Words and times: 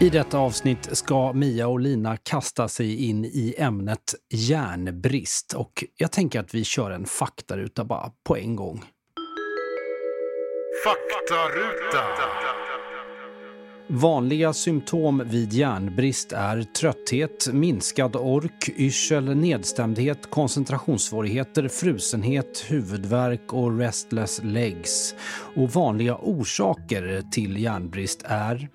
I 0.00 0.08
detta 0.08 0.38
avsnitt 0.38 0.88
ska 0.96 1.32
Mia 1.32 1.68
och 1.68 1.80
Lina 1.80 2.16
kasta 2.16 2.68
sig 2.68 3.04
in 3.08 3.24
i 3.24 3.54
ämnet 3.58 4.14
järnbrist 4.32 5.52
och 5.52 5.84
jag 5.96 6.12
tänker 6.12 6.40
att 6.40 6.54
vi 6.54 6.64
kör 6.64 6.90
en 6.90 7.06
faktaruta 7.06 7.84
bara 7.84 8.10
på 8.24 8.36
en 8.36 8.56
gång. 8.56 8.84
Faktaruta! 10.84 12.04
Vanliga 13.86 14.52
symptom 14.52 15.22
vid 15.26 15.52
järnbrist 15.52 16.32
är 16.32 16.62
trötthet, 16.62 17.48
minskad 17.52 18.16
ork, 18.16 18.68
yrsel, 18.76 19.36
nedstämdhet, 19.36 20.30
koncentrationssvårigheter, 20.30 21.68
frusenhet, 21.68 22.64
huvudvärk 22.68 23.52
och 23.52 23.78
restless 23.78 24.40
legs. 24.44 25.14
Och 25.56 25.70
vanliga 25.70 26.16
orsaker 26.16 27.22
till 27.30 27.62
järnbrist 27.62 28.22
är 28.24 28.68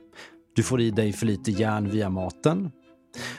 du 0.56 0.64
får 0.64 0.82
i 0.82 0.92
dig 0.92 1.14
för 1.14 1.26
lite 1.26 1.52
järn 1.52 1.90
via 1.90 2.10
maten. 2.10 2.72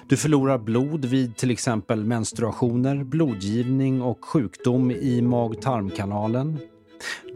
Du 0.08 0.16
förlorar 0.16 0.58
blod 0.58 1.04
vid 1.04 1.36
till 1.36 1.50
exempel 1.50 2.04
menstruationer, 2.04 3.04
blodgivning 3.04 4.02
och 4.02 4.24
sjukdom 4.24 4.90
i 4.90 5.22
mag-tarmkanalen. 5.22 6.58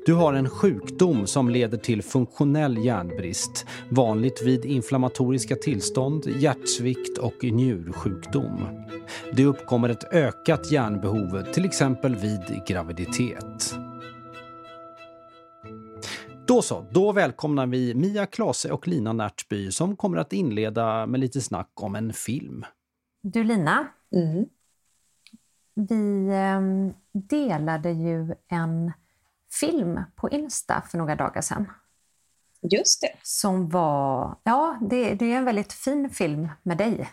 Du 0.06 0.14
har 0.14 0.34
en 0.34 0.48
sjukdom 0.48 1.26
som 1.26 1.50
leder 1.50 1.78
till 1.78 2.02
funktionell 2.02 2.84
järnbrist, 2.84 3.66
vanligt 3.88 4.42
vid 4.42 4.64
inflammatoriska 4.64 5.56
tillstånd, 5.56 6.26
hjärtsvikt 6.38 7.18
och 7.18 7.44
njursjukdom. 7.44 8.66
Det 9.32 9.44
uppkommer 9.44 9.88
ett 9.88 10.12
ökat 10.12 10.72
järnbehov, 10.72 11.42
till 11.52 11.64
exempel 11.64 12.16
vid 12.16 12.66
graviditet. 12.66 13.78
Då 16.48 16.62
så, 16.62 16.86
då 16.90 17.12
välkomnar 17.12 17.66
vi 17.66 17.94
Mia 17.94 18.26
Klase 18.26 18.72
och 18.72 18.88
Lina 18.88 19.12
Närtby 19.12 19.70
som 19.72 19.96
kommer 19.96 20.18
att 20.18 20.32
inleda 20.32 21.06
med 21.06 21.20
lite 21.20 21.40
snack 21.40 21.70
om 21.74 21.94
en 21.94 22.12
film. 22.12 22.64
Du 23.22 23.44
Lina, 23.44 23.86
Mm. 24.12 24.46
vi 25.74 26.28
eh, 26.28 26.60
delade 27.12 27.90
ju 27.90 28.34
en 28.48 28.92
film 29.60 30.00
på 30.16 30.30
Insta 30.30 30.82
för 30.90 30.98
några 30.98 31.16
dagar 31.16 31.40
sedan. 31.40 31.70
Just 32.62 33.00
det. 33.00 33.12
Som 33.22 33.68
var, 33.68 34.36
ja 34.42 34.78
det, 34.90 35.14
det 35.14 35.32
är 35.32 35.36
en 35.36 35.44
väldigt 35.44 35.72
fin 35.72 36.10
film 36.10 36.48
med 36.62 36.78
dig. 36.78 37.08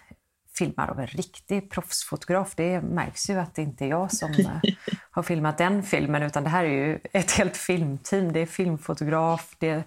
Filmad 0.57 0.89
av 0.89 0.99
en 0.99 1.07
riktig 1.07 1.71
proffsfotograf. 1.71 2.53
Det 2.55 2.81
märks 2.81 3.29
ju 3.29 3.39
att 3.39 3.55
det 3.55 3.61
inte 3.61 3.85
är 3.85 3.89
jag 3.89 4.13
som 4.13 4.31
eh, 4.39 4.73
har 5.11 5.23
filmat 5.23 5.57
den 5.57 5.83
filmen 5.83 6.23
utan 6.23 6.43
det 6.43 6.49
här 6.49 6.63
är 6.63 6.69
ju 6.69 6.99
ett 7.13 7.31
helt 7.31 7.57
filmteam. 7.57 8.33
Det 8.33 8.39
är 8.39 8.45
filmfotograf, 8.45 9.55
det, 9.59 9.83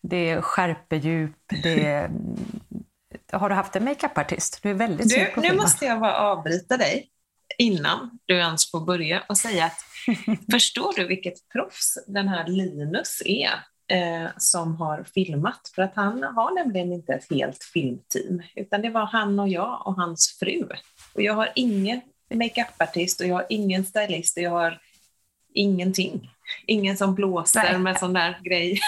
det 0.00 0.30
är 0.30 0.40
skärpedjup, 0.40 1.36
det 1.62 1.86
är... 1.86 2.10
Har 3.32 3.48
du 3.48 3.54
haft 3.54 3.76
en 3.76 3.84
makeupartist? 3.84 4.62
Du 4.62 4.70
är 4.70 4.74
väldigt 4.74 5.08
Du, 5.08 5.40
nu 5.40 5.56
måste 5.56 5.84
jag 5.84 6.00
bara 6.00 6.16
avbryta 6.16 6.76
dig 6.76 7.10
innan 7.58 8.18
du 8.26 8.34
ens 8.36 8.70
får 8.70 8.80
börja 8.80 9.22
och 9.28 9.38
säga 9.38 9.64
att 9.64 9.80
förstår 10.50 10.92
du 10.96 11.06
vilket 11.06 11.48
proffs 11.48 11.98
den 12.06 12.28
här 12.28 12.46
Linus 12.46 13.22
är 13.24 13.50
eh, 13.88 14.30
som 14.36 14.76
har 14.76 15.04
filmat? 15.14 15.72
För 15.74 15.82
att 15.82 15.94
han 15.94 16.22
har 16.22 16.54
nämligen 16.54 16.92
inte 16.92 17.12
ett 17.12 17.30
helt 17.30 17.64
filmteam 17.64 18.42
utan 18.54 18.82
det 18.82 18.90
var 18.90 19.06
han 19.06 19.40
och 19.40 19.48
jag 19.48 19.86
och 19.86 19.94
hans 19.94 20.36
fru. 20.40 20.68
Och 21.14 21.22
jag 21.22 21.34
har 21.34 21.52
ingen 21.54 22.00
makeupartist 22.34 23.20
och 23.20 23.26
jag 23.26 23.34
har 23.34 23.46
ingen 23.48 23.84
stylist 23.84 24.36
och 24.36 24.42
jag 24.42 24.50
har 24.50 24.80
ingenting. 25.54 26.30
Ingen 26.66 26.96
som 26.96 27.14
blåser 27.14 27.62
Nej. 27.62 27.78
med 27.78 27.98
sån 27.98 28.12
där 28.12 28.40
grej 28.44 28.80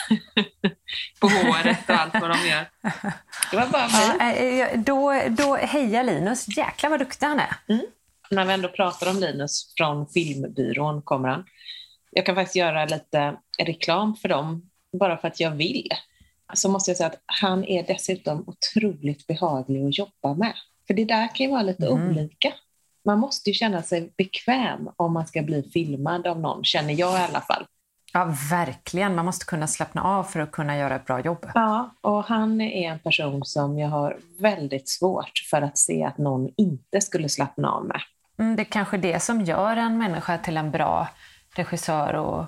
på 1.20 1.28
håret 1.28 1.90
och 1.90 1.94
allt 1.94 2.14
vad 2.14 2.30
de 2.30 2.48
gör. 2.48 2.66
Det 3.50 3.56
var 3.56 3.66
bara 3.66 3.86
vi. 3.86 4.18
Ja, 4.18 4.32
eh, 4.32 4.80
då, 4.80 5.22
då 5.28 5.56
heja 5.56 6.02
Linus. 6.02 6.56
Jäklar 6.56 6.90
vad 6.90 6.98
duktig 6.98 7.26
han 7.26 7.40
är. 7.40 7.56
när 8.30 8.44
vi 8.44 8.52
ändå 8.52 8.68
pratar 8.68 9.10
om 9.10 9.16
Linus 9.18 9.74
från 9.76 10.08
filmbyrån 10.08 11.02
kommer 11.02 11.28
han. 11.28 11.44
Jag 12.10 12.26
kan 12.26 12.34
faktiskt 12.34 12.56
göra 12.56 12.84
lite 12.84 13.36
reklam 13.58 14.16
för 14.16 14.28
dem, 14.28 14.67
bara 14.92 15.16
för 15.18 15.28
att 15.28 15.40
jag 15.40 15.50
vill. 15.50 15.88
Så 16.54 16.68
måste 16.68 16.90
jag 16.90 16.96
säga 16.96 17.06
att 17.06 17.20
han 17.26 17.64
är 17.64 17.82
dessutom 17.82 18.44
otroligt 18.46 19.26
behaglig 19.26 19.86
att 19.88 19.98
jobba 19.98 20.34
med. 20.34 20.52
För 20.86 20.94
det 20.94 21.04
där 21.04 21.34
kan 21.34 21.46
ju 21.46 21.52
vara 21.52 21.62
lite 21.62 21.86
Mm. 21.86 22.08
olika. 22.10 22.52
Man 23.04 23.18
måste 23.18 23.50
ju 23.50 23.54
känna 23.54 23.82
sig 23.82 24.12
bekväm 24.16 24.90
om 24.96 25.12
man 25.12 25.26
ska 25.26 25.42
bli 25.42 25.62
filmad 25.72 26.26
av 26.26 26.40
någon, 26.40 26.64
känner 26.64 26.94
jag 26.94 27.20
i 27.20 27.22
alla 27.22 27.40
fall. 27.40 27.66
Ja, 28.12 28.34
verkligen. 28.50 29.14
Man 29.14 29.24
måste 29.24 29.44
kunna 29.46 29.66
slappna 29.66 30.02
av 30.02 30.24
för 30.24 30.40
att 30.40 30.50
kunna 30.50 30.76
göra 30.76 30.96
ett 30.96 31.06
bra 31.06 31.20
jobb. 31.20 31.46
Ja, 31.54 31.90
och 32.00 32.24
han 32.24 32.60
är 32.60 32.90
en 32.92 32.98
person 32.98 33.44
som 33.44 33.78
jag 33.78 33.88
har 33.88 34.16
väldigt 34.38 34.88
svårt 34.88 35.32
för 35.50 35.62
att 35.62 35.78
se 35.78 36.04
att 36.04 36.18
någon 36.18 36.50
inte 36.56 37.00
skulle 37.00 37.28
slappna 37.28 37.70
av 37.70 37.84
med. 37.84 38.00
Mm, 38.38 38.56
det 38.56 38.62
är 38.62 38.64
kanske 38.64 38.96
det 38.96 39.20
som 39.22 39.44
gör 39.44 39.76
en 39.76 39.98
människa 39.98 40.38
till 40.38 40.56
en 40.56 40.70
bra 40.70 41.08
regissör 41.54 42.14
och 42.14 42.44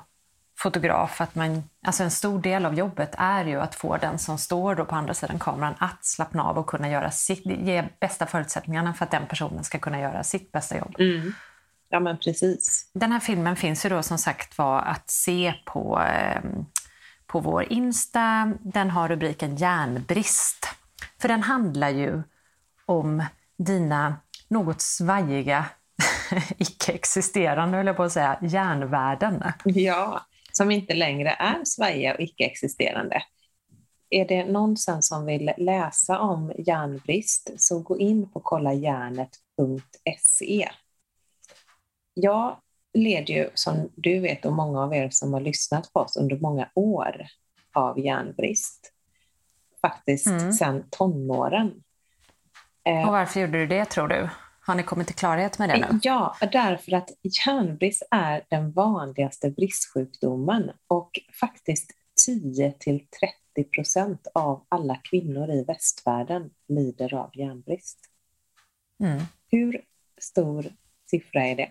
fotograf. 0.62 1.20
Att 1.20 1.34
man, 1.34 1.62
alltså 1.86 2.02
en 2.02 2.10
stor 2.10 2.40
del 2.40 2.66
av 2.66 2.74
jobbet 2.74 3.14
är 3.18 3.44
ju 3.44 3.60
att 3.60 3.74
få 3.74 3.96
den 3.96 4.18
som 4.18 4.38
står 4.38 4.74
då 4.74 4.84
på 4.84 4.94
andra 4.94 5.14
sidan 5.14 5.38
kameran 5.38 5.74
att 5.78 6.04
slappna 6.04 6.44
av 6.44 6.58
och 6.58 6.66
kunna 6.66 6.90
göra 6.90 7.10
sitt, 7.10 7.46
ge 7.46 7.84
bästa 8.00 8.26
förutsättningarna 8.26 8.94
för 8.94 9.04
att 9.04 9.10
den 9.10 9.26
personen 9.26 9.64
ska 9.64 9.78
kunna 9.78 10.00
göra 10.00 10.24
sitt 10.24 10.52
bästa 10.52 10.78
jobb. 10.78 10.94
Ja, 11.88 12.00
men 12.00 12.18
precis. 12.18 12.90
Den 12.94 13.12
här 13.12 13.20
filmen 13.20 13.56
finns 13.56 13.84
ju 13.84 13.88
då 13.88 14.02
som 14.02 14.18
sagt 14.18 14.58
var 14.58 14.80
att 14.80 15.10
se 15.10 15.54
på, 15.64 16.02
eh, 16.02 16.42
på 17.26 17.40
vår 17.40 17.72
Insta. 17.72 18.52
Den 18.60 18.90
har 18.90 19.08
rubriken 19.08 19.56
Järnbrist. 19.56 20.66
För 21.20 21.28
den 21.28 21.42
handlar 21.42 21.88
ju 21.88 22.22
om 22.86 23.24
dina 23.58 24.16
något 24.48 24.80
svajiga, 24.80 25.64
icke-existerande, 26.58 27.76
höll 27.76 27.86
jag 27.86 27.96
på 27.96 28.02
att 28.02 28.12
säga, 28.12 28.38
järnvärden. 28.40 29.42
Ja, 29.64 30.20
som 30.52 30.70
inte 30.70 30.94
längre 30.94 31.30
är 31.30 31.64
svajiga 31.64 32.14
och 32.14 32.20
icke-existerande. 32.20 33.22
Är 34.10 34.24
det 34.28 34.44
någon 34.44 34.76
sen 34.76 35.02
som 35.02 35.26
vill 35.26 35.52
läsa 35.56 36.20
om 36.20 36.52
järnbrist 36.58 37.50
så 37.58 37.78
gå 37.78 37.98
in 37.98 38.30
på 38.30 38.40
kolljärnet.se. 38.40 40.68
Jag 42.14 42.56
led 42.92 43.28
ju, 43.28 43.50
som 43.54 43.90
du 43.96 44.20
vet 44.20 44.44
och 44.44 44.52
många 44.52 44.82
av 44.82 44.94
er 44.94 45.10
som 45.10 45.32
har 45.32 45.40
lyssnat 45.40 45.92
på 45.92 46.00
oss 46.00 46.16
under 46.16 46.38
många 46.38 46.70
år 46.74 47.26
av 47.74 47.98
järnbrist. 48.00 48.92
Faktiskt 49.80 50.26
Mm. 50.26 50.52
sedan 50.52 50.84
tonåren. 50.90 51.82
Eh, 52.84 53.06
Och 53.06 53.12
varför 53.12 53.40
gjorde 53.40 53.58
du 53.58 53.66
det 53.66 53.84
tror 53.84 54.08
du? 54.08 54.28
Har 54.60 54.74
ni 54.74 54.82
kommit 54.82 55.06
till 55.06 55.16
klarhet 55.16 55.58
med 55.58 55.68
det 55.68 55.78
nu? 55.78 55.98
Ja, 56.02 56.36
därför 56.52 56.92
att 56.92 57.10
järnbrist 57.46 58.02
är 58.10 58.44
den 58.48 58.72
vanligaste 58.72 59.50
bristsjukdomen 59.50 60.70
och 60.86 61.10
faktiskt 61.40 61.90
10-30 62.28 63.06
procent 63.74 64.26
av 64.34 64.66
alla 64.68 64.96
kvinnor 64.96 65.50
i 65.50 65.64
västvärlden 65.64 66.50
lider 66.68 67.14
av 67.14 67.30
järnbrist. 67.34 67.98
Mm. 69.02 69.20
Hur 69.50 69.80
stor 70.20 70.66
siffra 71.10 71.46
är 71.46 71.56
det? 71.56 71.70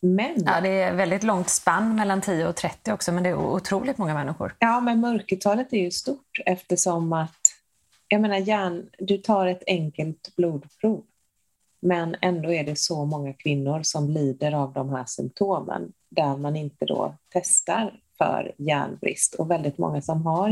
Men, 0.00 0.34
Ja, 0.46 0.60
det 0.60 0.68
är 0.68 0.94
väldigt 0.94 1.22
långt 1.22 1.48
spann 1.48 1.94
mellan 1.96 2.20
10 2.20 2.46
och 2.46 2.56
30 2.56 2.92
också, 2.92 3.12
men 3.12 3.22
det 3.22 3.28
är 3.28 3.34
otroligt 3.34 3.98
många 3.98 4.14
människor. 4.14 4.56
ja, 4.58 4.80
men 4.80 5.00
mörkertalet 5.00 5.72
är 5.72 5.78
ju 5.78 5.90
stort 5.90 6.38
eftersom 6.46 7.12
att 7.12 7.40
jag 8.08 8.20
menar, 8.20 8.36
hjärn, 8.36 8.90
du 8.98 9.18
tar 9.18 9.46
ett 9.46 9.62
enkelt 9.66 10.36
blodprov 10.36 11.04
men 11.80 12.16
ändå 12.20 12.52
är 12.52 12.64
det 12.64 12.78
så 12.78 13.04
många 13.04 13.32
kvinnor 13.32 13.82
som 13.82 14.10
lider 14.10 14.52
av 14.52 14.72
de 14.72 14.90
här 14.90 15.04
symptomen 15.06 15.92
där 16.08 16.36
man 16.36 16.56
inte 16.56 16.84
då 16.84 17.14
testar 17.32 18.00
för 18.18 18.54
järnbrist 18.58 19.34
och 19.34 19.50
väldigt 19.50 19.78
många 19.78 20.02
som 20.02 20.26
har 20.26 20.50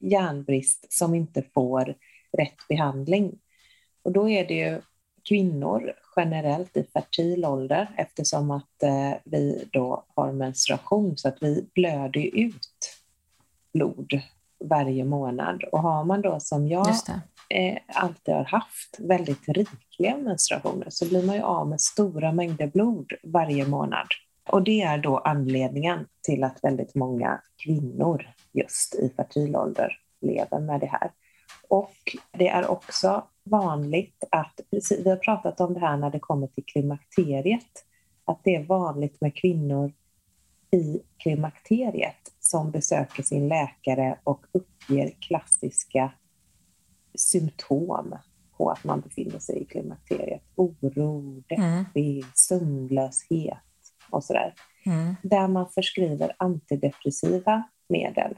järnbrist 0.00 0.92
som 0.92 1.14
inte 1.14 1.42
får 1.54 1.94
rätt 2.38 2.68
behandling. 2.68 3.38
Och 4.02 4.12
då 4.12 4.28
är 4.28 4.46
det 4.46 4.54
ju 4.54 4.80
kvinnor 5.28 5.92
generellt 6.16 6.76
i 6.76 6.86
fertil 6.92 7.44
ålder 7.44 7.94
eftersom 7.96 8.50
att 8.50 8.82
eh, 8.82 9.12
vi 9.24 9.68
då 9.72 10.04
har 10.16 10.32
menstruation 10.32 11.16
så 11.16 11.28
att 11.28 11.42
vi 11.42 11.68
blöder 11.74 12.38
ut 12.38 12.96
blod 13.72 14.20
varje 14.64 15.04
månad. 15.04 15.64
Och 15.72 15.82
har 15.82 16.04
man 16.04 16.22
då 16.22 16.40
som 16.40 16.68
jag 16.68 16.86
eh, 17.50 17.78
alltid 17.86 18.34
har 18.34 18.44
haft 18.44 18.96
väldigt 18.98 19.48
rikliga 19.48 20.16
menstruationer 20.16 20.86
så 20.90 21.08
blir 21.08 21.26
man 21.26 21.36
ju 21.36 21.42
av 21.42 21.68
med 21.68 21.80
stora 21.80 22.32
mängder 22.32 22.66
blod 22.66 23.12
varje 23.22 23.66
månad. 23.66 24.06
Och 24.48 24.62
det 24.62 24.82
är 24.82 24.98
då 24.98 25.18
anledningen 25.18 26.06
till 26.22 26.44
att 26.44 26.64
väldigt 26.64 26.94
många 26.94 27.40
kvinnor 27.64 28.28
just 28.52 28.94
i 28.94 29.12
fertil 29.16 29.56
ålder 29.56 29.98
lever 30.20 30.60
med 30.60 30.80
det 30.80 30.86
här. 30.86 31.10
Och 31.68 31.94
det 32.32 32.48
är 32.48 32.70
också 32.70 33.24
vanligt 33.42 34.24
att, 34.30 34.60
precis, 34.70 35.06
vi 35.06 35.10
har 35.10 35.16
pratat 35.16 35.60
om 35.60 35.74
det 35.74 35.80
här 35.80 35.96
när 35.96 36.10
det 36.10 36.18
kommer 36.18 36.46
till 36.46 36.64
klimakteriet, 36.66 37.84
att 38.24 38.40
det 38.44 38.54
är 38.54 38.64
vanligt 38.64 39.20
med 39.20 39.34
kvinnor 39.34 39.92
i 40.70 41.00
klimakteriet 41.16 42.32
som 42.40 42.70
besöker 42.70 43.22
sin 43.22 43.48
läkare 43.48 44.18
och 44.24 44.46
uppger 44.52 45.10
klassiska 45.20 46.12
symptom 47.20 48.14
på 48.56 48.70
att 48.70 48.84
man 48.84 49.00
befinner 49.00 49.38
sig 49.38 49.62
i 49.62 49.64
klimakteriet. 49.64 50.42
Oro, 50.54 51.42
deppig, 51.48 52.18
mm. 52.18 52.30
sömnlöshet 52.34 53.58
och 54.10 54.24
sådär. 54.24 54.54
Mm. 54.86 55.16
Där 55.22 55.48
man 55.48 55.68
förskriver 55.68 56.32
antidepressiva 56.38 57.62
medel. 57.88 58.36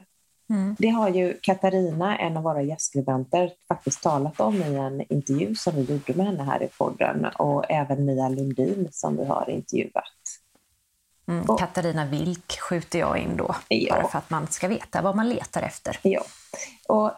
Mm. 0.49 0.75
Det 0.79 0.89
har 0.89 1.09
ju 1.09 1.37
Katarina, 1.41 2.17
en 2.17 2.37
av 2.37 2.43
våra 2.43 2.61
gästskribenter, 2.61 3.51
faktiskt 3.67 4.03
talat 4.03 4.39
om 4.39 4.55
i 4.55 4.75
en 4.75 5.13
intervju 5.13 5.55
som 5.55 5.75
vi 5.75 5.81
gjorde 5.81 6.13
med 6.13 6.25
henne 6.25 6.43
här 6.43 6.63
i 6.63 6.67
podden 6.67 7.25
och 7.25 7.71
även 7.71 8.05
Mia 8.05 8.29
Lundin 8.29 8.89
som 8.91 9.17
vi 9.17 9.25
har 9.25 9.49
intervjuat. 9.49 10.03
Mm, 11.27 11.45
och, 11.45 11.59
Katarina 11.59 12.05
Wilk 12.05 12.59
skjuter 12.59 12.99
jag 12.99 13.17
in 13.17 13.37
då, 13.37 13.55
ja. 13.67 13.95
bara 13.95 14.07
för 14.07 14.17
att 14.17 14.29
man 14.29 14.47
ska 14.47 14.67
veta 14.67 15.01
vad 15.01 15.15
man 15.15 15.29
letar 15.29 15.61
efter. 15.61 15.99
Ja, 16.01 16.23
och 16.87 17.11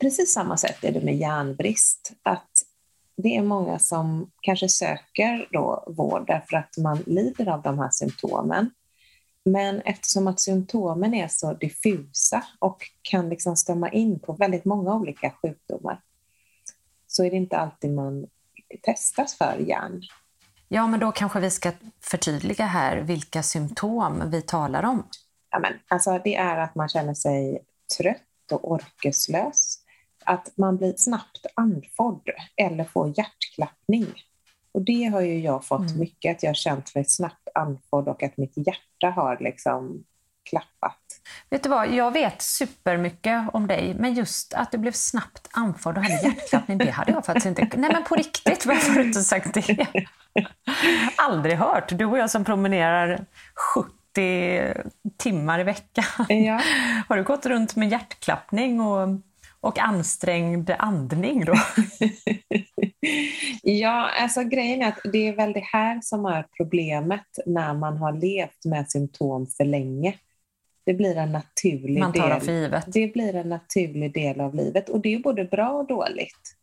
precis 0.00 0.32
samma 0.32 0.56
sätt 0.56 0.84
är 0.84 0.92
det 0.92 1.00
med 1.00 1.16
järnbrist. 1.16 2.12
Att 2.22 2.50
det 3.16 3.36
är 3.36 3.42
många 3.42 3.78
som 3.78 4.30
kanske 4.40 4.68
söker 4.68 5.48
då 5.52 5.84
vård 5.86 6.26
därför 6.26 6.56
att 6.56 6.76
man 6.78 7.02
lider 7.06 7.48
av 7.48 7.62
de 7.62 7.78
här 7.78 7.90
symptomen. 7.90 8.70
Men 9.44 9.80
eftersom 9.80 10.26
att 10.26 10.40
symptomen 10.40 11.14
är 11.14 11.28
så 11.28 11.52
diffusa 11.52 12.44
och 12.58 12.90
kan 13.02 13.28
liksom 13.28 13.56
stämma 13.56 13.90
in 13.90 14.18
på 14.18 14.32
väldigt 14.32 14.64
många 14.64 14.94
olika 14.94 15.30
sjukdomar 15.42 16.00
så 17.06 17.24
är 17.24 17.30
det 17.30 17.36
inte 17.36 17.56
alltid 17.56 17.94
man 17.94 18.26
testas 18.82 19.38
för 19.38 19.58
järn. 19.58 20.02
Ja, 20.68 20.86
men 20.86 21.00
då 21.00 21.12
kanske 21.12 21.40
vi 21.40 21.50
ska 21.50 21.72
förtydliga 22.00 22.66
här 22.66 22.96
vilka 22.96 23.42
symptom 23.42 24.22
vi 24.30 24.42
talar 24.42 24.82
om. 24.82 25.06
Ja, 25.50 25.58
men, 25.58 25.72
alltså, 25.88 26.20
det 26.24 26.36
är 26.36 26.56
att 26.56 26.74
man 26.74 26.88
känner 26.88 27.14
sig 27.14 27.64
trött 27.98 28.22
och 28.52 28.72
orkeslös 28.72 29.78
att 30.24 30.52
man 30.56 30.76
blir 30.76 30.94
snabbt 30.96 31.46
andfådd 31.54 32.30
eller 32.56 32.84
får 32.84 33.08
hjärtklappning. 33.18 34.06
Och 34.72 34.82
det 34.82 35.04
har 35.04 35.20
ju 35.20 35.40
jag 35.40 35.64
fått 35.64 35.88
mm. 35.88 35.98
mycket, 35.98 36.36
att 36.36 36.42
jag 36.42 36.50
har 36.50 36.54
känt 36.54 36.94
mig 36.94 37.04
snabbt 37.04 37.48
andfådd 37.54 38.08
och 38.08 38.22
att 38.22 38.36
mitt 38.36 38.52
hjärta 38.56 39.10
har 39.10 39.38
liksom 39.40 40.04
klappat. 40.50 41.00
Vet 41.50 41.62
du 41.62 41.68
vad, 41.68 41.92
jag 41.92 42.10
vet 42.10 42.42
supermycket 42.42 43.48
om 43.52 43.66
dig, 43.66 43.94
men 43.98 44.14
just 44.14 44.54
att 44.54 44.72
du 44.72 44.78
blev 44.78 44.92
snabbt 44.92 45.48
andfådd 45.52 45.96
och 45.96 46.02
hade 46.02 46.22
hjärtklappning, 46.22 46.78
det 46.78 46.90
hade 46.90 47.12
jag 47.12 47.26
faktiskt 47.26 47.46
inte... 47.46 47.68
Nej 47.76 47.90
men 47.92 48.04
på 48.04 48.14
riktigt, 48.14 48.66
varför 48.66 48.92
har 48.92 48.98
du 48.98 49.06
inte 49.06 49.22
sagt 49.22 49.54
det? 49.54 49.86
Aldrig 51.16 51.56
hört. 51.56 51.98
Du 51.98 52.04
och 52.04 52.18
jag 52.18 52.30
som 52.30 52.44
promenerar 52.44 53.26
70 54.16 54.74
timmar 55.16 55.58
i 55.58 55.62
veckan. 55.62 56.26
Ja. 56.28 56.60
Har 57.08 57.16
du 57.16 57.22
gått 57.22 57.46
runt 57.46 57.76
med 57.76 57.88
hjärtklappning 57.88 58.80
och 58.80 59.08
och 59.60 59.78
ansträngd 59.78 60.70
andning 60.78 61.44
då? 61.44 61.54
ja, 63.62 64.10
alltså 64.20 64.42
grejen 64.42 64.82
är 64.82 64.88
att 64.88 65.00
det 65.12 65.28
är 65.28 65.36
väl 65.36 65.52
det 65.52 65.64
här 65.72 66.00
som 66.02 66.26
är 66.26 66.46
problemet 66.56 67.26
när 67.46 67.74
man 67.74 67.96
har 67.96 68.12
levt 68.12 68.64
med 68.64 68.90
symptom 68.90 69.46
för 69.46 69.64
länge. 69.64 70.14
Det 70.84 70.94
blir 70.94 71.16
en 71.16 71.32
naturlig 71.32 72.00
man 72.00 72.12
tar 72.12 72.28
del. 72.30 72.40
För 72.40 72.52
givet. 72.52 72.84
Det 72.86 73.06
blir 73.06 73.34
en 73.34 73.48
naturlig 73.48 74.14
del 74.14 74.40
av 74.40 74.54
livet 74.54 74.88
och 74.88 75.00
det 75.00 75.14
är 75.14 75.18
både 75.18 75.44
bra 75.44 75.70
och 75.70 75.86
dåligt. 75.86 76.56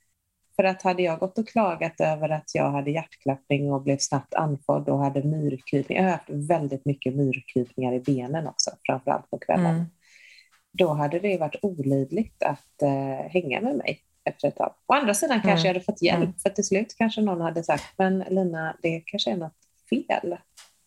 För 0.55 0.63
att 0.63 0.81
hade 0.81 1.03
jag 1.03 1.19
gått 1.19 1.37
och 1.37 1.47
klagat 1.47 2.01
över 2.01 2.29
att 2.29 2.55
jag 2.55 2.71
hade 2.71 2.91
hjärtklappning 2.91 3.71
och 3.71 3.81
blev 3.81 3.97
snabbt 3.97 4.33
andfådd 4.33 4.89
och 4.89 4.99
hade 4.99 5.23
myrkrypning, 5.23 5.97
jag 5.97 6.03
har 6.03 6.11
haft 6.11 6.29
väldigt 6.29 6.85
mycket 6.85 7.15
myrkrypningar 7.15 7.93
i 7.93 7.99
benen 7.99 8.47
också, 8.47 8.71
framförallt 8.85 9.29
på 9.29 9.37
kvällen. 9.37 9.75
Mm 9.75 9.85
då 10.73 10.93
hade 10.93 11.19
det 11.19 11.37
varit 11.37 11.55
olidligt 11.61 12.43
att 12.43 12.81
eh, 12.81 13.31
hänga 13.31 13.61
med 13.61 13.75
mig 13.75 13.99
efter 14.23 14.47
ett 14.47 14.55
tag. 14.55 14.73
Å 14.87 14.93
andra 14.93 15.13
sidan 15.13 15.41
kanske 15.41 15.51
mm. 15.51 15.65
jag 15.65 15.73
hade 15.73 15.85
fått 15.85 16.01
hjälp, 16.01 16.23
mm. 16.23 16.33
för 16.33 16.49
till 16.49 16.63
slut 16.63 16.95
kanske 16.97 17.21
någon 17.21 17.41
hade 17.41 17.63
sagt, 17.63 17.83
men 17.97 18.19
Lina, 18.29 18.75
det 18.81 19.03
kanske 19.05 19.31
är 19.31 19.37
något 19.37 19.57
fel 19.89 20.37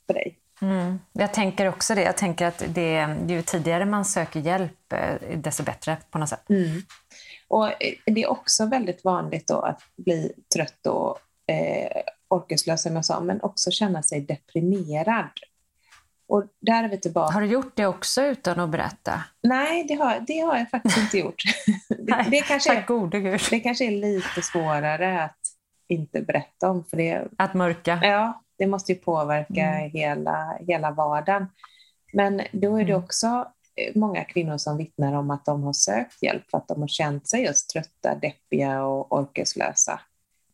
på 0.06 0.12
dig. 0.12 0.38
Mm. 0.62 0.98
Jag 1.12 1.34
tänker 1.34 1.68
också 1.68 1.94
det. 1.94 2.02
Jag 2.02 2.16
tänker 2.16 2.46
att 2.46 2.62
det, 2.68 3.16
ju 3.28 3.42
tidigare 3.42 3.84
man 3.84 4.04
söker 4.04 4.40
hjälp, 4.40 4.92
eh, 4.92 5.38
desto 5.38 5.62
bättre 5.62 5.96
på 6.10 6.18
något 6.18 6.28
sätt. 6.28 6.50
Mm. 6.50 6.82
Och 7.48 7.66
eh, 7.68 7.94
Det 8.06 8.22
är 8.22 8.30
också 8.30 8.66
väldigt 8.66 9.04
vanligt 9.04 9.50
att 9.50 9.82
bli 9.96 10.32
trött 10.54 10.86
och 10.86 11.18
eh, 11.52 12.02
orkeslös, 12.28 12.82
som 12.82 12.94
jag 12.94 13.04
sa, 13.04 13.20
men 13.20 13.40
också 13.40 13.70
känna 13.70 14.02
sig 14.02 14.20
deprimerad 14.20 15.30
och 16.28 16.44
där 16.60 16.84
är 16.84 16.88
vi 16.88 16.98
tillbaka. 16.98 17.34
Har 17.34 17.40
du 17.40 17.46
gjort 17.46 17.76
det 17.76 17.86
också 17.86 18.22
utan 18.22 18.60
att 18.60 18.70
berätta? 18.70 19.24
Nej, 19.42 19.84
det 19.84 19.94
har, 19.94 20.24
det 20.26 20.40
har 20.40 20.56
jag 20.56 20.70
faktiskt 20.70 20.98
inte 20.98 21.18
gjort. 21.18 21.42
det, 21.88 22.26
det, 22.30 22.40
kanske 22.40 22.70
tack 22.70 22.78
är, 22.78 22.86
gode 22.86 23.20
Gud. 23.20 23.40
Det 23.50 23.60
kanske 23.60 23.84
är 23.84 23.90
lite 23.90 24.42
svårare 24.42 25.22
att 25.22 25.38
inte 25.88 26.20
berätta 26.20 26.70
om. 26.70 26.84
För 26.84 26.96
det, 26.96 27.28
att 27.38 27.54
mörka? 27.54 27.98
Ja, 28.02 28.42
det 28.58 28.66
måste 28.66 28.92
ju 28.92 28.98
påverka 28.98 29.66
mm. 29.66 29.90
hela, 29.90 30.58
hela 30.60 30.90
vardagen. 30.90 31.46
Men 32.12 32.42
då 32.52 32.76
är 32.76 32.84
det 32.84 32.92
mm. 32.92 33.04
också 33.04 33.52
många 33.94 34.24
kvinnor 34.24 34.56
som 34.56 34.76
vittnar 34.76 35.12
om 35.12 35.30
att 35.30 35.44
de 35.44 35.62
har 35.62 35.72
sökt 35.72 36.22
hjälp 36.22 36.50
för 36.50 36.58
att 36.58 36.68
de 36.68 36.80
har 36.80 36.88
känt 36.88 37.28
sig 37.28 37.42
just 37.42 37.70
trötta, 37.70 38.14
deppiga 38.14 38.84
och 38.84 39.12
orkeslösa. 39.12 40.00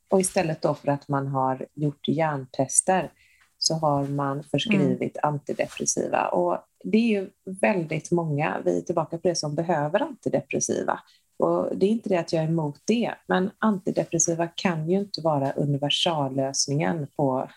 Och 0.09 0.21
istället 0.21 0.63
då 0.63 0.75
för 0.75 0.89
att 0.89 1.09
man 1.09 1.27
har 1.27 1.67
gjort 1.75 2.09
hjärntester 2.09 3.11
så 3.59 3.75
har 3.75 4.07
man 4.07 4.45
förskrivit 4.45 5.17
mm. 5.23 5.35
antidepressiva. 5.35 6.29
Och 6.29 6.59
det 6.85 6.99
är 6.99 7.21
ju 7.21 7.31
väldigt 7.45 8.11
många, 8.11 8.61
vi 8.65 8.79
är 8.79 8.83
tillbaka 8.83 9.19
på 9.19 9.29
det, 9.29 9.35
som 9.35 9.55
behöver 9.55 10.03
antidepressiva. 10.03 11.01
Och 11.37 11.77
det 11.77 11.87
är 11.87 11.91
inte 11.91 12.09
det 12.09 12.17
att 12.17 12.33
jag 12.33 12.43
är 12.43 12.49
emot 12.49 12.81
det, 12.85 13.15
men 13.27 13.51
antidepressiva 13.59 14.47
kan 14.47 14.91
ju 14.91 14.99
inte 14.99 15.21
vara 15.21 15.53
universallösningen 15.53 17.07
på 17.17 17.49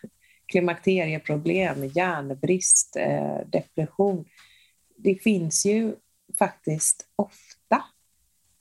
klimakterieproblem, 0.45 1.85
hjärnbrist, 1.85 2.95
eh, 2.95 3.37
depression. 3.47 4.25
Det 4.95 5.15
finns 5.15 5.65
ju 5.65 5.95
faktiskt 6.39 7.07
ofta 7.15 7.83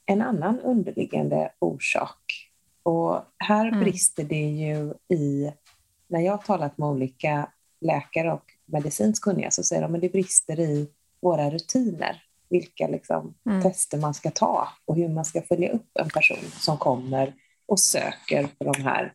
en 0.06 0.22
annan 0.22 0.60
underliggande 0.60 1.52
orsak. 1.58 2.50
Och 2.82 3.24
här 3.38 3.68
mm. 3.68 3.80
brister 3.80 4.24
det 4.24 4.50
ju 4.50 4.94
i 5.16 5.52
när 6.08 6.20
jag 6.20 6.32
har 6.32 6.38
talat 6.38 6.78
med 6.78 6.88
olika 6.88 7.50
läkare 7.80 8.32
och 8.32 8.52
medicinskt 8.64 9.24
kunniga 9.24 9.50
så 9.50 9.62
säger 9.62 9.82
de 9.82 9.94
att 9.94 10.00
det 10.00 10.12
brister 10.12 10.60
i 10.60 10.88
våra 11.20 11.50
rutiner. 11.50 12.22
Vilka 12.48 12.88
liksom, 12.88 13.34
mm. 13.46 13.62
tester 13.62 13.98
man 13.98 14.14
ska 14.14 14.30
ta 14.30 14.68
och 14.84 14.96
hur 14.96 15.08
man 15.08 15.24
ska 15.24 15.42
följa 15.42 15.72
upp 15.72 15.90
en 15.94 16.08
person 16.08 16.50
som 16.60 16.78
kommer 16.78 17.34
och 17.66 17.80
söker 17.80 18.48
för 18.58 18.64
de 18.64 18.82
här 18.82 19.12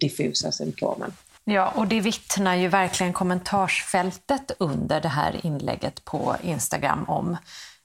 diffusa 0.00 0.52
symptomen. 0.52 1.12
Ja, 1.48 1.72
och 1.74 1.86
det 1.86 2.00
vittnar 2.00 2.54
ju 2.54 2.68
verkligen 2.68 3.12
kommentarsfältet 3.12 4.50
under 4.58 5.00
det 5.00 5.08
här 5.08 5.46
inlägget 5.46 6.04
på 6.04 6.36
Instagram 6.42 7.04
om. 7.08 7.36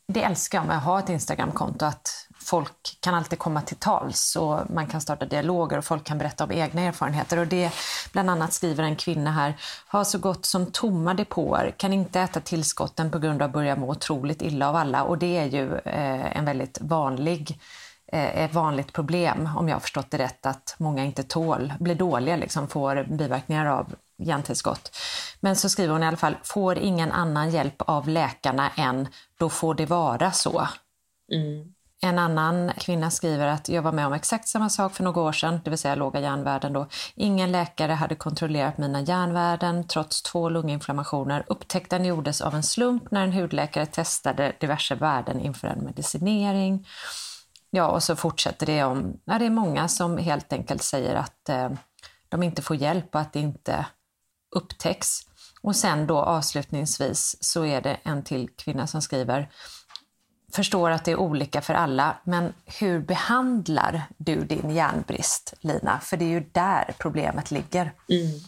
Det 0.07 0.23
älskar 0.23 0.57
jag 0.57 0.67
med 0.67 0.77
att 0.77 0.83
ha 0.83 0.99
ett 0.99 1.09
Instagramkonto, 1.09 1.85
att 1.85 2.27
folk 2.43 2.97
kan 2.99 3.15
alltid 3.15 3.39
komma 3.39 3.61
till 3.61 3.75
tals 3.75 4.35
och 4.35 4.69
man 4.69 4.87
kan 4.87 5.01
starta 5.01 5.25
dialoger 5.25 5.77
och 5.77 5.85
folk 5.85 6.03
kan 6.03 6.17
berätta 6.17 6.43
om 6.43 6.51
egna 6.51 6.81
erfarenheter. 6.81 7.37
Och 7.37 7.47
det 7.47 7.71
bland 8.11 8.29
annat 8.29 8.53
skriver 8.53 8.83
en 8.83 8.95
kvinna 8.95 9.31
här, 9.31 9.57
har 9.87 10.03
så 10.03 10.17
gott 10.17 10.45
som 10.45 10.65
tomma 10.65 11.13
depåer, 11.13 11.73
kan 11.77 11.93
inte 11.93 12.21
äta 12.21 12.39
tillskotten 12.39 13.11
på 13.11 13.19
grund 13.19 13.41
av 13.41 13.45
att 13.45 13.53
börja 13.53 13.75
må 13.75 13.89
otroligt 13.89 14.41
illa 14.41 14.69
av 14.69 14.75
alla. 14.75 15.03
Och 15.03 15.17
det 15.17 15.37
är 15.37 15.45
ju 15.45 15.77
eh, 15.77 16.37
en 16.37 16.45
väldigt 16.45 16.77
vanlig 16.81 17.59
är 17.59 17.80
ett 18.11 18.53
vanligt 18.53 18.93
problem, 18.93 19.49
om 19.57 19.67
jag 19.67 19.75
har 19.75 19.79
förstått 19.79 20.11
det 20.11 20.17
rätt, 20.17 20.45
att 20.45 20.75
många 20.77 21.03
inte 21.05 21.23
tål, 21.23 21.73
blir 21.79 21.95
dåliga, 21.95 22.35
liksom, 22.35 22.67
får 22.67 23.03
biverkningar 23.03 23.65
av 23.65 23.95
järntillskott. 24.17 24.97
Men 25.39 25.55
så 25.55 25.69
skriver 25.69 25.93
hon 25.93 26.03
i 26.03 26.07
alla 26.07 26.17
fall, 26.17 26.37
får 26.43 26.77
ingen 26.77 27.11
annan 27.11 27.49
hjälp 27.49 27.81
av 27.81 28.07
läkarna 28.07 28.69
än 28.69 29.07
då 29.39 29.49
får 29.49 29.75
det 29.75 29.85
vara 29.85 30.31
så. 30.31 30.67
Mm. 31.33 31.73
En 32.03 32.19
annan 32.19 32.71
kvinna 32.77 33.11
skriver 33.11 33.47
att 33.47 33.69
jag 33.69 33.81
var 33.81 33.91
med 33.91 34.07
om 34.07 34.13
exakt 34.13 34.47
samma 34.47 34.69
sak 34.69 34.93
för 34.93 35.03
några 35.03 35.21
år 35.21 35.31
sedan, 35.31 35.59
det 35.63 35.69
vill 35.69 35.79
säga 35.79 35.95
låga 35.95 36.19
järnvärden 36.19 36.73
då. 36.73 36.87
Ingen 37.15 37.51
läkare 37.51 37.91
hade 37.91 38.15
kontrollerat 38.15 38.77
mina 38.77 39.01
järnvärden 39.01 39.87
trots 39.87 40.21
två 40.21 40.49
lunginflammationer. 40.49 41.43
Upptäckten 41.47 42.05
gjordes 42.05 42.41
av 42.41 42.55
en 42.55 42.63
slump 42.63 43.11
när 43.11 43.23
en 43.23 43.33
hudläkare 43.33 43.85
testade 43.85 44.53
diverse 44.59 44.95
värden 44.95 45.39
inför 45.39 45.67
en 45.67 45.79
medicinering. 45.79 46.87
Ja, 47.73 47.87
och 47.87 48.03
så 48.03 48.15
fortsätter 48.15 48.65
det 48.65 48.83
om, 48.83 49.19
när 49.25 49.39
det 49.39 49.45
är 49.45 49.49
många 49.49 49.87
som 49.87 50.17
helt 50.17 50.53
enkelt 50.53 50.83
säger 50.83 51.15
att 51.15 51.49
eh, 51.49 51.71
de 52.29 52.43
inte 52.43 52.61
får 52.61 52.75
hjälp 52.75 53.15
och 53.15 53.21
att 53.21 53.33
det 53.33 53.39
inte 53.39 53.85
upptäcks. 54.55 55.19
Och 55.61 55.75
sen 55.75 56.07
då 56.07 56.17
avslutningsvis 56.17 57.37
så 57.41 57.65
är 57.65 57.81
det 57.81 57.97
en 58.03 58.23
till 58.23 58.49
kvinna 58.55 58.87
som 58.87 59.01
skriver 59.01 59.49
förstår 60.55 60.89
att 60.89 61.05
det 61.05 61.11
är 61.11 61.19
olika 61.19 61.61
för 61.61 61.73
alla, 61.73 62.17
men 62.23 62.53
hur 62.79 62.99
behandlar 62.99 64.01
du 64.17 64.43
din 64.43 64.69
järnbrist, 64.69 65.53
Lina? 65.61 65.99
För 65.99 66.17
det 66.17 66.25
är 66.25 66.29
ju 66.29 66.49
där 66.51 66.95
problemet 66.99 67.51
ligger. 67.51 67.93
Mm. 68.09 68.39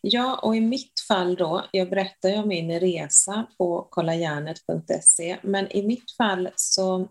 Ja, 0.00 0.38
och 0.42 0.56
i 0.56 0.60
mitt 0.60 1.00
fall 1.08 1.34
då, 1.36 1.66
jag 1.72 1.90
berättar 1.90 2.28
ju 2.28 2.36
om 2.36 2.48
min 2.48 2.80
resa 2.80 3.46
på 3.58 3.88
kollajärnet.se, 3.90 5.36
men 5.42 5.72
i 5.72 5.86
mitt 5.86 6.16
fall 6.16 6.48
så, 6.56 7.08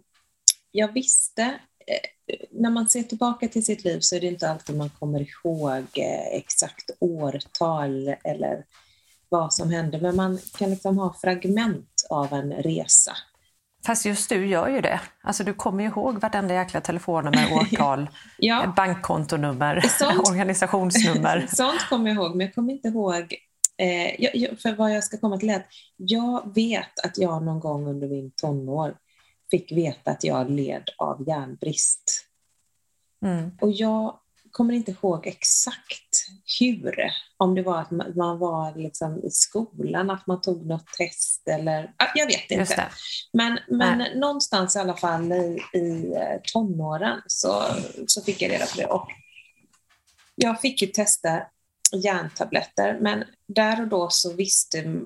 jag 0.75 0.93
visste, 0.93 1.43
eh, 1.87 2.35
när 2.51 2.69
man 2.69 2.89
ser 2.89 3.03
tillbaka 3.03 3.47
till 3.47 3.65
sitt 3.65 3.83
liv 3.83 3.99
så 3.99 4.15
är 4.15 4.19
det 4.19 4.27
inte 4.27 4.49
alltid 4.49 4.77
man 4.77 4.89
kommer 4.89 5.21
ihåg 5.21 5.83
eh, 5.97 6.27
exakt 6.31 6.89
årtal 6.99 8.15
eller 8.23 8.65
vad 9.29 9.53
som 9.53 9.71
hände, 9.71 10.01
men 10.01 10.15
man 10.15 10.39
kan 10.57 10.69
liksom 10.69 10.97
ha 10.97 11.15
fragment 11.21 12.07
av 12.09 12.33
en 12.33 12.53
resa. 12.53 13.11
Fast 13.85 14.05
just 14.05 14.29
du 14.29 14.47
gör 14.47 14.69
ju 14.69 14.81
det. 14.81 14.99
Alltså 15.21 15.43
du 15.43 15.53
kommer 15.53 15.83
ju 15.83 15.89
ihåg 15.89 16.21
vartenda 16.21 16.53
jäkla 16.53 16.81
telefonnummer, 16.81 17.53
årtal, 17.61 18.09
ja. 18.37 18.73
bankkontonummer, 18.75 19.81
Sånt. 19.99 20.29
organisationsnummer. 20.29 21.47
Sånt 21.53 21.89
kommer 21.89 22.09
jag 22.09 22.15
ihåg, 22.15 22.35
men 22.35 22.45
jag 22.45 22.55
kommer 22.55 22.73
inte 22.73 22.87
ihåg 22.87 23.35
eh, 23.77 24.21
jag, 24.23 24.59
för 24.59 24.75
vad 24.75 24.95
jag 24.95 25.03
ska 25.03 25.17
komma 25.17 25.37
till 25.37 25.49
är 25.49 25.55
att 25.55 25.67
jag 25.95 26.55
vet 26.55 26.99
att 27.03 27.17
jag 27.17 27.43
någon 27.43 27.59
gång 27.59 27.87
under 27.87 28.07
min 28.07 28.31
tonår 28.31 28.95
fick 29.51 29.71
veta 29.71 30.11
att 30.11 30.23
jag 30.23 30.51
led 30.51 30.89
av 30.97 31.27
järnbrist. 31.27 32.25
Mm. 33.25 33.51
Och 33.61 33.71
jag 33.71 34.19
kommer 34.51 34.73
inte 34.73 34.91
ihåg 34.91 35.27
exakt 35.27 36.27
hur. 36.59 37.11
Om 37.37 37.55
det 37.55 37.61
var 37.61 37.81
att 37.81 37.91
man 38.15 38.39
var 38.39 38.75
liksom 38.75 39.23
i 39.23 39.29
skolan, 39.29 40.09
att 40.09 40.27
man 40.27 40.41
tog 40.41 40.65
något 40.65 40.87
test 40.87 41.47
eller... 41.47 41.93
Jag 42.15 42.27
vet 42.27 42.51
inte. 42.51 42.89
Men, 43.33 43.59
men 43.67 44.19
någonstans 44.19 44.75
i 44.75 44.79
alla 44.79 44.95
fall 44.95 45.31
i, 45.31 45.61
i 45.73 46.13
eh, 46.13 46.41
tonåren 46.53 47.21
så, 47.27 47.63
så 48.07 48.21
fick 48.21 48.41
jag 48.41 48.51
reda 48.51 48.65
på 48.65 48.77
det. 48.77 48.85
Och 48.85 49.07
jag 50.35 50.61
fick 50.61 50.81
ju 50.81 50.87
testa 50.87 51.43
järntabletter, 51.93 52.99
men 53.01 53.23
där 53.47 53.81
och 53.81 53.87
då 53.87 54.09
så 54.09 54.33
visste, 54.33 55.01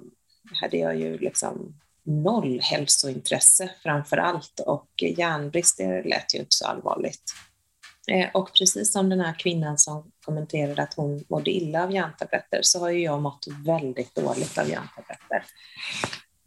hade 0.61 0.77
jag 0.77 0.95
ju 0.97 1.17
liksom 1.17 1.79
noll 2.03 2.59
hälsointresse 2.61 3.69
framför 3.83 4.17
allt 4.17 4.59
och 4.59 4.89
järnbrist 5.17 5.77
det 5.77 6.03
lät 6.03 6.35
ju 6.35 6.39
inte 6.39 6.55
så 6.55 6.67
allvarligt. 6.67 7.23
Eh, 8.11 8.29
och 8.33 8.51
precis 8.53 8.91
som 8.91 9.09
den 9.09 9.19
här 9.19 9.33
kvinnan 9.39 9.77
som 9.77 10.11
kommenterade 10.25 10.83
att 10.83 10.93
hon 10.93 11.23
mådde 11.29 11.51
illa 11.51 11.83
av 11.83 11.91
järntabletter 11.91 12.59
så 12.61 12.79
har 12.79 12.89
ju 12.89 13.03
jag 13.03 13.21
mått 13.21 13.47
väldigt 13.65 14.15
dåligt 14.15 14.57
av 14.57 14.69
järntabletter. 14.69 15.43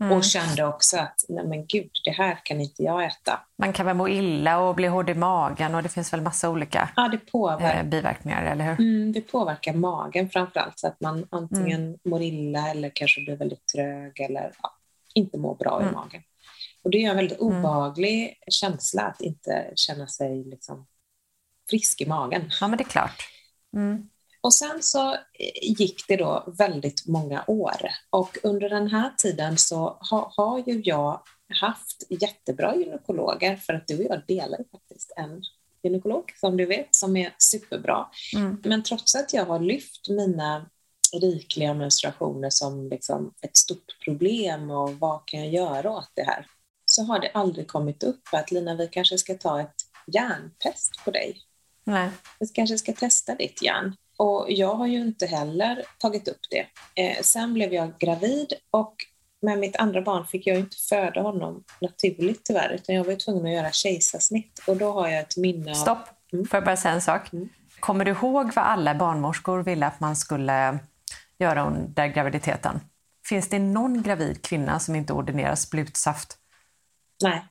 Mm. 0.00 0.16
Och 0.16 0.25
kände 0.25 0.64
också 0.64 0.97
att, 0.97 1.25
nej 1.28 1.47
men 1.47 1.66
gud, 1.66 1.90
det 2.04 2.11
här 2.11 2.38
kan 2.44 2.61
inte 2.61 2.82
jag 2.82 3.04
äta. 3.04 3.40
Man 3.59 3.73
kan 3.73 3.87
väl 3.87 3.97
må 3.97 4.09
illa 4.09 4.61
och 4.61 4.75
bli 4.75 4.87
hård 4.87 5.11
i 5.11 5.14
magen 5.14 5.75
och 5.75 5.82
det 5.82 5.88
finns 5.88 6.12
väl 6.12 6.21
massa 6.21 6.50
olika 6.50 6.90
ja, 6.97 7.09
det 7.09 7.18
påverkar. 7.18 7.78
Eh, 7.78 7.85
biverkningar, 7.85 8.44
eller 8.44 8.64
hur? 8.64 8.80
Mm, 8.80 9.12
det 9.12 9.21
påverkar 9.21 9.73
magen 9.73 10.30
framförallt, 10.30 10.78
så 10.78 10.87
att 10.87 11.00
man 11.00 11.26
antingen 11.30 11.82
mm. 11.82 11.99
mår 12.04 12.23
illa 12.23 12.71
eller 12.71 12.90
kanske 12.94 13.21
blir 13.21 13.37
väldigt 13.37 13.66
trög 13.66 14.21
eller 14.21 14.52
ja, 14.62 14.75
inte 15.14 15.38
mår 15.38 15.54
bra 15.54 15.81
i 15.81 15.83
mm. 15.83 15.95
magen. 15.95 16.23
Och 16.83 16.90
det 16.90 17.04
är 17.04 17.11
en 17.11 17.16
väldigt 17.16 17.40
mm. 17.40 17.57
obehaglig 17.57 18.42
känsla 18.50 19.02
att 19.02 19.21
inte 19.21 19.73
känna 19.76 20.07
sig 20.07 20.45
liksom 20.45 20.87
frisk 21.71 22.00
i 22.00 22.07
magen. 22.07 22.50
Ja, 22.61 22.69
men 22.69 22.78
det 22.78 22.85
är 22.85 22.88
klart. 22.88 23.23
Mm. 23.76 24.09
Och 24.40 24.54
sen 24.54 24.83
så 24.83 25.16
gick 25.62 26.09
det 26.09 26.16
då 26.16 26.54
väldigt 26.59 27.07
många 27.07 27.45
år 27.47 27.76
och 28.11 28.38
under 28.42 28.69
den 28.69 28.88
här 28.88 29.11
tiden 29.19 29.59
så 29.59 29.99
ha, 30.11 30.33
har 30.37 30.59
ju 30.66 30.81
jag 30.85 31.23
haft 31.61 32.07
jättebra 32.11 32.76
gynekologer 32.76 33.57
för 33.57 33.73
att 33.73 33.88
du 33.88 33.99
och 33.99 34.04
jag 34.04 34.23
delar 34.26 34.59
faktiskt 34.73 35.12
en 35.16 35.42
gynekolog 35.83 36.33
som 36.40 36.57
du 36.57 36.66
vet 36.66 36.95
som 36.95 37.16
är 37.16 37.35
superbra. 37.38 38.07
Mm. 38.37 38.62
Men 38.64 38.83
trots 38.83 39.14
att 39.14 39.33
jag 39.33 39.47
har 39.47 39.61
lyft 39.61 40.09
mina 40.09 40.71
rikliga 41.21 41.75
menstruationer 41.75 42.50
som 42.50 42.88
liksom 42.88 43.35
ett 43.40 43.57
stort 43.57 43.97
problem 44.04 44.71
och 44.71 44.90
vad 44.90 45.26
kan 45.26 45.40
jag 45.40 45.49
göra 45.49 45.90
åt 45.90 46.11
det 46.14 46.23
här? 46.23 46.47
Så 46.85 47.02
har 47.02 47.21
det 47.21 47.31
aldrig 47.35 47.69
kommit 47.69 48.02
upp 48.02 48.23
att 48.33 48.50
Lina, 48.50 48.75
vi 48.75 48.88
kanske 48.88 49.19
ska 49.19 49.35
ta 49.35 49.61
ett 49.61 49.75
järntest 50.07 51.04
på 51.04 51.11
dig 51.11 51.42
Nej. 51.85 52.11
Vi 52.40 52.47
kanske 52.47 52.78
ska 52.78 52.92
testa 52.92 53.35
ditt 53.35 53.62
järn. 53.62 53.97
Och 54.16 54.47
jag 54.49 54.75
har 54.75 54.87
ju 54.87 55.00
inte 55.00 55.26
heller 55.26 55.83
tagit 55.99 56.28
upp 56.28 56.40
det. 56.50 56.66
Eh, 57.02 57.23
sen 57.23 57.54
blev 57.54 57.75
jag 57.75 57.99
gravid 57.99 58.52
och 58.71 58.95
med 59.42 59.59
mitt 59.59 59.76
andra 59.76 60.02
barn 60.02 60.26
fick 60.26 60.47
jag 60.47 60.59
inte 60.59 60.76
föda 60.76 61.23
honom 61.23 61.64
naturligt 61.81 62.45
tyvärr, 62.45 62.71
utan 62.71 62.95
jag 62.95 63.04
var 63.04 63.14
tvungen 63.14 63.47
att 63.47 63.52
göra 63.52 63.71
kejsarsnitt. 63.73 64.61
Och 64.66 64.76
då 64.76 64.92
har 64.92 65.09
jag 65.09 65.21
ett 65.21 65.37
minne 65.37 65.71
av... 65.71 65.75
Stopp! 65.75 66.09
Mm. 66.33 66.47
Får 66.47 66.57
jag 66.57 66.64
bara 66.64 66.76
säga 66.76 66.95
en 66.95 67.02
sak? 67.02 67.33
Mm. 67.33 67.49
Kommer 67.81 68.04
du 68.04 68.11
ihåg 68.11 68.52
vad 68.54 68.64
alla 68.64 68.95
barnmorskor 68.95 69.62
ville 69.62 69.87
att 69.87 70.00
man 70.00 70.16
skulle 70.16 70.78
göra 71.42 71.66
under 71.66 72.06
graviditeten? 72.06 72.80
Finns 73.28 73.49
det 73.49 73.58
någon 73.58 74.02
gravid 74.02 74.42
kvinna 74.42 74.78
som 74.78 74.96
inte 74.96 75.12
ordineras 75.12 75.70
blutsaft? 75.70 76.37
Nej. 77.22 77.46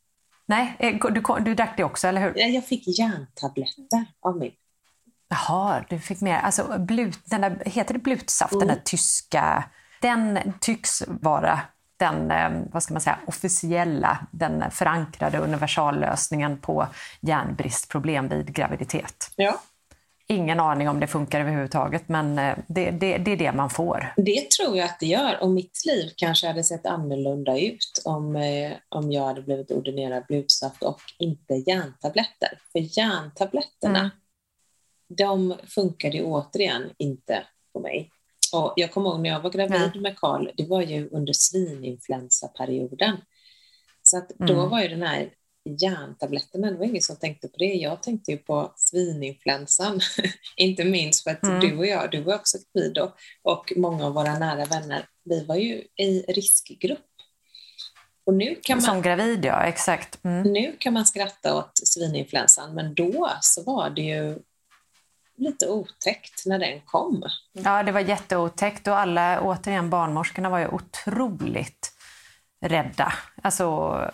Nej, 0.45 0.75
eh, 0.79 0.95
du, 1.13 1.23
du 1.39 1.55
drack 1.55 1.77
det 1.77 1.83
också, 1.83 2.07
eller 2.07 2.21
hur? 2.21 2.37
Jag 2.37 2.65
fick 2.65 2.99
järntabletter 2.99 4.05
av 4.21 4.37
min. 4.37 4.51
Jaha, 5.29 5.85
du 5.89 5.99
fick 5.99 6.21
mer. 6.21 6.37
Alltså, 6.37 6.79
blut, 6.79 7.19
den 7.25 7.41
där, 7.41 7.61
heter 7.65 7.93
det 7.93 7.99
blutsaft, 7.99 8.53
mm. 8.53 8.59
den 8.59 8.67
där 8.67 8.75
mm. 8.75 8.83
tyska? 8.85 9.63
Den 10.01 10.53
tycks 10.59 11.03
vara 11.07 11.59
den 11.97 12.31
eh, 12.31 12.49
vad 12.71 12.83
ska 12.83 12.93
man 12.93 13.01
säga, 13.01 13.19
officiella, 13.25 14.27
den 14.31 14.71
förankrade 14.71 15.37
universallösningen 15.37 16.57
på 16.57 16.87
järnbristproblem 17.19 18.27
vid 18.27 18.53
graviditet. 18.53 19.31
Ja. 19.35 19.61
Ingen 20.31 20.59
aning 20.59 20.89
om 20.89 20.99
det 20.99 21.07
funkar 21.07 21.41
överhuvudtaget, 21.41 22.09
men 22.09 22.39
eh, 22.39 22.57
det, 22.67 22.91
det, 22.91 23.17
det, 23.17 23.31
är 23.31 23.37
det 23.37 23.51
man 23.51 23.69
får. 23.69 24.13
Det 24.17 24.49
tror 24.49 24.77
jag 24.77 24.85
att 24.85 24.99
det 24.99 25.05
gör. 25.05 25.43
Och 25.43 25.49
mitt 25.49 25.85
liv 25.85 26.11
kanske 26.15 26.47
hade 26.47 26.63
sett 26.63 26.85
annorlunda 26.85 27.59
ut 27.59 28.01
om, 28.05 28.35
eh, 28.35 28.71
om 28.89 29.11
jag 29.11 29.25
hade 29.25 29.41
blivit 29.41 29.71
ordinerad 29.71 30.23
blodsaft 30.27 30.83
och 30.83 31.01
inte 31.19 31.53
järntabletter. 31.53 32.59
För 32.71 32.97
järntabletterna, 32.99 33.99
mm. 33.99 34.11
de 35.17 35.55
funkade 35.67 36.23
återigen 36.23 36.89
inte 36.97 37.43
på 37.73 37.79
mig. 37.79 38.11
Och 38.53 38.73
jag 38.75 38.91
kommer 38.91 39.09
ihåg 39.09 39.19
när 39.19 39.29
jag 39.29 39.39
var 39.39 39.49
gravid 39.49 39.91
ja. 39.93 40.01
med 40.01 40.17
Karl, 40.17 40.49
det 40.57 40.65
var 40.65 40.81
ju 40.81 41.09
under 41.09 41.33
svininfluensaperioden. 41.33 43.17
Så 44.03 44.17
att 44.17 44.29
då 44.29 44.53
mm. 44.53 44.69
var 44.69 44.81
ju 44.81 44.87
den 44.87 45.03
här 45.03 45.29
järntabletterna, 45.65 46.71
det 46.71 46.77
var 46.77 46.85
ingen 46.85 47.01
som 47.01 47.15
tänkte 47.15 47.47
på 47.47 47.57
det. 47.57 47.65
Jag 47.65 48.03
tänkte 48.03 48.31
ju 48.31 48.37
på 48.37 48.73
svininfluensan, 48.75 49.99
inte 50.55 50.83
minst 50.83 51.23
för 51.23 51.31
att 51.31 51.43
mm. 51.43 51.59
du 51.59 51.77
och 51.77 51.85
jag, 51.85 52.11
du 52.11 52.21
var 52.21 52.35
också 52.35 52.57
gravid 52.73 52.97
och, 52.97 53.11
och 53.43 53.73
många 53.75 54.05
av 54.05 54.13
våra 54.13 54.39
nära 54.39 54.65
vänner, 54.65 55.05
vi 55.23 55.45
var 55.45 55.55
ju 55.55 55.83
i 55.95 56.25
riskgrupp. 56.27 56.99
Och 58.25 58.33
nu 58.33 58.55
kan 58.63 58.77
man, 58.77 58.81
Som 58.81 59.01
gravid, 59.01 59.45
ja, 59.45 59.63
exakt. 59.63 60.23
Mm. 60.23 60.53
Nu 60.53 60.75
kan 60.79 60.93
man 60.93 61.05
skratta 61.05 61.57
åt 61.57 61.71
svininfluensan, 61.73 62.75
men 62.75 62.93
då 62.93 63.31
så 63.41 63.63
var 63.63 63.89
det 63.89 64.01
ju 64.01 64.39
lite 65.37 65.69
otäckt 65.69 66.45
när 66.45 66.59
den 66.59 66.81
kom. 66.85 67.23
Ja, 67.51 67.83
det 67.83 67.91
var 67.91 67.99
jätteotäckt 67.99 68.87
och 68.87 68.99
alla, 68.99 69.41
återigen, 69.41 69.89
barnmorskorna 69.89 70.49
var 70.49 70.59
ju 70.59 70.67
otroligt 70.67 71.93
rädda. 72.61 73.13
Alltså, 73.41 73.65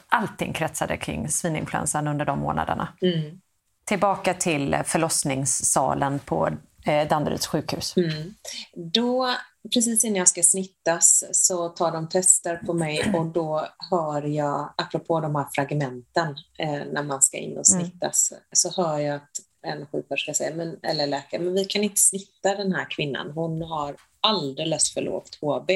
allting 0.07 0.53
kretsade 0.53 0.97
kring 0.97 1.29
svininfluensan 1.29 2.07
under 2.07 2.25
de 2.25 2.39
månaderna. 2.39 2.87
Mm. 3.01 3.41
Tillbaka 3.85 4.33
till 4.33 4.77
förlossningssalen 4.85 6.19
på 6.19 6.49
eh, 6.85 7.07
Danderyds 7.07 7.47
sjukhus. 7.47 7.97
Mm. 7.97 8.33
Då 8.75 9.35
precis 9.73 10.05
innan 10.05 10.15
jag 10.15 10.27
ska 10.27 10.43
snittas 10.43 11.23
så 11.31 11.69
tar 11.69 11.91
de 11.91 12.09
tester 12.09 12.55
på 12.55 12.73
mig 12.73 13.13
och 13.15 13.25
då 13.25 13.67
hör 13.91 14.21
jag, 14.21 14.73
apropå 14.77 15.19
de 15.19 15.35
här 15.35 15.47
fragmenten 15.51 16.35
eh, 16.59 16.81
när 16.91 17.03
man 17.03 17.21
ska 17.21 17.37
in 17.37 17.57
och 17.57 17.67
snittas, 17.67 18.31
mm. 18.31 18.43
så 18.51 18.81
hör 18.81 18.99
jag 18.99 19.15
att 19.15 19.31
en 19.67 19.85
sjuksköterska 19.85 20.33
säger, 20.33 20.55
men, 20.55 20.79
eller 20.83 21.07
läkare, 21.07 21.41
men 21.41 21.53
vi 21.53 21.65
kan 21.65 21.83
inte 21.83 22.01
snitta 22.01 22.55
den 22.55 22.73
här 22.73 22.87
kvinnan, 22.89 23.31
hon 23.31 23.61
har 23.61 23.95
alldeles 24.21 24.93
för 24.93 25.01
lågt 25.01 25.37
HB. 25.41 25.71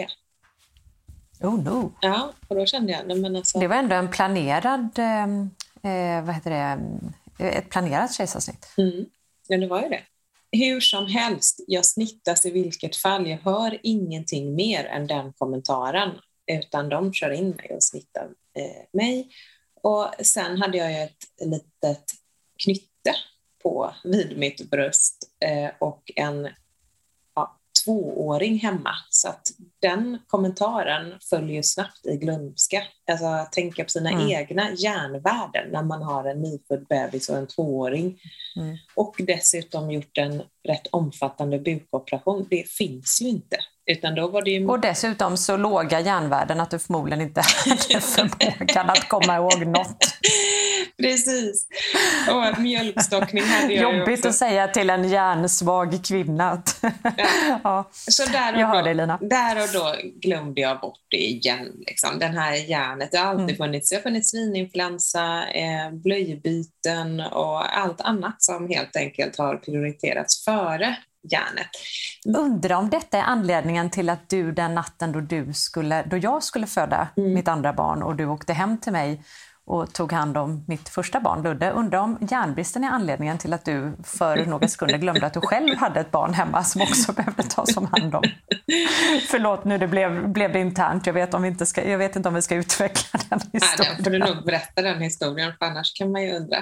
Oh 1.41 1.63
no. 1.63 1.93
Ja, 2.01 2.33
och 2.48 2.55
då 2.55 2.65
kände 2.65 2.91
jag, 2.91 3.07
nej 3.07 3.17
men 3.17 3.36
alltså... 3.36 3.60
Det 3.60 3.67
var 3.67 3.75
ändå 3.75 3.95
en 3.95 4.10
planerad, 4.10 4.89
ehm, 5.00 5.50
eh, 5.83 6.25
vad 6.25 6.36
heter 6.36 6.50
det, 6.50 6.81
ett 7.50 7.69
planerat 7.69 8.13
kejsarsnitt. 8.13 8.74
Mm. 8.77 9.05
Ja, 9.48 9.57
det 9.57 9.67
var 9.67 9.81
ju 9.81 9.89
det. 9.89 10.01
Hur 10.51 10.79
som 10.79 11.05
helst, 11.05 11.63
jag 11.67 11.86
snittas 11.86 12.45
i 12.45 12.51
vilket 12.51 12.95
fall. 12.95 13.27
Jag 13.27 13.38
hör 13.38 13.79
ingenting 13.83 14.55
mer 14.55 14.86
än 14.86 15.07
den 15.07 15.33
kommentaren, 15.33 16.12
utan 16.51 16.89
de 16.89 17.13
kör 17.13 17.31
in 17.31 17.50
mig 17.50 17.71
och 17.75 17.83
snittar 17.83 18.29
eh, 18.57 18.86
mig. 18.93 19.29
Och 19.81 20.25
sen 20.25 20.62
hade 20.62 20.77
jag 20.77 21.03
ett 21.03 21.17
litet 21.45 22.13
knytte 22.63 23.15
på 23.63 23.93
vid 24.03 24.38
mitt 24.38 24.69
bröst 24.69 25.17
eh, 25.45 25.71
och 25.79 26.12
en 26.15 26.50
tvååring 27.86 28.60
hemma. 28.60 28.92
Så 29.10 29.30
att 29.30 29.52
den 29.82 30.20
kommentaren 30.28 31.14
följer 31.30 31.62
snabbt 31.62 32.06
i 32.06 32.18
glömska. 32.18 32.84
Alltså 33.12 33.48
tänka 33.52 33.84
på 33.84 33.90
sina 33.90 34.10
mm. 34.10 34.30
egna 34.30 34.72
hjärnvärden 34.72 35.70
när 35.72 35.84
man 35.84 36.02
har 36.02 36.26
en 36.26 36.42
nyfödd 36.42 36.86
bebis 36.90 37.30
och 37.30 37.38
en 37.38 37.48
tvååring. 37.48 38.20
Mm. 38.56 38.78
Och 38.96 39.16
dessutom 39.18 39.92
gjort 39.92 40.18
en 40.18 40.44
rätt 40.68 40.88
omfattande 40.92 41.60
bukoperation. 41.60 42.48
Det 42.50 42.70
finns 42.70 43.22
ju 43.22 43.28
inte. 43.28 43.58
Utan 43.91 44.15
då 44.15 44.27
var 44.27 44.41
det 44.41 44.51
ju... 44.51 44.67
Och 44.67 44.79
dessutom 44.79 45.38
så 45.38 45.57
låga 45.57 46.00
järnvärden 46.00 46.60
att 46.60 46.71
du 46.71 46.79
förmodligen 46.79 47.21
inte 47.21 47.41
hade 47.65 48.01
förmågan 48.01 48.89
att 48.89 49.10
komma 49.10 49.36
ihåg 49.36 49.67
något. 49.67 49.98
Precis. 50.98 51.67
Och 52.31 52.62
mjölkstockning 52.62 53.43
hade 53.43 53.74
jag 53.74 54.00
Jobbigt 54.00 54.19
också. 54.19 54.29
att 54.29 54.36
säga 54.36 54.67
till 54.67 54.89
en 54.89 55.10
hjärnsvag 55.10 56.05
kvinna. 56.05 56.63
ja. 57.17 57.27
ja. 57.63 57.89
Så 57.91 58.25
där 58.25 58.53
och, 58.53 58.60
jag 58.60 58.67
hör 58.67 58.83
dig, 58.83 58.93
Lina. 58.93 59.17
där 59.21 59.63
och 59.63 59.69
då 59.74 59.95
glömde 60.21 60.62
jag 60.62 60.79
bort 60.79 61.00
det 61.07 61.17
igen. 61.17 61.67
Liksom. 61.88 62.19
Den 62.19 62.38
här 62.38 62.55
hjärnet, 62.55 63.12
det 63.12 63.17
har 63.17 63.25
alltid 63.25 63.43
mm. 63.43 63.55
funnits. 63.55 63.89
Det 63.89 63.95
har 63.95 64.01
funnits 64.01 64.29
svininfluensa, 64.31 65.48
eh, 65.50 65.91
blöjbyten 65.91 67.19
och 67.19 67.77
allt 67.77 68.01
annat 68.01 68.36
som 68.43 68.67
helt 68.67 68.95
enkelt 68.95 69.38
har 69.38 69.55
prioriterats 69.55 70.45
före 70.45 70.98
järnet. 71.24 71.70
Undrar 72.38 72.75
om 72.75 72.90
detta 72.90 73.18
är 73.18 73.24
anledningen 73.24 73.90
till 73.90 74.10
att 74.10 74.30
du 74.30 74.51
den 74.51 74.75
natten 74.75 75.12
då, 75.12 75.20
du 75.20 75.54
skulle, 75.54 76.04
då 76.04 76.18
jag 76.18 76.44
skulle 76.44 76.68
föda 76.68 77.08
mm. 77.18 77.34
mitt 77.34 77.48
andra 77.48 77.74
barn 77.74 78.04
och 78.04 78.16
du 78.16 78.25
åkte 78.25 78.54
hem 78.54 78.78
till 78.78 78.92
mig 78.92 79.24
och 79.66 79.94
tog 79.94 80.12
hand 80.12 80.38
om 80.38 80.66
mitt 80.68 80.90
första 80.90 81.20
barn, 81.20 81.44
Ludde. 81.44 81.72
Undrar 81.72 82.00
om 82.00 82.18
järnbristen 82.32 82.84
är 82.84 82.90
anledningen 82.90 83.38
till 83.38 83.54
att 83.54 83.66
du 83.66 83.94
för 84.04 84.46
några 84.46 84.68
sekunder 84.68 84.98
glömde 84.98 85.25
att 85.25 85.34
du 85.34 85.42
själv 85.42 85.78
hade 85.78 86.00
ett 86.00 86.12
barn 86.12 86.34
hemma 86.34 86.63
som 86.63 86.82
också 86.82 87.13
behövde 87.18 87.44
tas 87.44 87.78
om 87.78 87.88
hand 87.92 88.16
om. 88.16 88.24
Förlåt 89.28 89.66
nu, 89.66 89.78
det 89.78 89.88
blev, 89.88 90.30
blev 90.30 90.54
det 90.54 90.60
internt. 90.60 91.06
Jag 91.06 91.13
vet, 91.13 91.34
om 91.34 91.42
vi 91.42 91.48
inte 91.48 91.66
ska, 91.66 91.90
jag 91.90 91.98
vet 91.98 92.16
inte 92.16 92.30
om 92.30 92.36
vi 92.36 92.42
ska 92.42 92.56
utveckla 92.56 93.20
den 93.30 93.40
historien. 93.54 93.94
Nej, 93.96 94.04
får 94.04 94.12
du 94.12 94.20
nog 94.20 94.46
berätta 94.46 94.82
den 94.82 95.01
historien, 95.01 95.54
för 95.60 95.66
annars 95.66 95.94
kan 95.94 96.12
man 96.12 96.24
ju 96.24 96.32
undra. 96.32 96.58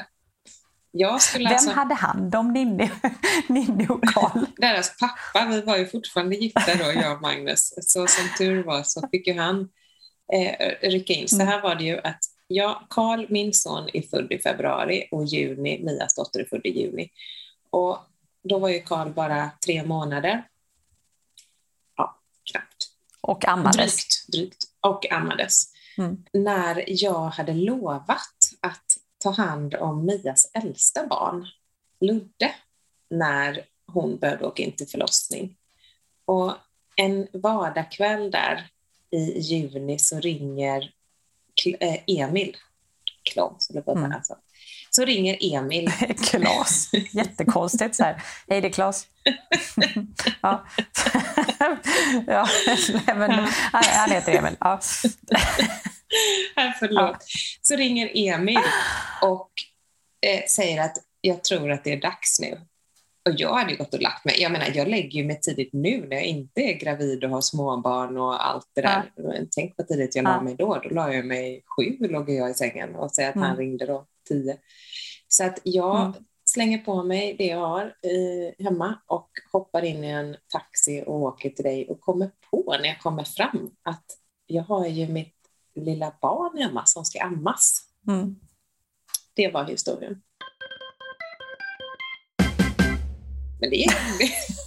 Vem 0.93 1.47
alltså... 1.47 1.69
hade 1.69 1.93
hand 1.95 2.35
om 2.35 2.53
Ninni, 2.53 3.87
och 3.89 4.03
Karl? 4.03 4.45
Deras 4.57 4.97
pappa. 4.97 5.45
Vi 5.49 5.61
var 5.61 5.77
ju 5.77 5.87
fortfarande 5.87 6.35
gifta 6.35 6.75
då, 6.75 6.91
jag 7.01 7.15
och 7.15 7.21
Magnus. 7.21 7.73
Så 7.81 8.07
som 8.07 8.29
tur 8.37 8.63
var 8.63 8.83
så 8.83 9.07
fick 9.11 9.27
ju 9.27 9.39
han 9.39 9.69
eh, 10.33 10.89
rycka 10.89 11.13
in. 11.13 11.27
Så 11.27 11.35
mm. 11.35 11.47
här 11.47 11.61
var 11.61 11.75
det 11.75 11.83
ju 11.83 11.99
att 11.99 12.19
ja, 12.47 12.87
Karl, 12.89 13.25
min 13.29 13.53
son, 13.53 13.89
är 13.93 14.01
född 14.01 14.31
i 14.31 14.39
februari 14.39 15.07
och 15.11 15.25
Juni, 15.25 15.79
Mias 15.83 16.15
dotter, 16.15 16.39
är 16.39 16.45
född 16.45 16.65
i 16.65 16.81
juni. 16.81 17.09
Och 17.69 17.97
då 18.43 18.59
var 18.59 18.69
ju 18.69 18.81
Karl 18.81 19.09
bara 19.09 19.51
tre 19.65 19.83
månader. 19.83 20.47
Ja, 21.95 22.19
knappt. 22.51 22.89
Och 23.21 23.47
ammades. 23.47 23.75
Drygt, 23.75 24.27
drygt. 24.27 24.63
Och 24.81 25.11
ammades. 25.11 25.65
Mm. 25.97 26.23
När 26.33 26.83
jag 26.87 27.29
hade 27.29 27.53
lovat 27.53 28.35
att 28.61 28.98
ta 29.19 29.31
hand 29.31 29.75
om 29.75 30.05
Mias 30.05 30.51
äldsta 30.53 31.07
barn, 31.07 31.47
Ludde, 32.01 32.55
när 33.09 33.65
hon 33.87 34.17
behövde 34.17 34.45
åka 34.45 34.63
in 34.63 34.71
till 34.71 34.87
förlossning. 34.87 35.55
Och 36.25 36.53
en 36.95 37.27
vardagskväll 37.33 38.31
där 38.31 38.67
i 39.11 39.39
juni 39.39 39.99
så 39.99 40.19
ringer 40.19 40.93
eh, 41.79 41.99
Emil, 42.07 42.57
Klas, 43.23 43.69
eller 43.69 43.83
vad 43.85 43.97
mm. 43.97 44.11
alltså. 44.11 44.35
Så 44.89 45.05
ringer 45.05 45.37
Emil. 45.41 45.91
Klas, 46.29 46.89
jättekonstigt 47.11 47.95
så 47.95 48.03
här. 48.03 48.23
Hej 48.47 48.61
det 48.61 48.67
är 48.67 48.71
Klas. 48.71 49.07
ja. 50.41 50.65
ja, 52.27 52.47
men, 53.05 53.47
han 53.71 54.11
heter 54.11 54.35
Emil. 54.35 54.55
Ja. 54.59 54.79
Förlåt. 56.79 57.17
Så 57.61 57.75
ringer 57.75 58.11
Emil 58.13 58.59
och 59.21 59.51
eh, 60.25 60.45
säger 60.45 60.81
att 60.81 60.97
jag 61.21 61.43
tror 61.43 61.71
att 61.71 61.83
det 61.83 61.93
är 61.93 62.01
dags 62.01 62.39
nu. 62.39 62.61
Och 63.29 63.35
jag 63.37 63.53
hade 63.53 63.75
gått 63.75 63.93
och 63.93 64.01
lagt 64.01 64.25
mig. 64.25 64.41
Jag 64.41 64.51
menar, 64.51 64.67
jag 64.75 64.87
lägger 64.87 65.25
mig 65.25 65.39
tidigt 65.39 65.73
nu 65.73 66.07
när 66.07 66.15
jag 66.15 66.25
inte 66.25 66.61
är 66.61 66.73
gravid 66.73 67.23
och 67.23 67.29
har 67.29 67.41
småbarn 67.41 68.17
och 68.17 68.45
allt 68.47 68.71
det 68.75 68.81
där. 68.81 69.11
Ja. 69.15 69.33
Tänk 69.55 69.73
vad 69.77 69.87
tidigt 69.87 70.15
jag 70.15 70.25
ja. 70.25 70.29
la 70.29 70.41
mig 70.41 70.55
då. 70.55 70.81
Då 70.83 70.89
la 70.89 71.13
jag 71.13 71.25
mig 71.25 71.63
sju, 71.77 72.07
låg 72.07 72.29
jag 72.29 72.49
i 72.49 72.53
sängen 72.53 72.95
och 72.95 73.11
säger 73.11 73.29
att 73.29 73.35
mm. 73.35 73.47
han 73.47 73.57
ringde 73.57 73.85
då 73.85 74.05
tio. 74.27 74.57
Så 75.27 75.43
att 75.43 75.59
jag 75.63 76.01
mm. 76.01 76.13
slänger 76.45 76.77
på 76.77 77.03
mig 77.03 77.35
det 77.37 77.45
jag 77.45 77.67
har 77.67 77.85
eh, 77.85 78.65
hemma 78.65 79.01
och 79.07 79.29
hoppar 79.51 79.85
in 79.85 80.03
i 80.03 80.07
en 80.07 80.35
taxi 80.47 81.03
och 81.07 81.21
åker 81.21 81.49
till 81.49 81.65
dig 81.65 81.87
och 81.89 82.01
kommer 82.01 82.31
på 82.51 82.75
när 82.81 82.87
jag 82.87 82.99
kommer 82.99 83.23
fram 83.23 83.71
att 83.83 84.05
jag 84.45 84.63
har 84.63 84.87
ju 84.87 85.07
mitt 85.07 85.38
lilla 85.79 86.13
barn 86.21 86.57
hemma 86.57 86.85
som 86.85 87.05
ska 87.05 87.23
ammas. 87.23 87.83
Mm. 88.07 88.35
Det 89.33 89.51
var 89.51 89.65
historien. 89.65 90.21
Men 93.59 93.69
det 93.69 93.75
gick, 93.75 93.91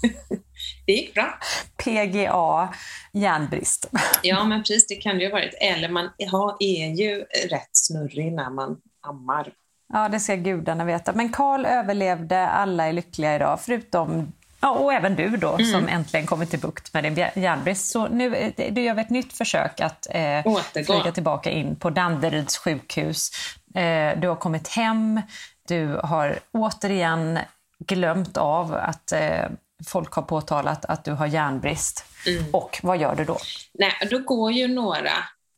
det 0.86 0.92
gick 0.92 1.14
bra. 1.14 1.38
PGA, 1.84 2.74
järnbrist. 3.12 3.90
Ja, 4.22 4.44
men 4.44 4.60
precis, 4.60 4.86
det 4.86 4.94
kan 4.94 5.16
det 5.16 5.24
ju 5.24 5.30
ha 5.30 5.36
varit. 5.36 5.54
Eller 5.60 5.88
man 5.88 6.10
är 6.58 6.94
ju 6.94 7.24
rätt 7.50 7.70
snurrig 7.72 8.32
när 8.32 8.50
man 8.50 8.80
ammar. 9.00 9.52
Ja, 9.92 10.08
det 10.08 10.20
ska 10.20 10.34
gudarna 10.34 10.84
veta. 10.84 11.12
Men 11.12 11.28
Karl 11.28 11.66
överlevde, 11.66 12.48
alla 12.48 12.88
är 12.88 12.92
lyckliga 12.92 13.36
idag, 13.36 13.60
förutom 13.60 14.32
Ja, 14.62 14.70
och 14.70 14.92
även 14.92 15.16
du 15.16 15.36
då 15.36 15.54
mm. 15.54 15.72
som 15.72 15.88
äntligen 15.88 16.26
kommit 16.26 16.50
till 16.50 16.58
bukt 16.58 16.94
med 16.94 17.04
din 17.04 17.16
järnbrist. 17.42 17.90
Så 17.90 18.08
nu 18.08 18.36
eh, 18.36 18.72
du 18.72 18.82
gör 18.82 18.94
vi 18.94 19.00
ett 19.00 19.10
nytt 19.10 19.32
försök 19.32 19.80
att 19.80 20.06
eh, 20.10 20.56
flyga 20.86 21.12
tillbaka 21.12 21.50
in 21.50 21.76
på 21.76 21.90
Danderyds 21.90 22.58
sjukhus. 22.58 23.30
Eh, 23.74 24.20
du 24.20 24.28
har 24.28 24.36
kommit 24.36 24.68
hem, 24.68 25.20
du 25.68 26.00
har 26.02 26.38
återigen 26.52 27.38
glömt 27.78 28.36
av 28.36 28.74
att 28.74 29.12
eh, 29.12 29.44
folk 29.86 30.12
har 30.12 30.22
påtalat 30.22 30.84
att 30.84 31.04
du 31.04 31.12
har 31.12 31.26
järnbrist. 31.26 32.04
Mm. 32.26 32.44
Och 32.52 32.80
vad 32.82 32.98
gör 32.98 33.14
du 33.14 33.24
då? 33.24 33.38
Nej, 33.72 33.92
då 34.10 34.18
går 34.18 34.52
ju 34.52 34.68
några 34.68 35.12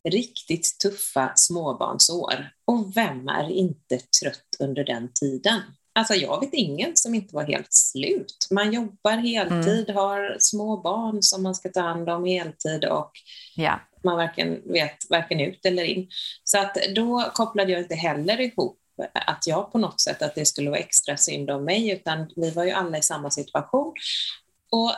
riktigt 0.09 0.79
tuffa 0.83 1.33
småbarnsår. 1.35 2.51
Och 2.65 2.97
vem 2.97 3.29
är 3.29 3.51
inte 3.51 3.99
trött 4.23 4.57
under 4.59 4.85
den 4.85 5.13
tiden? 5.13 5.61
Alltså 5.95 6.15
jag 6.15 6.41
vet 6.41 6.55
ingen 6.55 6.97
som 6.97 7.15
inte 7.15 7.35
var 7.35 7.45
helt 7.45 7.73
slut. 7.73 8.49
Man 8.51 8.73
jobbar 8.73 9.17
heltid, 9.17 9.91
mm. 9.91 9.97
har 9.97 10.37
små 10.39 10.77
barn 10.77 11.23
som 11.23 11.43
man 11.43 11.55
ska 11.55 11.69
ta 11.69 11.81
hand 11.81 12.09
om 12.09 12.25
heltid 12.25 12.85
och 12.85 13.11
ja. 13.57 13.81
man 14.05 14.17
varken 14.17 14.73
vet 14.73 15.11
varken 15.11 15.41
ut 15.41 15.67
eller 15.67 15.85
in. 15.85 16.09
Så 16.45 16.59
att 16.59 16.77
då 16.95 17.31
kopplade 17.35 17.73
jag 17.73 17.81
inte 17.81 17.95
heller 17.95 18.41
ihop 18.41 18.79
att 19.13 19.47
jag 19.47 19.73
på 19.73 19.79
något 19.79 20.01
sätt 20.01 20.23
att 20.23 20.35
det 20.35 20.47
skulle 20.47 20.71
vara 20.71 20.81
extra 20.81 21.17
synd 21.17 21.51
om 21.51 21.65
mig, 21.65 21.91
utan 21.91 22.31
vi 22.37 22.51
var 22.51 22.65
ju 22.65 22.71
alla 22.71 22.99
i 22.99 23.03
samma 23.03 23.31
situation. 23.31 23.95
Och 24.71 24.93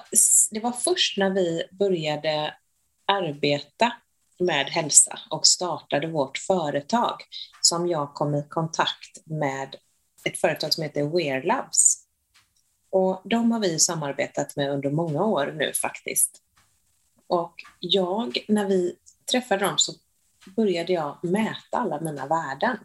det 0.50 0.60
var 0.60 0.72
först 0.72 1.18
när 1.18 1.30
vi 1.30 1.62
började 1.70 2.54
arbeta 3.06 3.92
med 4.38 4.66
hälsa 4.66 5.18
och 5.30 5.46
startade 5.46 6.06
vårt 6.06 6.38
företag 6.38 7.14
som 7.60 7.88
jag 7.88 8.14
kom 8.14 8.34
i 8.34 8.44
kontakt 8.48 9.26
med 9.26 9.76
ett 10.26 10.38
företag 10.38 10.74
som 10.74 10.82
heter 10.82 11.04
Wearlabs. 11.04 12.06
Och 12.90 13.22
de 13.24 13.52
har 13.52 13.60
vi 13.60 13.78
samarbetat 13.78 14.56
med 14.56 14.70
under 14.70 14.90
många 14.90 15.24
år 15.24 15.54
nu 15.58 15.72
faktiskt. 15.72 16.42
Och 17.26 17.54
jag, 17.80 18.44
när 18.48 18.66
vi 18.66 18.96
träffade 19.30 19.64
dem 19.64 19.78
så 19.78 19.92
började 20.56 20.92
jag 20.92 21.18
mäta 21.22 21.78
alla 21.78 22.00
mina 22.00 22.26
värden. 22.26 22.78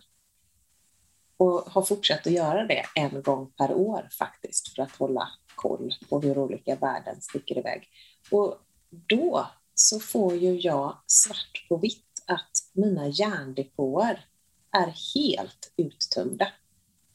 Och 1.37 1.61
har 1.71 1.81
fortsatt 1.81 2.27
att 2.27 2.33
göra 2.33 2.65
det 2.65 2.83
en 2.95 3.21
gång 3.21 3.51
per 3.57 3.73
år 3.73 4.09
faktiskt 4.17 4.75
för 4.75 4.83
att 4.83 4.95
hålla 4.95 5.29
koll 5.55 5.93
på 6.09 6.21
hur 6.21 6.37
olika 6.37 6.75
värden 6.75 7.21
sticker 7.21 7.57
iväg. 7.57 7.89
Och 8.31 8.57
då 8.89 9.47
så 9.73 9.99
får 9.99 10.35
ju 10.35 10.59
jag 10.59 10.97
svart 11.05 11.65
på 11.69 11.77
vitt 11.77 12.23
att 12.27 12.51
mina 12.73 13.07
järndepåer 13.07 14.25
är 14.71 15.15
helt 15.15 15.73
uttömda. 15.77 16.47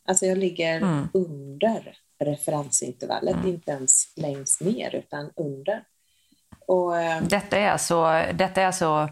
Alltså 0.07 0.27
jag 0.27 0.39
ligger 0.39 0.77
mm. 0.77 1.09
under 1.15 1.97
referensintervallet, 2.25 3.35
mm. 3.35 3.49
inte 3.49 3.71
ens 3.71 4.13
längst 4.17 4.61
ner 4.61 4.95
utan 4.95 5.31
under. 5.37 5.83
Och, 6.67 6.99
eh, 6.99 7.23
detta, 7.23 7.59
är 7.59 7.71
alltså, 7.71 8.23
detta 8.35 8.63
är 8.63 8.67
alltså 8.67 9.09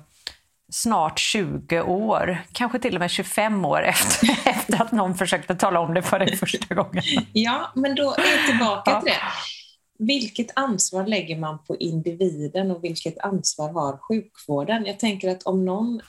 snart 0.73 1.19
20 1.19 1.81
år, 1.81 2.39
kanske 2.53 2.79
till 2.79 2.95
och 2.95 3.01
med 3.01 3.11
25 3.11 3.65
år 3.65 3.83
efter, 3.85 4.31
efter 4.45 4.83
att 4.83 4.93
någon 4.93 5.15
försökte 5.15 5.55
tala 5.55 5.81
om 5.81 5.95
det 5.95 6.03
för 6.03 6.19
dig 6.19 6.37
första 6.37 6.75
gången. 6.75 7.03
Ja, 7.33 7.73
men 7.75 7.95
då 7.95 8.03
är 8.13 8.37
jag 8.37 8.47
tillbaka 8.51 8.91
ja. 8.91 9.01
till 9.01 9.11
det. 9.11 9.19
Vilket 9.99 10.51
ansvar 10.55 11.07
lägger 11.07 11.39
man 11.39 11.59
på 11.65 11.77
individen 11.77 12.71
och 12.71 12.85
vilket 12.85 13.19
ansvar 13.19 13.73
har 13.73 13.99
sjukvården? 13.99 14.87
Jag 14.87 14.99
tänker 14.99 15.31
att 15.31 15.43
om 15.43 15.65
någon 15.65 16.01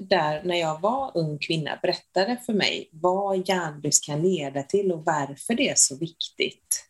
där 0.00 0.42
när 0.44 0.56
jag 0.56 0.80
var 0.80 1.12
ung 1.14 1.38
kvinna 1.38 1.78
berättade 1.82 2.36
för 2.46 2.52
mig 2.52 2.88
vad 2.92 3.48
hjärnbrist 3.48 4.04
kan 4.04 4.22
leda 4.22 4.62
till 4.62 4.92
och 4.92 5.04
varför 5.04 5.54
det 5.54 5.68
är 5.68 5.74
så 5.76 5.96
viktigt, 5.96 6.88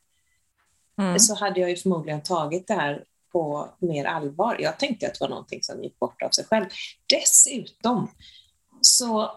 mm. 0.98 1.18
så 1.18 1.34
hade 1.34 1.60
jag 1.60 1.70
ju 1.70 1.76
förmodligen 1.76 2.22
tagit 2.22 2.66
det 2.66 2.74
här 2.74 3.04
på 3.32 3.68
mer 3.78 4.04
allvar. 4.04 4.56
Jag 4.60 4.78
tänkte 4.78 5.06
att 5.06 5.14
det 5.14 5.20
var 5.20 5.28
någonting 5.28 5.62
som 5.62 5.82
gick 5.82 5.98
bort 5.98 6.22
av 6.22 6.30
sig 6.30 6.44
själv. 6.44 6.66
Dessutom 7.06 8.10
så 8.80 9.30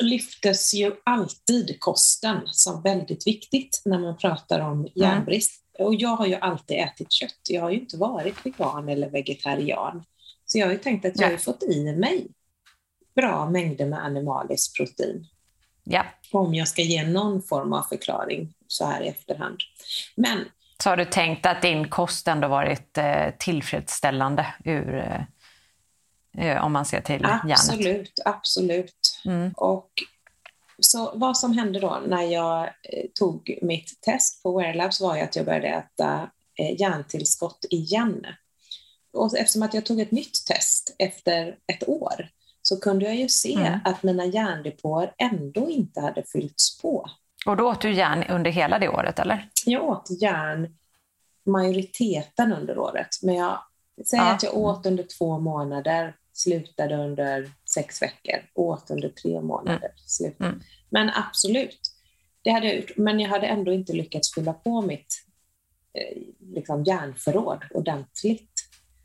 lyftes 0.00 0.74
ju 0.74 0.92
alltid 1.04 1.80
kosten 1.80 2.40
som 2.46 2.82
väldigt 2.82 3.26
viktigt 3.26 3.82
när 3.84 3.98
man 3.98 4.16
pratar 4.16 4.60
om 4.60 4.78
mm. 4.78 4.90
järnbrist. 4.94 5.64
Mm. 5.78 5.86
Och 5.86 5.94
jag 5.94 6.16
har 6.16 6.26
ju 6.26 6.34
alltid 6.34 6.78
ätit 6.78 7.12
kött. 7.12 7.40
Jag 7.48 7.62
har 7.62 7.70
ju 7.70 7.80
inte 7.80 7.96
varit 7.96 8.46
vegan 8.46 8.88
eller 8.88 9.10
vegetarian. 9.10 10.04
Så 10.46 10.58
jag 10.58 10.66
har 10.66 10.72
ju 10.72 10.78
tänkt 10.78 11.04
att 11.04 11.20
jag 11.20 11.30
har 11.30 11.36
fått 11.36 11.62
i 11.62 11.92
mig 11.92 12.28
bra 13.14 13.50
mängder 13.50 13.86
med 13.86 14.04
animaliskt 14.04 14.76
protein. 14.76 15.26
Ja. 15.84 16.04
Om 16.32 16.54
jag 16.54 16.68
ska 16.68 16.82
ge 16.82 17.06
någon 17.06 17.42
form 17.42 17.72
av 17.72 17.82
förklaring 17.82 18.54
så 18.66 18.86
här 18.86 19.02
i 19.02 19.08
efterhand. 19.08 19.58
Men 20.16 20.44
så 20.82 20.90
har 20.90 20.96
du 20.96 21.04
tänkt 21.04 21.46
att 21.46 21.62
din 21.62 21.88
kost 21.88 22.28
ändå 22.28 22.48
varit 22.48 22.98
eh, 22.98 23.30
tillfredsställande 23.38 24.46
ur, 24.64 24.94
eh, 24.94 25.22
eh 26.46 26.64
om 26.64 26.72
man 26.72 26.84
ser 26.84 27.00
till 27.00 27.24
absolut? 27.24 27.58
Absolut, 27.58 28.20
absolut. 28.24 29.20
Mm. 29.24 29.52
Och 29.56 29.90
så 30.80 31.12
vad 31.14 31.38
som 31.38 31.52
hände 31.52 31.80
då 31.80 32.02
när 32.06 32.22
jag 32.22 32.64
eh, 32.64 33.06
tog 33.14 33.58
mitt 33.62 34.00
test 34.00 34.42
på 34.42 34.58
Wearlabs 34.58 35.00
var 35.00 35.16
ju 35.16 35.22
att 35.22 35.36
jag 35.36 35.44
började 35.44 35.68
äta 35.68 36.30
eh, 36.58 36.80
järntillskott 36.80 37.64
igen. 37.70 38.26
Och 39.12 39.38
eftersom 39.38 39.62
att 39.62 39.74
jag 39.74 39.86
tog 39.86 40.00
ett 40.00 40.10
nytt 40.10 40.46
test 40.46 40.94
efter 40.98 41.56
ett 41.66 41.88
år 41.88 42.28
så 42.62 42.80
kunde 42.80 43.04
jag 43.04 43.16
ju 43.16 43.28
se 43.28 43.54
mm. 43.54 43.80
att 43.84 44.02
mina 44.02 44.24
järndepåer 44.24 45.14
ändå 45.18 45.70
inte 45.70 46.00
hade 46.00 46.22
fyllts 46.32 46.82
på. 46.82 47.06
Och 47.46 47.56
då 47.56 47.70
åt 47.70 47.80
du 47.80 47.92
järn 47.92 48.24
under 48.28 48.50
hela 48.50 48.78
det 48.78 48.88
året, 48.88 49.18
eller? 49.18 49.48
Jag 49.66 49.84
åt 49.84 50.22
järn 50.22 50.76
majoriteten 51.46 52.52
under 52.52 52.78
året, 52.78 53.08
men 53.22 53.34
jag 53.34 53.58
säger 54.06 54.24
ja. 54.24 54.34
att 54.34 54.42
jag 54.42 54.56
åt 54.56 54.86
under 54.86 55.06
två 55.18 55.38
månader, 55.38 56.16
slutade 56.32 56.96
under 56.96 57.50
sex 57.74 58.02
veckor, 58.02 58.40
åt 58.54 58.90
under 58.90 59.08
tre 59.08 59.40
månader, 59.40 59.78
mm. 59.78 59.92
slutade. 59.96 60.50
Mm. 60.50 60.62
Men 60.90 61.10
absolut, 61.14 61.80
det 62.42 62.50
hade 62.50 62.66
jag 62.66 62.76
gjort. 62.76 62.96
Men 62.96 63.20
jag 63.20 63.28
hade 63.28 63.46
ändå 63.46 63.72
inte 63.72 63.92
lyckats 63.92 64.34
fylla 64.34 64.52
på 64.52 64.82
mitt 64.82 65.24
eh, 65.94 66.22
liksom 66.40 66.84
järnförråd 66.84 67.64
ordentligt. 67.74 68.49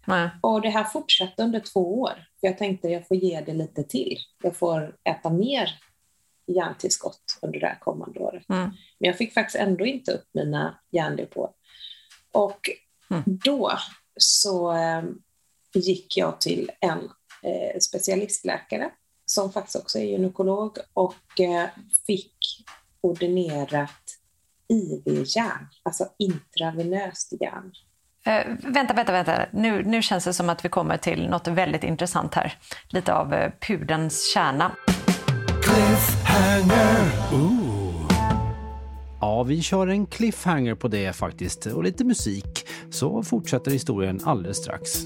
Nej. 0.08 0.30
Och 0.41 0.62
det 0.62 0.70
här 0.70 0.84
fortsatte 0.84 1.44
under 1.44 1.60
två 1.60 2.02
år. 2.02 2.13
För 2.39 2.48
jag 2.48 2.58
tänkte 2.58 2.88
jag 2.88 3.08
får 3.08 3.18
ge 3.18 3.41
det 3.41 3.54
lite 3.54 3.84
till. 3.84 4.18
Jag 4.44 4.56
får 4.56 4.96
äta 5.04 5.30
mer 5.30 5.80
järntillskott 6.48 7.39
under 7.41 7.60
det 7.60 7.68
här 7.68 7.80
kommande 7.80 8.20
året. 8.20 8.50
Mm. 8.50 8.63
Men 9.00 9.08
jag 9.08 9.18
fick 9.18 9.34
faktiskt 9.34 9.56
ändå 9.56 9.86
inte 9.86 10.12
upp 10.12 10.26
mina 10.34 10.80
järndepåer. 10.91 11.52
Och 12.32 12.70
mm. 13.10 13.24
då 13.26 13.72
så 14.18 14.72
eh, 14.72 15.04
gick 15.74 16.18
jag 16.18 16.41
till 16.41 16.72
en 16.80 17.10
eh, 17.44 17.80
specialistläkare 17.80 18.91
som 19.26 19.52
faktiskt 19.52 19.76
också 19.76 20.00
är 20.00 20.04
gynekolog 20.04 20.78
och 20.94 21.39
eh, 21.39 21.70
fick 22.08 22.65
ordinerat 23.02 24.20
IV-järn, 24.68 25.68
alltså 25.84 26.10
intravenöst 26.18 27.34
järn. 27.41 27.72
Eh, 28.25 28.45
vänta, 28.63 28.93
vänta, 28.93 29.11
vänta. 29.11 29.45
Nu, 29.51 29.83
nu 29.83 30.01
känns 30.01 30.23
det 30.23 30.33
som 30.33 30.49
att 30.49 30.65
vi 30.65 30.69
kommer 30.69 30.97
till 30.97 31.29
något 31.29 31.47
väldigt 31.47 31.83
intressant 31.83 32.33
här. 32.33 32.53
Lite 32.89 33.13
av 33.13 33.33
eh, 33.33 33.51
pudens 33.67 34.33
kärna. 34.33 34.71
Cliffhanger. 35.63 37.11
Ooh. 37.33 37.65
Ja, 39.21 39.43
vi 39.43 39.61
kör 39.61 39.88
en 39.88 40.05
cliffhanger 40.05 40.75
på 40.75 40.88
det 40.88 41.15
faktiskt 41.15 41.65
och 41.65 41.83
lite 41.83 42.03
musik. 42.03 42.67
Så 42.89 43.23
fortsätter 43.23 43.71
historien 43.71 44.19
alldeles 44.23 44.57
strax. 44.57 45.05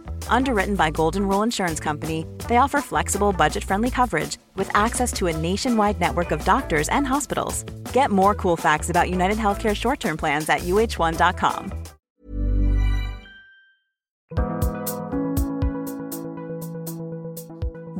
Underwritten 0.29 0.75
by 0.75 0.91
Golden 0.91 1.27
Rule 1.27 1.43
Insurance 1.43 1.79
Company, 1.79 2.25
they 2.47 2.57
offer 2.57 2.81
flexible, 2.81 3.31
budget 3.33 3.63
friendly 3.63 3.89
coverage 3.89 4.37
with 4.55 4.69
access 4.73 5.13
to 5.13 5.27
a 5.27 5.37
nationwide 5.37 5.99
network 5.99 6.31
of 6.31 6.45
doctors 6.45 6.89
and 6.89 7.07
hospitals. 7.07 7.63
Get 7.93 8.09
more 8.11 8.33
cool 8.33 8.57
facts 8.57 8.89
about 8.89 9.09
United 9.09 9.37
Healthcare 9.37 9.75
short 9.75 9.99
term 9.99 10.17
plans 10.17 10.49
at 10.49 10.61
uh1.com. 10.61 11.71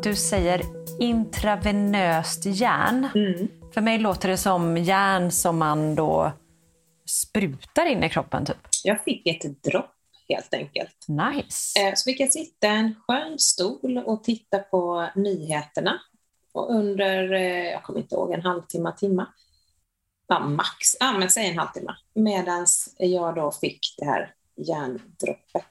Du 0.03 0.15
säger 0.15 0.61
intravenöst 0.99 2.45
järn. 2.45 3.07
Mm. 3.15 3.47
För 3.73 3.81
mig 3.81 3.97
låter 3.97 4.29
det 4.29 4.37
som 4.37 4.77
järn 4.77 5.31
som 5.31 5.57
man 5.57 5.95
då 5.95 6.31
sprutar 7.05 7.85
in 7.85 8.03
i 8.03 8.09
kroppen. 8.09 8.45
Typ. 8.45 8.57
Jag 8.83 9.03
fick 9.03 9.27
ett 9.27 9.63
dropp 9.63 9.95
helt 10.33 10.53
enkelt. 10.53 11.05
Nice. 11.07 11.79
Eh, 11.79 11.93
så 11.95 12.03
fick 12.03 12.19
jag 12.19 12.31
sitta 12.31 12.67
i 12.67 12.69
en 12.69 12.95
skön 13.07 13.39
stol 13.39 13.97
och 13.97 14.23
titta 14.23 14.59
på 14.59 15.09
nyheterna. 15.15 16.01
Och 16.53 16.75
under, 16.75 17.33
eh, 17.33 17.71
jag 17.71 17.83
kommer 17.83 17.99
inte 17.99 18.15
ihåg, 18.15 18.31
en 18.31 18.41
halvtimme, 18.41 18.93
timme. 18.97 19.25
Ja, 20.27 20.39
max, 20.39 20.95
ja, 20.99 21.17
men 21.17 21.29
säg 21.29 21.49
en 21.49 21.57
halvtimme. 21.57 21.95
Medan 22.13 22.65
jag 22.97 23.35
då 23.35 23.51
fick 23.51 23.79
det 23.97 24.05
här 24.05 24.33
hjärndroppet. 24.55 25.65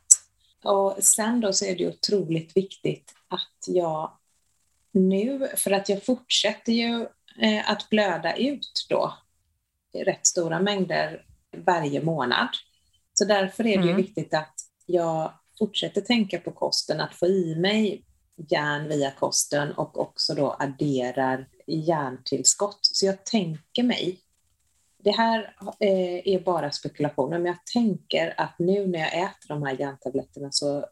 Och 0.64 0.96
sen 1.04 1.40
då 1.40 1.52
så 1.52 1.64
är 1.64 1.76
det 1.76 1.88
otroligt 1.88 2.56
viktigt 2.56 3.14
att 3.28 3.66
jag 3.66 4.12
nu, 4.92 5.48
för 5.56 5.70
att 5.70 5.88
jag 5.88 6.04
fortsätter 6.04 6.72
ju 6.72 7.06
eh, 7.40 7.70
att 7.70 7.88
blöda 7.90 8.36
ut 8.36 8.86
då 8.88 9.14
rätt 9.94 10.26
stora 10.26 10.60
mängder 10.60 11.24
varje 11.56 12.02
månad. 12.02 12.48
Så 13.20 13.26
därför 13.26 13.66
är 13.66 13.78
det 13.78 13.82
mm. 13.82 13.88
ju 13.88 13.94
viktigt 13.94 14.34
att 14.34 14.54
jag 14.86 15.32
fortsätter 15.58 16.00
tänka 16.00 16.38
på 16.38 16.52
kosten, 16.52 17.00
att 17.00 17.14
få 17.14 17.26
i 17.26 17.56
mig 17.56 18.04
järn 18.50 18.88
via 18.88 19.10
kosten 19.10 19.72
och 19.72 20.00
också 20.00 20.34
då 20.34 20.56
adderar 20.58 21.48
järntillskott. 21.66 22.78
Så 22.82 23.06
jag 23.06 23.24
tänker 23.24 23.82
mig, 23.82 24.20
det 24.98 25.10
här 25.10 25.56
eh, 25.80 26.34
är 26.34 26.44
bara 26.44 26.70
spekulationer, 26.70 27.38
men 27.38 27.46
jag 27.46 27.66
tänker 27.72 28.34
att 28.36 28.58
nu 28.58 28.86
när 28.86 28.98
jag 28.98 29.14
äter 29.14 29.48
de 29.48 29.62
här 29.62 29.80
järntabletterna 29.80 30.48
så 30.50 30.86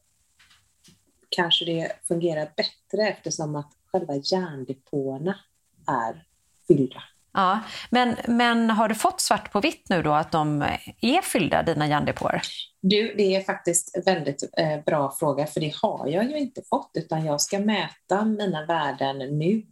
kanske 1.29 1.65
det 1.65 1.93
fungerar 2.09 2.53
bättre 2.57 3.09
eftersom 3.09 3.57
att 3.57 3.73
själva 3.87 4.15
järndepåerna 4.17 5.39
är 5.87 6.27
fyllda. 6.67 7.03
Ja, 7.39 7.61
men, 7.91 8.17
men 8.27 8.71
har 8.71 8.89
du 8.89 8.95
fått 8.95 9.21
svart 9.21 9.53
på 9.53 9.61
vitt 9.61 9.87
nu 9.89 10.03
då 10.03 10.13
att 10.13 10.33
de 10.33 10.63
är 11.01 11.23
fyllda, 11.23 11.63
dina 11.63 11.87
järndepåer? 11.87 12.43
Du, 12.81 13.15
det 13.17 13.37
är 13.37 13.43
faktiskt 13.43 13.97
en 13.97 14.03
väldigt 14.03 14.43
eh, 14.57 14.85
bra 14.87 15.15
fråga, 15.19 15.47
för 15.47 15.61
det 15.61 15.75
har 15.83 16.07
jag 16.07 16.25
ju 16.25 16.39
inte 16.39 16.63
fått, 16.71 16.91
utan 16.95 17.25
jag 17.25 17.41
ska 17.41 17.59
mäta 17.59 18.25
mina 18.25 18.67
värden 18.67 19.19
nu. 19.19 19.63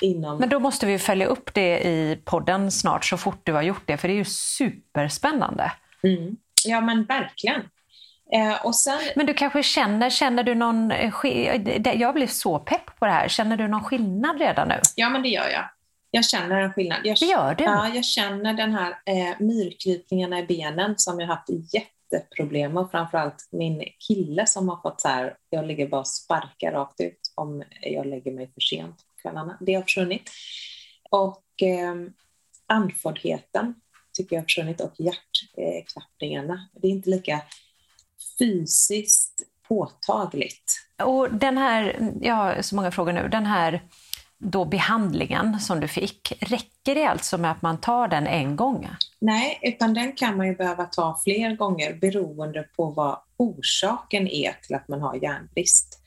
Inom... 0.00 0.38
Men 0.38 0.48
då 0.48 0.60
måste 0.60 0.86
vi 0.86 0.98
följa 0.98 1.26
upp 1.26 1.54
det 1.54 1.78
i 1.78 2.18
podden 2.24 2.70
snart, 2.70 3.04
så 3.04 3.16
fort 3.16 3.40
du 3.42 3.52
har 3.52 3.62
gjort 3.62 3.82
det, 3.86 3.96
för 3.96 4.08
det 4.08 4.14
är 4.14 4.18
ju 4.18 4.24
superspännande. 4.24 5.72
Mm. 6.02 6.36
Ja, 6.64 6.80
men 6.80 7.04
verkligen. 7.04 7.60
Eh, 8.34 8.66
och 8.66 8.76
sen... 8.76 8.98
Men 9.16 9.26
du 9.26 9.34
kanske 9.34 9.62
känner, 9.62 10.10
känner 10.10 10.42
du 10.42 10.54
någon, 10.54 10.92
jag 11.94 12.14
blev 12.14 12.26
så 12.26 12.58
pepp 12.58 12.98
på 12.98 13.06
det 13.06 13.12
här, 13.12 13.28
känner 13.28 13.56
du 13.56 13.68
någon 13.68 13.84
skillnad 13.84 14.38
redan 14.38 14.68
nu? 14.68 14.80
Ja, 14.96 15.08
men 15.08 15.22
det 15.22 15.28
gör 15.28 15.48
jag. 15.48 15.64
Jag 16.14 16.24
känner 16.24 16.60
en 16.60 16.72
skillnad. 16.72 16.98
Jag, 17.04 17.16
det 17.20 17.26
gör 17.26 17.54
du? 17.54 17.64
Ja, 17.64 17.88
jag 17.88 18.04
känner 18.04 18.54
den 18.54 18.72
här 18.72 18.90
eh, 19.06 19.34
myrklypningarna 19.38 20.38
i 20.38 20.46
benen 20.46 20.94
som 20.96 21.20
jag 21.20 21.26
haft 21.26 21.48
jätteproblem 21.72 22.72
med. 22.72 22.88
Framförallt 22.90 23.48
min 23.50 23.84
kille 24.08 24.46
som 24.46 24.68
har 24.68 24.76
fått 24.76 25.00
så 25.00 25.08
här, 25.08 25.36
jag 25.50 25.66
ligger 25.66 25.88
bara 25.88 26.00
och 26.00 26.08
sparkar 26.08 26.72
rakt 26.72 27.00
ut 27.00 27.20
om 27.34 27.62
jag 27.80 28.06
lägger 28.06 28.32
mig 28.32 28.50
för 28.54 28.60
sent 28.60 28.96
på 28.96 29.22
kvällarna. 29.22 29.58
Det 29.60 29.74
har 29.74 29.82
försvunnit. 29.82 30.30
Och 31.10 31.62
eh, 31.62 31.94
andfåddheten 32.66 33.74
tycker 34.12 34.36
jag 34.36 34.40
har 34.42 34.44
försvunnit 34.44 34.80
och 34.80 34.94
hjärtklappningarna. 34.96 36.68
Det 36.72 36.88
är 36.88 36.92
inte 36.92 37.10
lika 37.10 37.40
fysiskt 38.38 39.42
påtagligt. 39.68 40.72
Och 41.02 41.34
den 41.34 41.58
här, 41.58 42.12
jag 42.20 42.34
har 42.34 42.62
så 42.62 42.76
många 42.76 42.90
frågor 42.90 43.12
nu, 43.12 43.28
den 43.28 43.46
här 43.46 43.82
då 44.38 44.64
behandlingen 44.64 45.60
som 45.60 45.80
du 45.80 45.88
fick, 45.88 46.32
räcker 46.40 46.94
det 46.94 47.04
alltså 47.04 47.38
med 47.38 47.50
att 47.50 47.62
man 47.62 47.80
tar 47.80 48.08
den 48.08 48.26
en 48.26 48.56
gång? 48.56 48.88
Nej, 49.20 49.58
utan 49.62 49.94
den 49.94 50.12
kan 50.12 50.36
man 50.36 50.46
ju 50.46 50.56
behöva 50.56 50.84
ta 50.84 51.20
fler 51.24 51.56
gånger 51.56 51.94
beroende 51.94 52.62
på 52.76 52.90
vad 52.90 53.18
orsaken 53.36 54.28
är 54.28 54.52
till 54.52 54.74
att 54.74 54.88
man 54.88 55.00
har 55.00 55.14
järnbrist. 55.14 56.00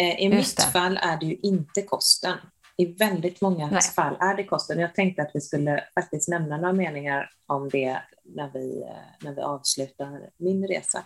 Eh, 0.00 0.20
I 0.20 0.28
mitt 0.28 0.62
fall 0.62 0.98
är 1.02 1.16
det 1.16 1.26
ju 1.26 1.36
inte 1.42 1.82
kosten. 1.82 2.36
I 2.76 2.86
väldigt 2.86 3.40
många 3.40 3.66
Nej. 3.70 3.82
fall 3.82 4.16
är 4.20 4.34
det 4.34 4.44
kosten. 4.44 4.78
Jag 4.78 4.94
tänkte 4.94 5.22
att 5.22 5.30
vi 5.34 5.40
skulle 5.40 5.84
faktiskt 5.94 6.28
nämna 6.28 6.56
några 6.56 6.72
meningar 6.72 7.30
om 7.46 7.68
det 7.68 8.02
när 8.24 8.50
vi, 8.52 8.82
eh, 8.82 9.24
när 9.24 9.34
vi 9.34 9.40
avslutar 9.40 10.20
min 10.36 10.68
resa. 10.68 11.02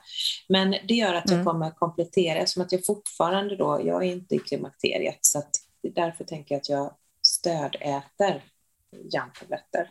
Men 0.49 0.71
det 0.71 0.95
gör 0.95 1.15
att 1.15 1.31
jag 1.31 1.41
mm. 1.41 1.45
kommer 1.45 1.71
komplettera, 1.71 2.47
som 2.47 2.63
att 2.63 2.73
jag 2.73 2.87
fortfarande 2.87 3.57
då, 3.57 3.81
jag 3.85 4.05
är 4.05 4.13
inte 4.13 4.35
i 4.35 4.39
klimakteriet, 4.39 5.19
så 5.21 5.39
att 5.39 5.51
därför 5.91 6.25
tänker 6.25 6.55
jag 6.55 6.61
att 6.61 6.69
jag 6.69 6.95
stödäter 7.23 8.43
järntabletter 9.13 9.91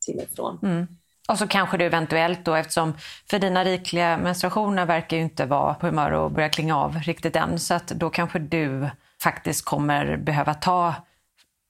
till 0.00 0.20
och 0.20 0.36
från. 0.36 0.58
Mm. 0.62 0.86
Och 1.28 1.38
så 1.38 1.46
kanske 1.46 1.76
du 1.76 1.84
eventuellt 1.84 2.44
då, 2.44 2.54
eftersom 2.54 2.94
för 3.30 3.38
dina 3.38 3.64
rikliga 3.64 4.18
menstruationer 4.18 4.86
verkar 4.86 5.16
ju 5.16 5.22
inte 5.22 5.46
vara 5.46 5.74
på 5.74 5.86
humör 5.86 6.10
och 6.10 6.32
börja 6.32 6.48
klinga 6.48 6.76
av 6.76 6.98
riktigt 6.98 7.36
än, 7.36 7.58
så 7.58 7.74
att 7.74 7.88
då 7.88 8.10
kanske 8.10 8.38
du 8.38 8.90
faktiskt 9.22 9.64
kommer 9.64 10.16
behöva 10.16 10.54
ta 10.54 10.94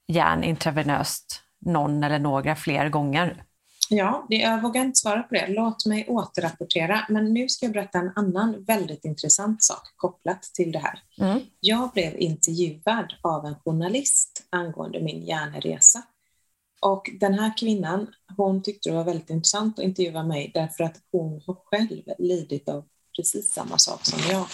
järn 0.08 0.44
intravenöst 0.44 1.42
någon 1.60 2.04
eller 2.04 2.18
några 2.18 2.56
fler 2.56 2.88
gånger. 2.88 3.44
Ja, 3.90 4.26
jag 4.28 4.62
vågar 4.62 4.82
inte 4.82 4.98
svara 4.98 5.22
på 5.22 5.34
det. 5.34 5.46
Låt 5.48 5.86
mig 5.86 6.06
återrapportera. 6.08 7.06
Men 7.08 7.34
nu 7.34 7.48
ska 7.48 7.66
jag 7.66 7.72
berätta 7.72 7.98
en 7.98 8.12
annan 8.16 8.64
väldigt 8.64 9.04
intressant 9.04 9.62
sak 9.62 9.82
kopplat 9.96 10.42
till 10.42 10.72
det 10.72 10.78
här. 10.78 11.02
Mm. 11.20 11.40
Jag 11.60 11.90
blev 11.90 12.18
intervjuad 12.18 13.14
av 13.22 13.46
en 13.46 13.54
journalist 13.54 14.44
angående 14.50 15.00
min 15.00 15.22
hjärneresa. 15.22 16.02
Och 16.80 17.10
den 17.20 17.34
här 17.34 17.58
kvinnan, 17.58 18.06
hon 18.36 18.62
tyckte 18.62 18.90
det 18.90 18.96
var 18.96 19.04
väldigt 19.04 19.30
intressant 19.30 19.78
att 19.78 19.84
intervjua 19.84 20.22
mig 20.22 20.50
därför 20.54 20.84
att 20.84 20.96
hon 21.12 21.42
har 21.46 21.54
själv 21.54 22.02
lidit 22.18 22.68
av 22.68 22.84
precis 23.16 23.52
samma 23.52 23.78
sak 23.78 24.06
som 24.06 24.18
jag. 24.30 24.46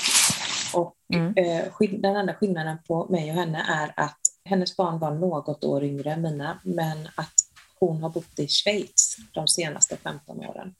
Och 0.74 0.96
mm. 1.14 1.34
eh, 1.36 2.00
den 2.00 2.16
enda 2.16 2.34
skillnaden 2.34 2.78
på 2.88 3.06
mig 3.10 3.30
och 3.30 3.36
henne 3.36 3.64
är 3.68 4.04
att 4.04 4.20
hennes 4.44 4.76
barn 4.76 4.98
var 4.98 5.10
något 5.10 5.64
år 5.64 5.84
yngre 5.84 6.12
än 6.12 6.22
mina, 6.22 6.60
men 6.64 7.08
att 7.14 7.34
hon 7.86 8.02
har 8.02 8.10
bott 8.10 8.38
i 8.38 8.48
Schweiz 8.48 9.16
de 9.32 9.48
senaste 9.48 9.96
15 9.96 10.38
åren. 10.38 10.74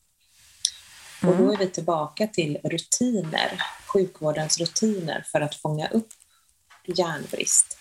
Mm. 1.22 1.34
Och 1.34 1.42
då 1.42 1.52
är 1.52 1.56
vi 1.56 1.70
tillbaka 1.70 2.26
till 2.26 2.58
rutiner, 2.64 3.62
sjukvårdens 3.86 4.58
rutiner 4.58 5.24
för 5.32 5.40
att 5.40 5.54
fånga 5.54 5.88
upp 5.88 6.08
järnbrist. 6.86 7.78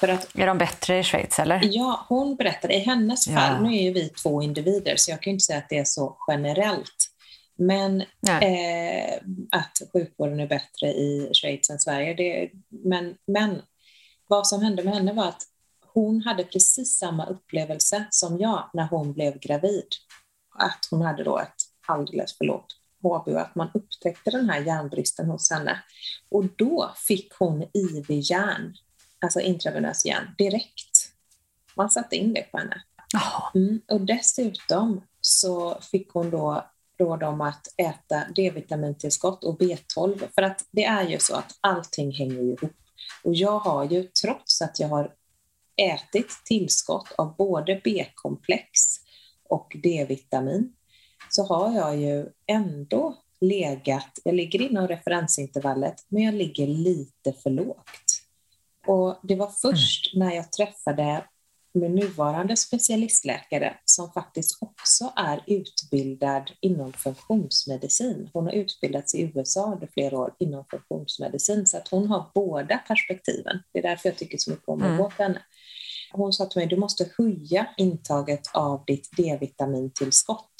För 0.00 0.08
att, 0.08 0.38
är 0.38 0.46
de 0.46 0.58
bättre 0.58 0.98
i 0.98 1.02
Schweiz 1.02 1.38
eller? 1.38 1.60
Ja, 1.64 2.06
hon 2.08 2.36
berättade 2.36 2.74
i 2.74 2.78
hennes 2.78 3.24
fall, 3.24 3.54
ja. 3.54 3.60
nu 3.60 3.76
är 3.76 3.82
ju 3.82 3.92
vi 3.92 4.08
två 4.08 4.42
individer 4.42 4.96
så 4.96 5.10
jag 5.10 5.22
kan 5.22 5.30
inte 5.30 5.44
säga 5.44 5.58
att 5.58 5.68
det 5.68 5.78
är 5.78 5.84
så 5.84 6.16
generellt, 6.28 7.10
men 7.58 8.00
eh, 8.28 9.14
att 9.50 9.82
sjukvården 9.92 10.40
är 10.40 10.46
bättre 10.46 10.88
i 10.88 11.30
Schweiz 11.32 11.70
än 11.70 11.78
Sverige. 11.78 12.14
Det, 12.14 12.50
men, 12.68 13.14
men 13.26 13.62
vad 14.28 14.46
som 14.46 14.62
hände 14.62 14.82
med 14.82 14.94
henne 14.94 15.12
var 15.12 15.28
att 15.28 15.42
hon 15.98 16.22
hade 16.22 16.44
precis 16.44 16.98
samma 16.98 17.26
upplevelse 17.26 18.06
som 18.10 18.38
jag 18.38 18.70
när 18.72 18.88
hon 18.88 19.12
blev 19.12 19.38
gravid. 19.38 19.86
Att 20.58 20.88
hon 20.90 21.02
hade 21.02 21.24
då 21.24 21.38
ett 21.38 21.54
alldeles 21.86 22.38
för 22.38 22.44
lågt 22.44 22.76
HB 23.02 23.28
och 23.28 23.40
att 23.40 23.54
man 23.54 23.70
upptäckte 23.74 24.30
den 24.30 24.50
här 24.50 24.60
järnbristen 24.60 25.26
hos 25.26 25.50
henne. 25.50 25.82
Och 26.30 26.44
då 26.56 26.90
fick 26.96 27.32
hon 27.38 27.62
IV-järn, 27.62 28.74
alltså 29.20 29.40
intravenös 29.40 30.06
järn, 30.06 30.34
direkt. 30.38 31.12
Man 31.76 31.90
satte 31.90 32.16
in 32.16 32.34
det 32.34 32.42
på 32.42 32.58
henne. 32.58 32.82
Mm, 33.54 33.80
och 33.88 34.00
dessutom 34.00 35.02
så 35.20 35.78
fick 35.80 36.10
hon 36.12 36.30
då 36.30 36.66
råd 36.98 37.22
om 37.22 37.40
att 37.40 37.66
äta 37.76 38.24
D-vitamintillskott 38.36 39.44
och 39.44 39.60
B12 39.60 40.28
för 40.34 40.42
att 40.42 40.64
det 40.70 40.84
är 40.84 41.08
ju 41.08 41.18
så 41.18 41.36
att 41.36 41.58
allting 41.60 42.12
hänger 42.12 42.42
ihop. 42.42 42.72
Och 43.24 43.34
jag 43.34 43.58
har 43.58 43.84
ju, 43.84 44.02
trots 44.22 44.62
att 44.62 44.80
jag 44.80 44.88
har 44.88 45.14
ätit 45.78 46.30
tillskott 46.44 47.12
av 47.18 47.36
både 47.36 47.80
B-komplex 47.84 48.70
och 49.48 49.76
D-vitamin 49.82 50.72
så 51.30 51.42
har 51.42 51.72
jag 51.72 51.96
ju 51.96 52.26
ändå 52.46 53.16
legat, 53.40 54.18
jag 54.24 54.34
ligger 54.34 54.62
inom 54.62 54.88
referensintervallet, 54.88 55.94
men 56.08 56.22
jag 56.22 56.34
ligger 56.34 56.66
lite 56.66 57.32
för 57.32 57.50
lågt. 57.50 58.22
Och 58.86 59.20
det 59.22 59.36
var 59.36 59.50
först 59.62 60.14
mm. 60.14 60.28
när 60.28 60.36
jag 60.36 60.52
träffade 60.52 61.24
min 61.72 61.94
nuvarande 61.94 62.56
specialistläkare 62.56 63.76
som 63.84 64.12
faktiskt 64.12 64.58
också 64.62 65.12
är 65.16 65.44
utbildad 65.46 66.50
inom 66.60 66.92
funktionsmedicin. 66.92 68.30
Hon 68.32 68.44
har 68.44 68.52
utbildats 68.52 69.14
i 69.14 69.32
USA 69.34 69.72
under 69.72 69.86
flera 69.86 70.18
år 70.18 70.34
inom 70.38 70.64
funktionsmedicin, 70.70 71.66
så 71.66 71.76
att 71.76 71.88
hon 71.88 72.06
har 72.08 72.30
båda 72.34 72.78
perspektiven. 72.78 73.62
Det 73.72 73.78
är 73.78 73.82
därför 73.82 74.08
jag 74.08 74.18
tycker 74.18 74.38
så 74.38 74.50
mycket 74.50 74.68
om 74.68 74.82
att 74.82 74.86
mm. 74.86 74.98
gå 74.98 75.08
henne. 75.18 75.42
Hon 76.10 76.32
sa 76.32 76.46
till 76.46 76.60
mig, 76.60 76.68
du 76.68 76.76
måste 76.76 77.10
höja 77.18 77.66
intaget 77.76 78.50
av 78.52 78.84
ditt 78.86 79.08
D-vitamintillskott. 79.16 80.54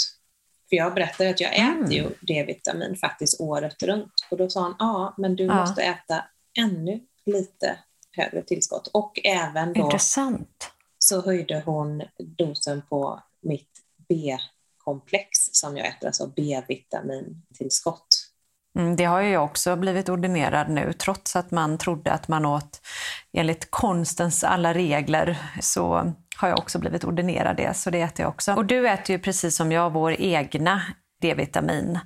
För 0.68 0.76
jag 0.76 0.94
berättade 0.94 1.30
att 1.30 1.40
jag 1.40 1.58
mm. 1.58 1.82
äter 1.82 1.94
ju 1.94 2.10
D-vitamin 2.20 2.96
faktiskt 2.96 3.40
året 3.40 3.82
runt. 3.82 4.12
Och 4.30 4.36
då 4.36 4.50
sa 4.50 4.62
hon, 4.62 4.74
ja, 4.78 5.14
men 5.18 5.36
du 5.36 5.44
ja. 5.44 5.54
måste 5.54 5.82
äta 5.82 6.24
ännu 6.58 7.00
lite 7.26 7.78
högre 8.12 8.42
tillskott. 8.42 8.86
Och 8.86 9.20
även 9.24 9.72
då 9.72 9.80
Intressant. 9.80 10.70
så 10.98 11.22
höjde 11.22 11.62
hon 11.66 12.02
dosen 12.18 12.82
på 12.88 13.22
mitt 13.40 13.70
B-komplex 14.08 15.28
som 15.52 15.76
jag 15.76 15.86
äter, 15.86 16.06
alltså 16.06 16.26
B-vitamintillskott. 16.36 18.27
Mm, 18.78 18.96
det 18.96 19.04
har 19.04 19.20
ju 19.20 19.30
jag 19.30 19.44
också 19.44 19.76
blivit 19.76 20.08
ordinerad 20.08 20.68
nu, 20.68 20.92
trots 20.92 21.36
att 21.36 21.50
man 21.50 21.78
trodde 21.78 22.12
att 22.12 22.28
man 22.28 22.46
åt 22.46 22.80
enligt 23.32 23.70
konstens 23.70 24.44
alla 24.44 24.74
regler, 24.74 25.38
så 25.60 26.12
har 26.36 26.48
jag 26.48 26.58
också 26.58 26.78
blivit 26.78 27.04
ordinerad 27.04 27.56
det, 27.56 27.76
så 27.76 27.90
det 27.90 28.00
äter 28.00 28.24
jag 28.24 28.28
också. 28.28 28.54
Och 28.54 28.64
du 28.64 28.88
äter 28.88 29.10
ju 29.10 29.18
precis 29.18 29.56
som 29.56 29.72
jag 29.72 29.92
vår 29.92 30.20
egna 30.20 30.82
D-vitamin. 31.22 31.98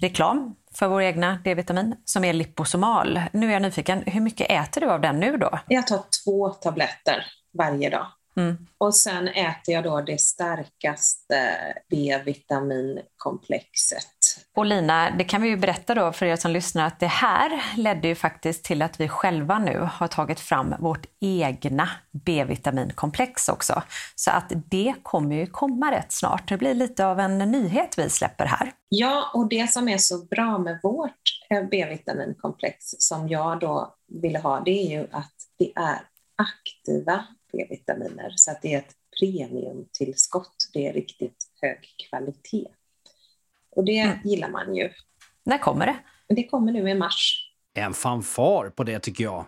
Reklam 0.00 0.54
för 0.74 0.88
vår 0.88 1.02
egna 1.02 1.38
D-vitamin 1.44 1.96
som 2.04 2.24
är 2.24 2.32
liposomal. 2.32 3.20
Nu 3.32 3.48
är 3.48 3.52
jag 3.52 3.62
nyfiken, 3.62 4.02
hur 4.06 4.20
mycket 4.20 4.50
äter 4.50 4.80
du 4.80 4.90
av 4.90 5.00
den 5.00 5.20
nu 5.20 5.36
då? 5.36 5.58
Jag 5.68 5.86
tar 5.86 6.00
två 6.24 6.48
tabletter 6.48 7.26
varje 7.58 7.90
dag. 7.90 8.06
Mm. 8.36 8.66
Och 8.78 8.94
sen 8.94 9.28
äter 9.28 9.74
jag 9.74 9.84
då 9.84 10.00
det 10.00 10.20
starkaste 10.20 11.56
B-vitaminkomplexet 11.90 14.17
och 14.56 14.66
Lina, 14.66 15.10
det 15.10 15.24
kan 15.24 15.42
vi 15.42 15.48
ju 15.48 15.56
berätta 15.56 15.94
då 15.94 16.12
för 16.12 16.26
er 16.26 16.36
som 16.36 16.50
lyssnar 16.50 16.86
att 16.86 17.00
det 17.00 17.06
här 17.06 17.62
ledde 17.76 18.08
ju 18.08 18.14
faktiskt 18.14 18.64
till 18.64 18.82
att 18.82 19.00
vi 19.00 19.08
själva 19.08 19.58
nu 19.58 19.88
har 19.92 20.08
tagit 20.08 20.40
fram 20.40 20.74
vårt 20.78 21.06
egna 21.20 21.88
B-vitaminkomplex 22.24 23.48
också. 23.48 23.82
Så 24.14 24.30
att 24.30 24.52
det 24.70 24.94
kommer 25.02 25.36
ju 25.36 25.46
komma 25.46 25.92
rätt 25.92 26.12
snart. 26.12 26.48
Det 26.48 26.56
blir 26.56 26.74
lite 26.74 27.06
av 27.06 27.20
en 27.20 27.38
nyhet 27.38 27.98
vi 27.98 28.10
släpper 28.10 28.46
här. 28.46 28.72
Ja, 28.88 29.30
och 29.34 29.48
det 29.48 29.70
som 29.70 29.88
är 29.88 29.98
så 29.98 30.24
bra 30.24 30.58
med 30.58 30.80
vårt 30.82 31.22
eh, 31.50 31.62
B-vitaminkomplex 31.70 32.76
som 32.80 33.28
jag 33.28 33.60
då 33.60 33.94
ville 34.22 34.38
ha, 34.38 34.60
det 34.60 34.70
är 34.70 34.98
ju 34.98 35.06
att 35.12 35.34
det 35.58 35.72
är 35.76 35.98
aktiva 36.36 37.24
B-vitaminer, 37.52 38.32
så 38.36 38.50
att 38.50 38.62
det 38.62 38.74
är 38.74 38.78
ett 38.78 38.94
premiumtillskott. 39.20 40.70
Det 40.72 40.86
är 40.86 40.92
riktigt 40.92 41.36
hög 41.62 41.78
kvalitet. 42.08 42.66
Och 43.78 43.84
det 43.84 43.98
mm. 43.98 44.18
gillar 44.24 44.48
man 44.48 44.74
ju. 44.74 44.90
När 45.44 45.58
kommer 45.58 45.86
det? 45.86 45.96
Det 46.34 46.44
kommer 46.44 46.72
nu 46.72 46.90
i 46.90 46.94
mars. 46.94 47.50
En 47.74 47.94
fanfar 47.94 48.70
på 48.70 48.84
det 48.84 48.98
tycker 48.98 49.24
jag. 49.24 49.46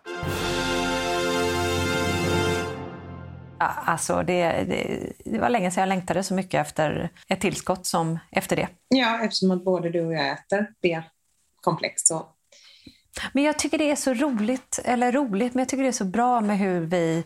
Alltså 3.58 4.22
det, 4.22 4.44
det, 4.44 5.12
det, 5.24 5.38
var 5.38 5.48
länge 5.48 5.70
sedan 5.70 5.80
jag 5.80 5.88
längtade 5.88 6.22
så 6.22 6.34
mycket 6.34 6.60
efter 6.60 7.10
ett 7.28 7.40
tillskott 7.40 7.86
som 7.86 8.18
efter 8.30 8.56
det. 8.56 8.68
Ja, 8.88 9.24
eftersom 9.24 9.50
att 9.50 9.64
både 9.64 9.90
du 9.90 10.06
och 10.06 10.14
jag 10.14 10.30
äter 10.30 10.66
det 10.80 11.02
komplex. 11.60 12.02
Så. 12.02 12.26
Men 13.32 13.44
jag 13.44 13.58
tycker 13.58 13.78
det 13.78 13.90
är 13.90 13.96
så 13.96 14.14
roligt, 14.14 14.80
eller 14.84 15.12
roligt, 15.12 15.54
men 15.54 15.60
jag 15.60 15.68
tycker 15.68 15.82
det 15.82 15.88
är 15.88 15.92
så 15.92 16.04
bra 16.04 16.40
med 16.40 16.58
hur 16.58 16.80
vi 16.80 17.24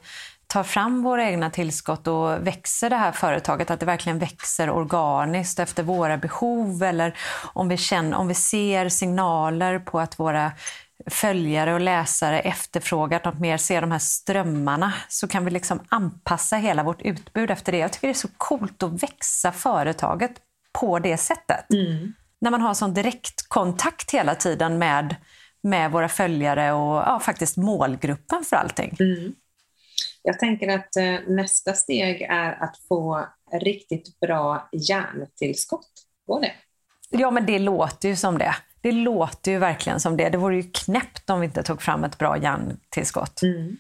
tar 0.55 0.63
fram 0.63 1.03
våra 1.03 1.25
egna 1.25 1.51
tillskott 1.51 2.07
och 2.07 2.47
växer 2.47 2.91
det 2.91 2.97
här 2.97 3.13
företaget, 3.13 3.71
att 3.71 3.81
det 3.81 3.87
verkligen 3.87 4.19
växer 4.19 4.71
organiskt 4.71 5.59
efter 5.59 5.83
våra 5.83 6.17
behov 6.19 6.83
eller 6.83 7.17
om 7.53 7.69
vi, 7.69 7.77
känner, 7.77 8.17
om 8.17 8.29
vi 8.29 8.35
ser 8.35 8.89
signaler 8.89 9.79
på 9.79 10.01
att 10.01 10.19
våra 10.19 10.53
följare 11.07 11.75
och 11.75 11.81
läsare 11.81 12.41
efterfrågar 12.41 13.21
något 13.25 13.41
mer, 13.41 13.57
ser 13.57 13.81
de 13.81 13.91
här 13.91 13.99
strömmarna, 13.99 14.93
så 15.09 15.29
kan 15.29 15.45
vi 15.45 15.51
liksom 15.51 15.81
anpassa 15.89 16.57
hela 16.57 16.83
vårt 16.83 17.03
utbud 17.03 17.51
efter 17.51 17.73
det. 17.73 17.79
Jag 17.79 17.93
tycker 17.93 18.09
det 18.09 18.13
är 18.13 18.15
så 18.15 18.29
coolt 18.37 18.83
att 18.83 19.03
växa 19.03 19.53
företaget 19.53 20.33
på 20.81 20.99
det 20.99 21.17
sättet. 21.17 21.73
Mm. 21.73 22.13
När 22.41 22.51
man 22.51 22.61
har 22.61 22.75
sån 22.75 22.95
direktkontakt 22.95 24.11
hela 24.11 24.35
tiden 24.35 24.79
med, 24.79 25.17
med 25.63 25.91
våra 25.91 26.09
följare 26.09 26.73
och 26.73 26.97
ja, 26.97 27.21
faktiskt 27.23 27.57
målgruppen 27.57 28.45
för 28.45 28.57
allting. 28.57 28.97
Mm. 29.01 29.35
Jag 30.27 30.39
tänker 30.39 30.69
att 30.69 30.97
eh, 30.97 31.19
nästa 31.29 31.73
steg 31.73 32.23
är 32.23 32.63
att 32.63 32.79
få 32.89 33.29
riktigt 33.53 34.21
bra 34.21 34.69
järntillskott. 34.73 35.91
Går 36.27 36.41
det? 36.41 36.53
Ja, 37.11 37.31
men 37.31 37.47
det 37.47 37.59
låter 37.59 38.09
ju 38.09 38.17
som 38.17 38.39
det. 38.39 38.55
Det 38.81 38.93
låter 38.93 39.51
ju 39.51 39.59
verkligen 39.59 40.01
som 40.01 40.17
det. 40.17 40.29
Det 40.29 40.39
vore 40.39 40.57
ju 40.57 40.63
knäppt 40.63 41.31
om 41.31 41.41
vi 41.41 41.47
inte 41.47 41.63
tog 41.63 41.83
fram 41.83 42.05
ett 42.05 42.19
bra 42.19 42.39
järntillskott. 42.39 43.43
Mm. 43.43 43.77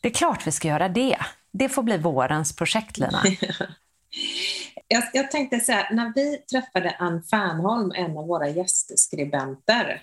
Det 0.00 0.08
är 0.08 0.12
klart 0.12 0.46
vi 0.46 0.52
ska 0.52 0.68
göra 0.68 0.88
det. 0.88 1.16
Det 1.52 1.68
får 1.68 1.82
bli 1.82 1.98
vårens 1.98 2.56
projekt, 2.56 2.98
Lina. 2.98 3.22
jag, 4.88 5.04
jag 5.12 5.30
tänkte 5.30 5.60
så 5.60 5.72
här, 5.72 5.94
när 5.94 6.12
vi 6.14 6.36
träffade 6.36 6.96
Ann 6.98 7.22
Fernholm, 7.22 7.92
en 7.94 8.18
av 8.18 8.26
våra 8.26 8.48
gästskribenter, 8.48 10.02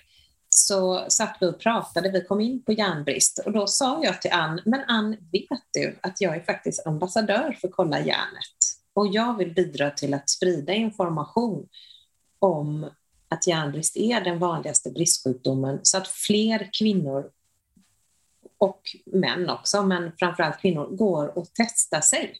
så 0.54 1.04
satt 1.08 1.36
vi 1.40 1.46
och 1.46 1.58
pratade, 1.58 2.10
vi 2.10 2.24
kom 2.24 2.40
in 2.40 2.62
på 2.64 2.72
järnbrist 2.72 3.38
och 3.46 3.52
då 3.52 3.66
sa 3.66 4.04
jag 4.04 4.22
till 4.22 4.32
Ann, 4.32 4.60
men 4.64 4.80
Ann, 4.86 5.16
vet 5.32 5.62
du 5.72 5.98
att 6.02 6.20
jag 6.20 6.36
är 6.36 6.40
faktiskt 6.40 6.86
ambassadör 6.86 7.58
för 7.60 7.68
Kolla 7.68 7.98
järnet 7.98 8.56
och 8.94 9.06
jag 9.06 9.36
vill 9.36 9.54
bidra 9.54 9.90
till 9.90 10.14
att 10.14 10.30
sprida 10.30 10.72
information 10.72 11.68
om 12.38 12.90
att 13.28 13.46
järnbrist 13.46 13.96
är 13.96 14.20
den 14.20 14.38
vanligaste 14.38 14.90
bristsjukdomen 14.90 15.80
så 15.82 15.98
att 15.98 16.08
fler 16.08 16.70
kvinnor 16.78 17.30
och 18.58 18.82
män 19.06 19.50
också, 19.50 19.82
men 19.82 20.12
framförallt 20.18 20.60
kvinnor, 20.60 20.96
går 20.96 21.38
och 21.38 21.46
testar 21.54 22.00
sig. 22.00 22.36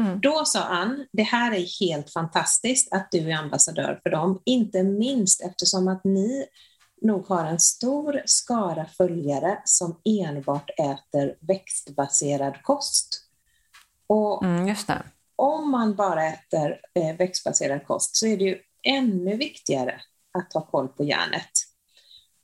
Mm. 0.00 0.20
Då 0.20 0.44
sa 0.44 0.60
Ann, 0.60 1.06
det 1.12 1.22
här 1.22 1.52
är 1.52 1.80
helt 1.80 2.12
fantastiskt 2.12 2.92
att 2.92 3.08
du 3.10 3.30
är 3.30 3.36
ambassadör 3.36 4.00
för 4.02 4.10
dem, 4.10 4.42
inte 4.44 4.82
minst 4.82 5.40
eftersom 5.40 5.88
att 5.88 6.04
ni 6.04 6.46
nog 7.00 7.26
har 7.26 7.44
en 7.44 7.60
stor 7.60 8.22
skara 8.24 8.86
följare 8.86 9.62
som 9.64 10.00
enbart 10.04 10.70
äter 10.70 11.36
växtbaserad 11.40 12.62
kost. 12.62 13.24
Och 14.06 14.44
mm, 14.44 14.66
Om 15.36 15.70
man 15.70 15.94
bara 15.94 16.26
äter 16.26 16.80
eh, 16.94 17.16
växtbaserad 17.16 17.86
kost 17.86 18.16
så 18.16 18.26
är 18.26 18.36
det 18.36 18.44
ju 18.44 18.58
ännu 18.82 19.36
viktigare 19.36 20.00
att 20.38 20.52
ha 20.52 20.66
koll 20.66 20.88
på 20.88 21.04
järnet. 21.04 21.50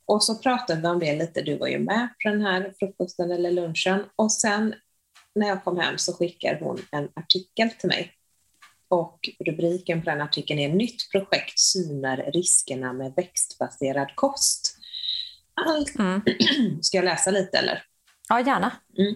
Och 0.06 0.22
så 0.22 0.38
pratade 0.38 0.80
vi 0.80 0.88
om 0.88 0.98
det 0.98 1.16
lite, 1.16 1.42
du 1.42 1.58
var 1.58 1.66
ju 1.66 1.78
med 1.78 2.08
på 2.22 2.28
den 2.28 2.40
här 2.40 2.74
frukosten 2.78 3.30
eller 3.30 3.50
lunchen 3.50 4.04
och 4.16 4.32
sen 4.32 4.74
när 5.34 5.48
jag 5.48 5.64
kom 5.64 5.78
hem 5.78 5.98
så 5.98 6.12
skickar 6.12 6.60
hon 6.60 6.78
en 6.92 7.08
artikel 7.14 7.70
till 7.70 7.88
mig 7.88 8.12
och 8.88 9.28
rubriken 9.46 10.02
på 10.02 10.10
den 10.10 10.20
artikeln 10.20 10.60
är 10.60 10.68
Nytt 10.68 11.10
projekt 11.10 11.58
synar 11.58 12.30
riskerna 12.34 12.92
med 12.92 13.12
växtbaserad 13.16 14.12
kost. 14.14 14.76
Allt... 15.54 15.98
Mm. 15.98 16.22
Ska 16.82 16.96
jag 16.98 17.04
läsa 17.04 17.30
lite 17.30 17.58
eller? 17.58 17.82
Ja, 18.28 18.40
gärna. 18.40 18.72
Mm. 18.98 19.14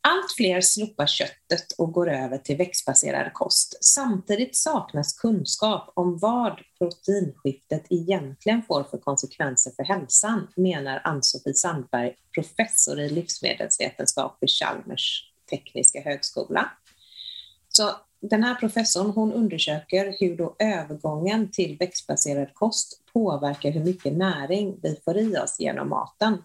Allt 0.00 0.32
fler 0.36 0.60
slopar 0.60 1.06
köttet 1.06 1.72
och 1.78 1.92
går 1.92 2.10
över 2.10 2.38
till 2.38 2.56
växtbaserad 2.56 3.32
kost. 3.32 3.84
Samtidigt 3.84 4.56
saknas 4.56 5.12
kunskap 5.12 5.92
om 5.96 6.18
vad 6.18 6.60
proteinskiftet 6.78 7.86
egentligen 7.90 8.62
får 8.62 8.84
för 8.84 8.98
konsekvenser 8.98 9.72
för 9.76 9.84
hälsan, 9.84 10.48
menar 10.56 11.00
Ann-Sofie 11.04 11.54
Sandberg, 11.54 12.14
professor 12.34 13.00
i 13.00 13.08
livsmedelsvetenskap 13.08 14.36
vid 14.40 14.50
Chalmers 14.50 15.32
tekniska 15.50 16.00
högskola. 16.00 16.70
Så 17.68 17.90
den 18.20 18.42
här 18.42 18.54
professorn 18.54 19.10
hon 19.10 19.32
undersöker 19.32 20.16
hur 20.20 20.36
då 20.36 20.56
övergången 20.58 21.50
till 21.50 21.76
växtbaserad 21.76 22.54
kost 22.54 23.02
påverkar 23.12 23.70
hur 23.70 23.84
mycket 23.84 24.12
näring 24.12 24.78
vi 24.82 25.00
får 25.04 25.18
i 25.18 25.38
oss 25.38 25.56
genom 25.58 25.88
maten. 25.88 26.42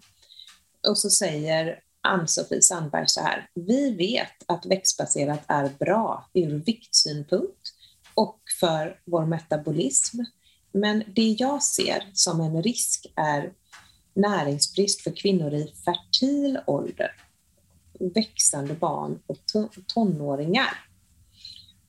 Och 0.88 0.98
så 0.98 1.10
säger 1.10 1.80
Ann-Sofie 2.02 2.62
Sandberg 2.62 3.08
så 3.08 3.22
här, 3.22 3.50
vi 3.54 3.96
vet 3.96 4.44
att 4.46 4.66
växtbaserat 4.66 5.44
är 5.48 5.70
bra 5.80 6.30
ur 6.34 6.64
viktsynpunkt 6.66 7.74
och 8.14 8.40
för 8.60 9.00
vår 9.06 9.26
metabolism. 9.26 10.20
Men 10.72 11.04
det 11.16 11.36
jag 11.40 11.64
ser 11.64 12.10
som 12.14 12.42
en 12.42 12.64
risk 12.64 13.06
är 13.16 13.54
näringsbrist 14.14 15.02
för 15.02 15.12
kvinnor 15.12 15.54
i 15.54 15.74
fertil 15.86 16.60
ålder, 16.68 17.12
växande 18.00 18.74
barn 18.74 19.20
och 19.28 19.40
tonåringar. 19.88 20.93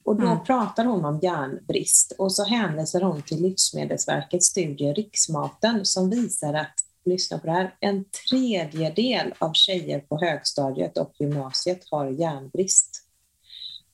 Och 0.05 0.17
då 0.17 0.27
mm. 0.27 0.45
pratar 0.45 0.85
hon 0.85 1.05
om 1.05 1.21
järnbrist 1.23 2.13
och 2.19 2.33
så 2.33 2.45
hänvisar 2.45 3.01
hon 3.01 3.23
till 3.23 3.43
Livsmedelsverkets 3.43 4.47
studie 4.47 4.93
Riksmaten 4.93 5.85
som 5.85 6.11
visar 6.11 6.55
att, 6.55 6.75
lyssna 7.07 7.39
på 7.39 7.47
det 7.47 7.53
här, 7.53 7.75
en 7.81 8.05
tredjedel 8.31 9.35
av 9.39 9.53
tjejer 9.53 10.01
på 10.01 10.21
högstadiet 10.21 10.99
och 10.99 11.13
gymnasiet 11.19 11.81
har 11.91 12.07
järnbrist. 12.07 13.01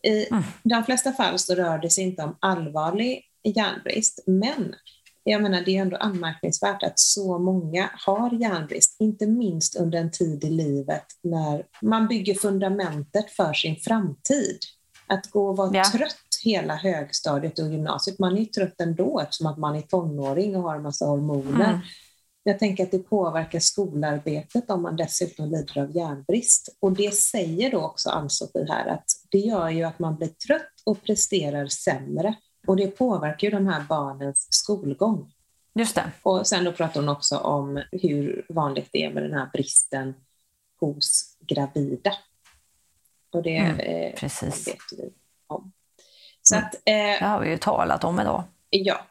I 0.03 0.27
mm. 0.27 0.43
de 0.63 0.85
flesta 0.85 1.13
fall 1.13 1.39
så 1.39 1.55
rör 1.55 1.79
det 1.79 1.91
sig 1.91 2.05
inte 2.05 2.23
om 2.23 2.37
allvarlig 2.41 3.25
järnbrist, 3.45 4.25
men 4.27 4.75
jag 5.25 5.43
menar, 5.43 5.63
det 5.63 5.77
är 5.77 5.83
ändå 5.83 5.97
anmärkningsvärt 5.97 6.83
att 6.83 6.99
så 6.99 7.39
många 7.39 7.91
har 8.07 8.35
järnbrist, 8.41 8.97
inte 9.01 9.27
minst 9.27 9.77
under 9.77 9.99
en 9.99 10.11
tid 10.11 10.45
i 10.45 10.51
livet 10.51 11.07
när 11.23 11.67
man 11.83 12.09
bygger 12.09 12.35
fundamentet 12.35 13.31
för 13.31 13.53
sin 13.53 13.77
framtid. 13.77 14.59
Att 15.13 15.31
gå 15.31 15.49
och 15.49 15.57
vara 15.57 15.77
ja. 15.77 15.85
trött 15.85 16.17
hela 16.45 16.77
högstadiet 16.77 17.59
och 17.59 17.69
gymnasiet, 17.69 18.19
man 18.19 18.39
är 18.39 18.45
trött 18.45 18.81
ändå 18.81 19.21
eftersom 19.21 19.47
att 19.47 19.59
man 19.59 19.77
är 19.77 19.83
tonåring 19.83 20.57
och 20.57 20.63
har 20.63 20.77
en 20.77 20.83
massa 20.83 21.07
hormoner. 21.07 21.71
Mm. 21.71 21.81
Jag 22.43 22.59
tänker 22.59 22.85
att 22.85 22.91
det 22.91 22.99
påverkar 22.99 23.59
skolarbetet 23.61 24.71
om 24.71 24.83
man 24.83 24.97
dessutom 24.97 25.51
lider 25.51 25.79
av 25.83 25.97
järnbrist. 25.97 26.77
Och 26.81 26.93
det 26.93 27.15
säger 27.15 27.71
då 27.71 27.81
också 27.81 28.11
Ann-Sofie 28.11 28.67
här 28.69 28.87
att 28.87 29.05
det 29.31 29.39
gör 29.39 29.69
ju 29.69 29.83
att 29.83 29.99
man 29.99 30.17
blir 30.17 30.29
trött 30.29 30.73
och 30.85 31.03
presterar 31.03 31.67
sämre. 31.67 32.35
Och 32.67 32.77
det 32.77 32.87
påverkar 32.87 33.49
ju 33.49 33.51
de 33.51 33.67
här 33.67 33.85
barnens 33.89 34.47
skolgång. 34.51 35.33
Just 35.75 35.95
det. 35.95 36.13
Och 36.23 36.47
sen 36.47 36.65
då 36.65 36.73
pratar 36.73 37.01
hon 37.01 37.09
också 37.09 37.37
om 37.37 37.83
hur 37.93 38.47
vanligt 38.49 38.89
det 38.93 39.05
är 39.05 39.13
med 39.13 39.23
den 39.23 39.33
här 39.33 39.51
bristen 39.53 40.15
hos 40.81 41.37
gravida. 41.47 42.13
Och 43.33 43.43
det 43.43 43.57
mm, 43.57 43.81
eh, 43.81 44.15
precis. 44.15 44.69
vet 44.69 44.79
vi 44.99 45.13
om. 45.47 45.73
Så 46.43 46.55
mm. 46.55 46.67
att, 46.67 46.75
eh, 46.75 46.81
det 46.95 47.27
har 47.27 47.41
vi 47.41 47.51
ju 47.51 47.59
talat 47.59 48.05
om 48.05 48.21
idag. 48.21 48.45
Ja. 48.71 49.07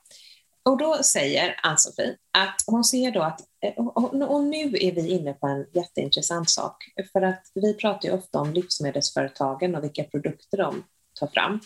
Och 0.63 0.77
då 0.77 1.03
säger 1.03 1.59
Ann-Sofie 1.63 2.17
att 2.31 2.63
hon 2.67 2.83
ser 2.83 3.11
då 3.11 3.21
att, 3.21 3.41
eh, 3.61 3.73
och 3.87 4.43
nu 4.43 4.65
är 4.65 4.91
vi 4.91 5.09
inne 5.09 5.33
på 5.33 5.47
en 5.47 5.65
jätteintressant 5.73 6.49
sak, 6.49 6.83
för 7.11 7.21
att 7.21 7.41
vi 7.55 7.73
pratar 7.73 8.09
ju 8.09 8.15
ofta 8.15 8.39
om 8.39 8.53
livsmedelsföretagen 8.53 9.75
och 9.75 9.83
vilka 9.83 10.03
produkter 10.03 10.57
de 10.57 10.83
tar 11.19 11.27
fram. 11.27 11.59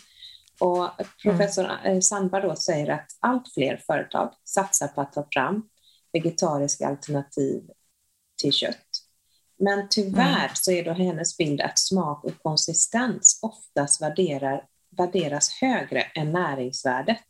Och 0.60 0.90
professor 1.22 1.70
mm. 1.84 2.02
Sandberg 2.02 2.42
då 2.42 2.56
säger 2.56 2.88
att 2.88 3.06
allt 3.20 3.54
fler 3.54 3.82
företag 3.86 4.34
satsar 4.44 4.88
på 4.88 5.00
att 5.00 5.12
ta 5.12 5.26
fram 5.32 5.68
vegetariska 6.12 6.88
alternativ 6.88 7.62
till 8.42 8.52
kött. 8.52 9.03
Men 9.58 9.88
tyvärr 9.90 10.44
mm. 10.44 10.50
så 10.54 10.70
är 10.70 10.84
då 10.84 10.92
hennes 10.92 11.36
bild 11.36 11.60
att 11.60 11.78
smak 11.78 12.24
och 12.24 12.42
konsistens 12.42 13.38
oftast 13.42 14.02
värderar, 14.02 14.66
värderas 14.96 15.50
högre 15.50 16.00
än 16.00 16.32
näringsvärdet. 16.32 17.26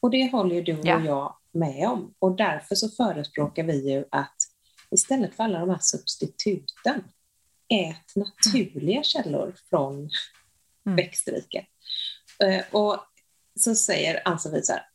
Och 0.00 0.10
det 0.10 0.32
håller 0.32 0.54
ju 0.54 0.62
du 0.62 0.78
och 0.78 0.86
ja. 0.86 1.04
jag 1.04 1.36
med 1.52 1.88
om. 1.88 2.14
Och 2.18 2.36
därför 2.36 2.74
så 2.74 2.88
förespråkar 2.88 3.62
vi 3.62 3.92
ju 3.92 4.04
att 4.10 4.36
istället 4.90 5.34
för 5.34 5.44
alla 5.44 5.58
de 5.58 5.70
här 5.70 5.78
substituten, 5.80 7.04
ät 7.68 8.16
naturliga 8.16 9.02
källor 9.02 9.54
från 9.70 10.10
mm. 10.86 10.96
växtriket. 10.96 11.66
Eh, 12.44 12.64
och 12.70 12.98
så 13.60 13.74
säger 13.74 14.22
Ann-Sofie 14.24 14.62
så 14.62 14.72
här, 14.72 14.89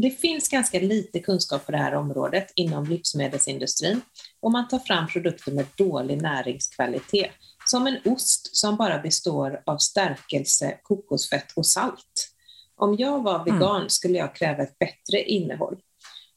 det 0.00 0.10
finns 0.10 0.48
ganska 0.48 0.80
lite 0.80 1.20
kunskap 1.20 1.66
på 1.66 1.72
det 1.72 1.78
här 1.78 1.94
området 1.94 2.52
inom 2.54 2.84
livsmedelsindustrin 2.84 4.00
och 4.40 4.52
man 4.52 4.68
tar 4.68 4.78
fram 4.78 5.06
produkter 5.06 5.52
med 5.52 5.66
dålig 5.76 6.22
näringskvalitet, 6.22 7.30
som 7.66 7.86
en 7.86 7.98
ost 8.04 8.56
som 8.56 8.76
bara 8.76 8.98
består 8.98 9.62
av 9.66 9.78
stärkelse, 9.78 10.78
kokosfett 10.82 11.52
och 11.56 11.66
salt. 11.66 12.30
Om 12.76 12.96
jag 12.98 13.22
var 13.22 13.34
mm. 13.34 13.44
vegan 13.44 13.90
skulle 13.90 14.18
jag 14.18 14.34
kräva 14.34 14.62
ett 14.62 14.78
bättre 14.78 15.22
innehåll. 15.22 15.76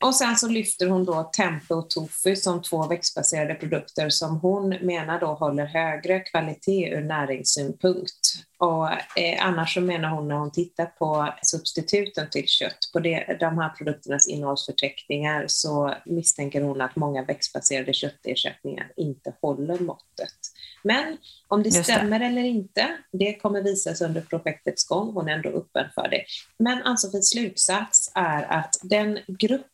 Och 0.04 0.16
sen 0.16 0.36
så 0.36 0.48
lyfter 0.48 0.88
hon 0.88 1.06
då 1.06 1.24
Tempe 1.24 1.74
och 1.74 1.90
Tofu 1.90 2.36
som 2.36 2.62
två 2.62 2.88
växtbaserade 2.88 3.56
produkter 3.56 4.10
som 4.10 4.40
hon 4.40 4.70
menar 4.70 5.20
då 5.20 5.34
håller 5.34 5.66
högre 5.66 6.20
kvalitet 6.20 6.90
ur 6.90 7.02
näringssynpunkt. 7.02 8.23
Och 8.58 8.92
eh, 8.92 9.46
annars 9.46 9.74
så 9.74 9.82
menar 9.82 10.10
hon 10.10 10.28
när 10.28 10.36
hon 10.36 10.52
tittar 10.52 10.86
på 10.86 11.34
substituten 11.42 12.30
till 12.30 12.48
kött, 12.48 12.90
på 12.94 13.00
det, 13.00 13.38
de 13.40 13.58
här 13.58 13.70
produkternas 13.70 14.28
innehållsförteckningar, 14.28 15.46
så 15.48 15.96
misstänker 16.06 16.62
hon 16.62 16.82
att 16.82 16.96
många 16.96 17.24
växtbaserade 17.24 17.94
köttersättningar 17.94 18.92
inte 18.98 19.34
håller 19.42 19.80
måttet. 19.80 20.36
Men 20.84 21.18
om 21.48 21.64
det 21.64 21.72
stämmer 21.72 22.20
det. 22.20 22.26
eller 22.26 22.44
inte, 22.44 22.98
det 23.12 23.34
kommer 23.34 23.62
visas 23.62 24.02
under 24.02 24.22
projektets 24.22 24.88
gång. 24.88 25.14
Hon 25.14 25.30
är 25.30 25.34
ändå 25.34 25.50
öppen 25.50 25.86
för 25.96 26.08
det. 26.10 26.24
Men 26.58 26.84
Ann-Sofies 26.84 27.30
slutsats 27.30 28.12
är 28.16 28.44
att 28.44 28.76
den 28.84 29.20
grupp 29.28 29.68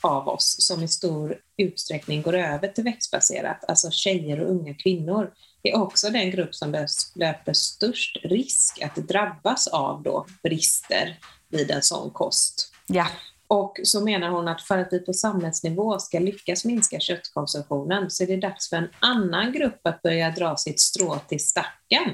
av 0.00 0.28
oss 0.28 0.56
som 0.58 0.82
i 0.82 0.88
stor 0.88 1.38
utsträckning 1.56 2.22
går 2.22 2.34
över 2.34 2.68
till 2.68 2.84
växtbaserat, 2.84 3.64
alltså 3.68 3.90
tjejer 3.90 4.40
och 4.40 4.50
unga 4.50 4.74
kvinnor, 4.74 5.30
är 5.68 5.80
också 5.80 6.10
den 6.10 6.30
grupp 6.30 6.54
som 6.54 6.86
löper 7.14 7.52
störst 7.52 8.16
risk 8.22 8.82
att 8.82 8.96
drabbas 8.96 9.66
av 9.66 10.02
då 10.02 10.26
brister 10.42 11.18
vid 11.48 11.70
en 11.70 11.82
sån 11.82 12.10
kost. 12.10 12.72
Ja. 12.86 13.06
Och 13.46 13.80
så 13.84 14.04
menar 14.04 14.28
hon 14.28 14.48
att 14.48 14.62
för 14.62 14.78
att 14.78 14.88
vi 14.92 14.98
på 14.98 15.12
samhällsnivå 15.12 15.98
ska 15.98 16.18
lyckas 16.18 16.64
minska 16.64 17.00
köttkonsumtionen 17.00 18.10
så 18.10 18.22
är 18.22 18.26
det 18.26 18.36
dags 18.36 18.68
för 18.68 18.76
en 18.76 18.88
annan 18.98 19.52
grupp 19.52 19.80
att 19.82 20.02
börja 20.02 20.30
dra 20.30 20.56
sitt 20.56 20.80
strå 20.80 21.18
till 21.28 21.46
stacken. 21.46 22.10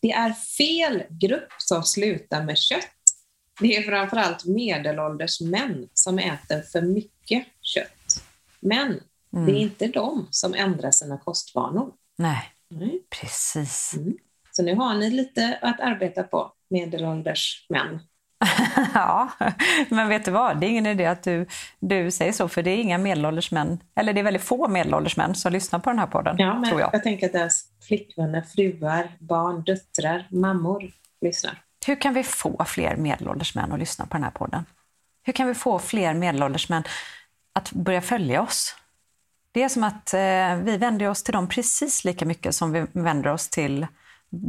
Det 0.00 0.12
är 0.12 0.32
fel 0.32 1.02
grupp 1.08 1.52
som 1.58 1.82
slutar 1.82 2.44
med 2.44 2.58
kött. 2.58 2.88
Det 3.60 3.76
är 3.76 3.82
framförallt 3.82 4.44
medelålders 4.44 5.40
män 5.40 5.88
som 5.94 6.18
äter 6.18 6.62
för 6.62 6.80
mycket 6.80 7.46
kött. 7.60 8.22
Men 8.60 9.00
mm. 9.32 9.46
det 9.46 9.52
är 9.52 9.60
inte 9.60 9.86
de 9.86 10.28
som 10.30 10.54
ändrar 10.54 10.90
sina 10.90 11.18
kostvanor. 11.18 11.92
Nej, 12.18 12.52
mm. 12.74 12.98
precis. 13.20 13.94
Mm. 13.96 14.16
Så 14.52 14.62
nu 14.62 14.74
har 14.74 14.94
ni 14.94 15.10
lite 15.10 15.58
att 15.62 15.80
arbeta 15.80 16.22
på, 16.22 16.52
medelålders 16.70 17.66
män. 17.68 18.00
ja, 18.94 19.28
men 19.88 20.08
vet 20.08 20.24
du 20.24 20.30
vad? 20.30 20.60
Det 20.60 20.66
är 20.66 20.68
ingen 20.68 20.86
idé 20.86 21.06
att 21.06 21.22
du, 21.22 21.46
du 21.80 22.10
säger 22.10 22.32
så, 22.32 22.48
för 22.48 22.62
det 22.62 22.70
är 22.70 22.76
inga 22.76 22.98
medelålders 22.98 23.50
män, 23.50 23.82
eller 23.94 24.12
det 24.12 24.20
är 24.20 24.24
väldigt 24.24 24.42
få 24.42 24.68
medelålders 24.68 25.16
män 25.16 25.34
som 25.34 25.52
lyssnar 25.52 25.78
på 25.78 25.90
den 25.90 25.98
här 25.98 26.06
podden. 26.06 26.36
Ja, 26.38 26.58
men 26.58 26.70
jag. 26.78 26.90
jag 26.92 27.02
tänker 27.02 27.26
att 27.26 27.32
deras 27.32 27.64
flickvänner, 27.88 28.42
fruar, 28.42 29.12
barn, 29.18 29.62
döttrar, 29.62 30.28
mammor 30.30 30.90
lyssnar. 31.20 31.62
Hur 31.86 31.96
kan 31.96 32.14
vi 32.14 32.22
få 32.22 32.64
fler 32.64 32.96
medelålders 32.96 33.54
män 33.54 33.72
att 33.72 33.78
lyssna 33.78 34.06
på 34.06 34.16
den 34.16 34.24
här 34.24 34.30
podden? 34.30 34.64
Hur 35.22 35.32
kan 35.32 35.46
vi 35.48 35.54
få 35.54 35.78
fler 35.78 36.14
medelålders 36.14 36.68
män 36.68 36.82
att 37.52 37.72
börja 37.72 38.00
följa 38.00 38.42
oss? 38.42 38.76
Det 39.52 39.62
är 39.62 39.68
som 39.68 39.84
att 39.84 40.14
eh, 40.14 40.56
vi 40.64 40.76
vänder 40.76 41.08
oss 41.08 41.22
till 41.22 41.34
dem 41.34 41.48
precis 41.48 42.04
lika 42.04 42.24
mycket 42.24 42.54
som 42.54 42.72
vi 42.72 42.86
vänder 42.92 43.32
oss 43.32 43.48
till 43.48 43.86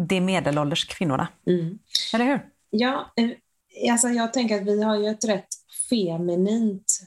de 0.07 0.21
medelålders 0.21 0.87
kvinnorna. 0.87 1.27
Mm. 1.47 1.79
Eller 2.13 2.25
hur? 2.25 2.45
Ja, 2.69 3.13
eh, 3.15 3.29
alltså 3.91 4.07
jag 4.07 4.33
tänker 4.33 4.55
att 4.55 4.67
vi 4.67 4.83
har 4.83 4.95
ju 4.95 5.07
ett 5.07 5.25
rätt 5.25 5.47
feminint 5.89 6.99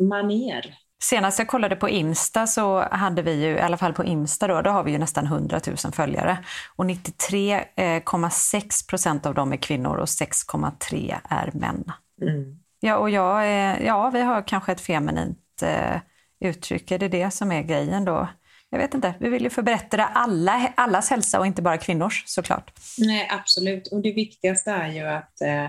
maner. 0.00 0.74
Senast 1.02 1.38
jag 1.38 1.48
kollade 1.48 1.76
på 1.76 1.88
Insta 1.88 2.46
så 2.46 2.80
hade 2.80 3.22
vi 3.22 3.32
ju, 3.32 3.48
i 3.48 3.60
alla 3.60 3.76
fall 3.76 3.92
på 3.92 4.04
Insta 4.04 4.46
då, 4.46 4.62
då 4.62 4.70
har 4.70 4.84
vi 4.84 4.92
ju 4.92 4.98
nästan 4.98 5.26
100 5.26 5.60
000 5.66 5.76
följare. 5.76 6.38
Och 6.76 6.84
93,6 6.84 8.88
procent 8.88 9.26
av 9.26 9.34
dem 9.34 9.52
är 9.52 9.56
kvinnor 9.56 9.96
och 9.96 10.06
6,3 10.06 11.16
är 11.28 11.50
män. 11.54 11.92
Mm. 12.22 12.58
Ja, 12.80 12.96
och 12.96 13.10
jag, 13.10 13.46
ja, 13.82 14.10
vi 14.10 14.20
har 14.20 14.42
kanske 14.42 14.72
ett 14.72 14.80
feminint 14.80 15.62
eh, 15.62 16.00
uttryck. 16.44 16.90
Är 16.90 16.98
det 16.98 17.08
det 17.08 17.30
som 17.30 17.52
är 17.52 17.62
grejen 17.62 18.04
då? 18.04 18.28
Jag 18.70 18.78
vet 18.78 18.94
inte. 18.94 19.14
Vi 19.20 19.28
vill 19.28 19.42
ju 19.42 19.50
förbättra 19.50 20.06
alla, 20.06 20.72
allas 20.76 21.10
hälsa 21.10 21.40
och 21.40 21.46
inte 21.46 21.62
bara 21.62 21.78
kvinnors 21.78 22.24
såklart. 22.26 22.72
Nej, 22.98 23.28
absolut. 23.30 23.88
Och 23.88 24.02
det 24.02 24.12
viktigaste 24.12 24.70
är 24.70 24.88
ju 24.88 25.00
att 25.00 25.40
eh, 25.40 25.66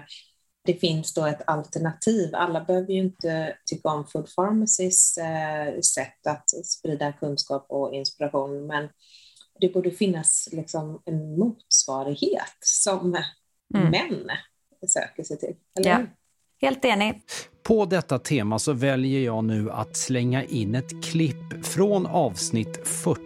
det 0.65 0.73
finns 0.73 1.13
då 1.13 1.25
ett 1.25 1.41
alternativ. 1.47 2.35
Alla 2.35 2.63
behöver 2.63 2.93
ju 2.93 2.99
inte 2.99 3.55
tycka 3.65 3.89
om 3.89 4.07
Food 4.07 4.35
Pharmacys 4.35 5.17
eh, 5.17 5.79
sätt 5.79 6.27
att 6.27 6.49
sprida 6.65 7.11
kunskap 7.11 7.65
och 7.69 7.93
inspiration, 7.93 8.67
men 8.67 8.89
det 9.59 9.73
borde 9.73 9.91
finnas 9.91 10.49
liksom 10.51 11.01
en 11.05 11.39
motsvarighet 11.39 12.57
som 12.59 13.17
mm. 13.75 13.91
män 13.91 14.29
söker 14.87 15.23
sig 15.23 15.37
till. 15.39 15.55
Eller 15.79 15.89
ja. 15.89 16.05
Helt 16.61 16.85
enig. 16.85 17.21
På 17.63 17.85
detta 17.85 18.19
tema 18.19 18.59
så 18.59 18.73
väljer 18.73 19.21
jag 19.21 19.43
nu 19.43 19.71
att 19.71 19.97
slänga 19.97 20.43
in 20.43 20.75
ett 20.75 21.03
klipp 21.03 21.65
från 21.65 22.05
avsnitt 22.05 22.87
40 22.87 23.25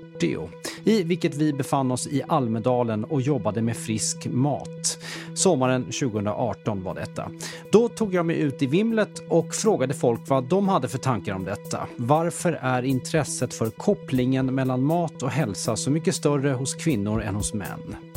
i 0.83 1.03
vilket 1.03 1.35
vi 1.35 1.53
befann 1.53 1.91
oss 1.91 2.07
i 2.07 2.21
Almedalen 2.27 3.03
och 3.03 3.21
jobbade 3.21 3.61
med 3.61 3.77
frisk 3.77 4.27
mat. 4.27 4.97
Sommaren 5.35 5.83
2018 5.83 6.83
var 6.83 6.95
detta. 6.95 7.31
Då 7.71 7.89
tog 7.89 8.13
jag 8.13 8.25
mig 8.25 8.39
ut 8.39 8.61
i 8.61 8.65
vimlet 8.65 9.19
och 9.29 9.55
frågade 9.55 9.93
folk 9.93 10.21
vad 10.27 10.43
de 10.43 10.67
hade 10.67 10.87
för 10.87 10.97
tankar 10.97 11.33
om 11.33 11.43
detta. 11.43 11.87
Varför 11.95 12.53
är 12.61 12.83
intresset 12.83 13.53
för 13.53 13.69
kopplingen 13.69 14.55
mellan 14.55 14.83
mat 14.83 15.23
och 15.23 15.31
hälsa 15.31 15.75
så 15.75 15.91
mycket 15.91 16.15
större 16.15 16.49
hos 16.49 16.75
kvinnor 16.75 17.21
än 17.21 17.35
hos 17.35 17.53
män? 17.53 18.08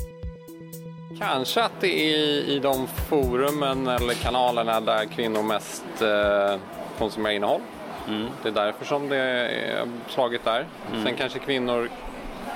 Kanske 1.23 1.62
att 1.62 1.81
det 1.81 2.14
är 2.14 2.18
i 2.49 2.59
de 2.59 2.87
forumen 2.87 3.87
eller 3.87 4.14
kanalerna 4.14 4.81
där 4.81 5.05
kvinnor 5.05 5.43
mest 5.43 5.85
eh, 6.01 6.61
konsumerar 6.99 7.35
innehåll. 7.35 7.61
Mm. 8.09 8.27
Det 8.43 8.49
är 8.49 8.53
därför 8.53 8.85
som 8.85 9.09
det 9.09 9.16
är 9.16 9.89
slagit 10.09 10.45
där. 10.45 10.66
Mm. 10.93 11.05
Sen 11.05 11.16
kanske 11.16 11.39
kvinnor 11.39 11.89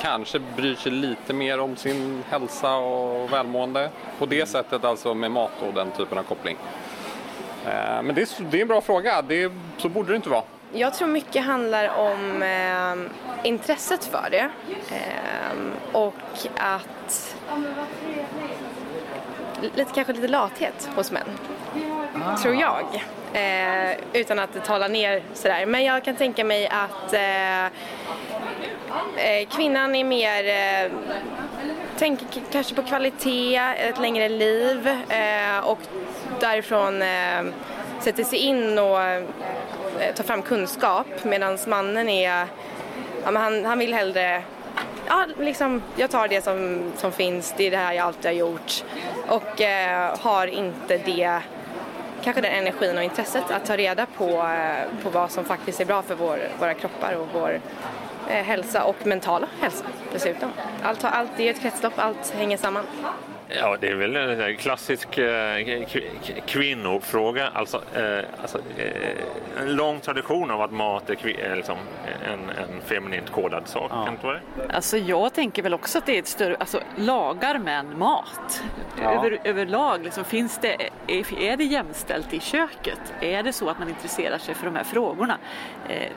kanske 0.01 0.39
bryr 0.57 0.75
sig 0.75 0.93
lite 0.93 1.33
mer 1.33 1.61
om 1.61 1.77
sin 1.77 2.23
hälsa 2.29 2.77
och 2.77 3.33
välmående. 3.33 3.91
På 4.19 4.27
det 4.27 4.47
sättet 4.47 4.85
alltså 4.85 5.15
med 5.15 5.31
mat 5.31 5.63
och 5.67 5.75
den 5.75 5.91
typen 5.91 6.19
av 6.19 6.23
koppling. 6.23 6.57
Eh, 7.65 8.03
men 8.03 8.15
det 8.15 8.23
är, 8.23 8.45
det 8.51 8.57
är 8.59 8.63
en 8.63 8.69
bra 8.69 8.81
fråga, 8.81 9.23
det, 9.23 9.53
så 9.79 9.89
borde 9.89 10.13
det 10.13 10.17
inte 10.17 10.29
vara. 10.29 10.43
Jag 10.73 10.95
tror 10.95 11.09
mycket 11.09 11.45
handlar 11.45 11.89
om 11.99 12.43
eh, 12.43 13.47
intresset 13.49 14.05
för 14.05 14.29
det 14.31 14.51
eh, 14.91 15.57
och 15.93 16.15
att 16.57 17.37
lite, 19.63 19.91
kanske 19.95 20.13
lite 20.13 20.29
lathet 20.29 20.89
hos 20.97 21.13
män. 21.13 21.23
Ah. 22.25 22.37
Tror 22.37 22.55
jag. 22.55 22.85
Eh, 23.33 23.97
utan 24.13 24.39
att 24.39 24.65
tala 24.65 24.89
ner 24.89 25.23
sådär. 25.35 25.67
Men 25.67 25.85
jag 25.85 26.05
kan 26.05 26.17
tänka 26.17 26.45
mig 26.45 26.69
att 26.69 27.13
eh, 27.13 27.65
eh 27.65 29.49
kvinnan 29.57 29.95
är 29.95 30.05
mer 30.05 30.45
eh, 30.49 30.91
tänker 31.99 32.27
kanske 32.53 32.75
på 32.75 32.83
kvalitet, 32.83 33.57
ett 33.57 33.99
längre 33.99 34.29
liv 34.29 34.89
eh, 35.09 35.59
och 35.65 35.79
därifrån 36.41 37.03
eh, 37.03 37.45
sätter 38.01 38.25
sig 38.25 38.39
in 38.39 38.79
och 38.79 38.99
tar 40.15 40.25
fram 40.25 40.43
kunskap 40.43 41.07
medan 41.23 41.59
mannen 41.67 42.09
är, 42.09 42.47
ja, 43.25 43.39
han, 43.39 43.65
han 43.65 43.79
vill 43.79 43.95
hellre 43.95 44.43
ja, 45.07 45.27
liksom, 45.39 45.83
jag 45.97 46.11
tar 46.11 46.29
det 46.29 46.45
som, 46.45 46.83
som 46.97 47.13
finns, 47.13 47.55
det 47.57 47.67
är 47.67 47.71
det 47.71 47.77
här 47.77 47.93
jag 47.93 48.07
alltid 48.07 48.25
har 48.25 48.33
gjort 48.33 48.85
och 49.29 49.61
eh, 49.61 50.19
har 50.19 50.47
inte 50.47 50.99
det 50.99 51.41
kanske 52.23 52.43
den 52.43 52.53
energin 52.53 52.97
och 52.97 53.03
intresset 53.03 53.51
att 53.51 53.67
ta 53.67 53.77
reda 53.77 54.07
på, 54.07 54.25
eh, 54.25 55.03
på 55.03 55.11
vad 55.11 55.31
som 55.31 55.45
faktiskt 55.45 55.81
är 55.81 55.85
bra 55.85 56.03
för 56.03 56.15
vår, 56.15 56.39
våra 56.59 56.75
kroppar 56.75 57.15
och 57.15 57.29
vår 57.33 57.61
eh, 58.29 58.45
hälsa 58.45 58.85
och 58.85 59.07
mentala 59.07 59.47
hälsa 59.61 59.85
dessutom. 60.13 60.51
Allt, 60.83 61.05
allt, 61.05 61.31
det 61.37 61.49
är 61.49 61.51
ett 61.51 61.61
kretslopp, 61.61 61.93
allt 61.97 62.31
hänger 62.31 62.57
samman. 62.57 62.85
Ja, 63.49 63.77
det 63.81 63.89
är 63.89 63.95
väl 63.95 64.17
en 64.17 64.57
klassisk 64.57 65.19
eh, 65.19 65.87
kvinnofråga. 66.47 67.49
Alltså, 67.49 67.83
eh, 67.95 68.25
alltså 68.41 68.59
eh, 68.77 69.63
en 69.63 69.77
lång 69.77 70.01
tradition 70.01 70.51
av 70.51 70.61
att 70.63 70.73
mat 70.73 71.11
är 71.11 71.57
liksom 71.57 71.77
en, 72.25 72.51
en 72.51 72.81
feminint 72.81 73.31
kodad 73.31 73.69
sak. 73.69 73.91
Ja. 73.95 74.05
Kan 74.05 74.17
det 74.23 74.41
Alltså, 74.75 74.97
jag 74.97 75.33
tänker 75.33 75.63
väl 75.63 75.75
också 75.75 75.99
att 75.99 76.07
det 76.07 76.15
är 76.15 76.19
ett 76.19 76.27
större... 76.27 76.57
Alltså, 76.57 76.81
lagar 76.97 77.59
män 77.59 77.99
mat? 77.99 78.63
Ja. 79.03 79.11
Över, 79.11 79.39
överlag, 79.45 80.05
liksom, 80.05 80.25
finns 80.25 80.59
det, 80.59 80.91
är, 81.07 81.41
är 81.41 81.57
det 81.57 81.65
jämställt 81.65 82.35
i 82.35 82.41
köket? 82.41 83.15
Är 83.21 83.43
det 83.43 83.53
så 83.53 83.69
att 83.69 83.79
man 83.79 83.89
intresserar 83.89 84.39
sig 84.39 84.55
för 84.55 84.65
de 84.65 84.77
här 84.77 84.85
frågorna? 84.85 85.39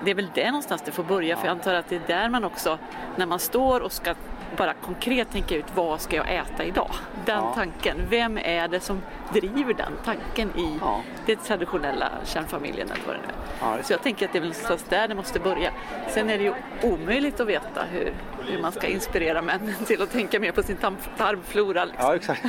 det 0.03 0.11
är 0.11 0.15
väl 0.15 0.27
där 0.35 0.45
någonstans 0.45 0.81
det 0.85 0.91
får 0.91 1.03
börja, 1.03 1.37
för 1.37 1.45
jag 1.45 1.51
antar 1.51 1.73
att 1.73 1.89
det 1.89 1.95
är 1.95 2.01
där 2.07 2.29
man 2.29 2.43
också, 2.43 2.77
när 3.15 3.25
man 3.25 3.39
står 3.39 3.79
och 3.79 3.91
ska 3.91 4.13
bara 4.57 4.73
konkret 4.73 5.31
tänka 5.31 5.55
ut 5.55 5.65
vad 5.75 6.01
ska 6.01 6.15
jag 6.15 6.35
äta 6.35 6.63
idag? 6.63 6.91
Den 7.25 7.37
ja. 7.37 7.53
tanken, 7.55 7.97
vem 8.09 8.37
är 8.37 8.67
det 8.67 8.79
som 8.79 9.01
driver 9.33 9.73
den 9.73 9.93
tanken 10.05 10.49
i 10.59 10.77
ja. 10.81 11.01
den 11.25 11.37
traditionella 11.37 12.09
kärnfamiljen 12.25 12.91
eller 12.91 13.03
vad 13.07 13.15
det 13.15 13.21
nu 13.21 13.27
är. 13.27 13.77
Ja, 13.77 13.83
Så 13.83 13.93
jag 13.93 14.03
tänker 14.03 14.25
att 14.25 14.31
det 14.31 14.37
är 14.37 14.41
väl 14.41 14.49
någonstans 14.49 14.85
där 14.89 15.07
det 15.07 15.15
måste 15.15 15.39
börja. 15.39 15.71
Sen 16.07 16.29
är 16.29 16.37
det 16.37 16.43
ju 16.43 16.53
omöjligt 16.83 17.39
att 17.39 17.47
veta 17.47 17.83
hur, 17.91 18.13
hur 18.47 18.61
man 18.61 18.71
ska 18.71 18.87
inspirera 18.87 19.41
männen 19.41 19.75
till 19.85 20.01
att 20.01 20.11
tänka 20.11 20.39
mer 20.39 20.51
på 20.51 20.63
sin 20.63 20.77
tarmflora. 21.17 21.85
Liksom. 21.85 22.05
Ja, 22.05 22.15
exakt. 22.15 22.45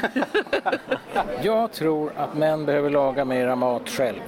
jag 1.42 1.72
tror 1.72 2.12
att 2.16 2.34
män 2.34 2.66
behöver 2.66 2.90
laga 2.90 3.24
mera 3.24 3.56
mat 3.56 3.88
själv. 3.88 4.20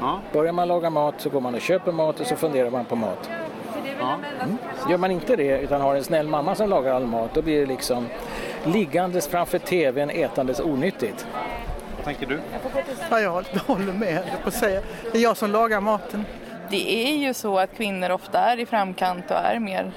Ja. 0.00 0.20
Börjar 0.32 0.52
man 0.52 0.68
laga 0.68 0.90
mat 0.90 1.14
så 1.18 1.30
går 1.30 1.40
man 1.40 1.54
och 1.54 1.60
köper 1.60 1.92
mat 1.92 2.20
och 2.20 2.26
så 2.26 2.36
funderar 2.36 2.70
man 2.70 2.84
på 2.84 2.96
mat. 2.96 3.30
Ja. 4.00 4.18
Mm. 4.42 4.56
Gör 4.90 4.96
man 4.96 5.10
inte 5.10 5.36
det 5.36 5.60
utan 5.60 5.80
har 5.80 5.94
en 5.94 6.04
snäll 6.04 6.28
mamma 6.28 6.54
som 6.54 6.68
lagar 6.68 6.94
all 6.94 7.06
mat 7.06 7.34
då 7.34 7.42
blir 7.42 7.60
det 7.60 7.66
liksom 7.66 8.06
liggandes 8.64 9.28
framför 9.28 9.58
tvn 9.58 10.10
ätandes 10.10 10.60
onyttigt. 10.60 11.26
Vad 11.96 12.04
tänker 12.04 12.26
du? 12.26 12.40
Ja, 13.10 13.20
jag 13.20 13.44
håller 13.66 13.92
med, 13.92 14.22
på 14.44 14.50
säga. 14.50 14.82
Det 15.12 15.18
är 15.18 15.22
jag 15.22 15.36
som 15.36 15.50
lagar 15.50 15.80
maten. 15.80 16.24
Det 16.70 17.08
är 17.08 17.16
ju 17.16 17.34
så 17.34 17.58
att 17.58 17.76
kvinnor 17.76 18.10
ofta 18.10 18.40
är 18.40 18.60
i 18.60 18.66
framkant 18.66 19.30
och 19.30 19.36
är 19.36 19.58
mer 19.58 19.92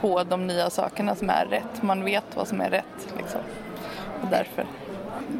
på 0.00 0.24
de 0.24 0.46
nya 0.46 0.70
sakerna 0.70 1.14
som 1.14 1.30
är 1.30 1.46
rätt. 1.50 1.82
Man 1.82 2.04
vet 2.04 2.24
vad 2.34 2.48
som 2.48 2.60
är 2.60 2.70
rätt 2.70 3.14
liksom. 3.16 3.40
Och 4.22 4.28
därför 4.30 4.66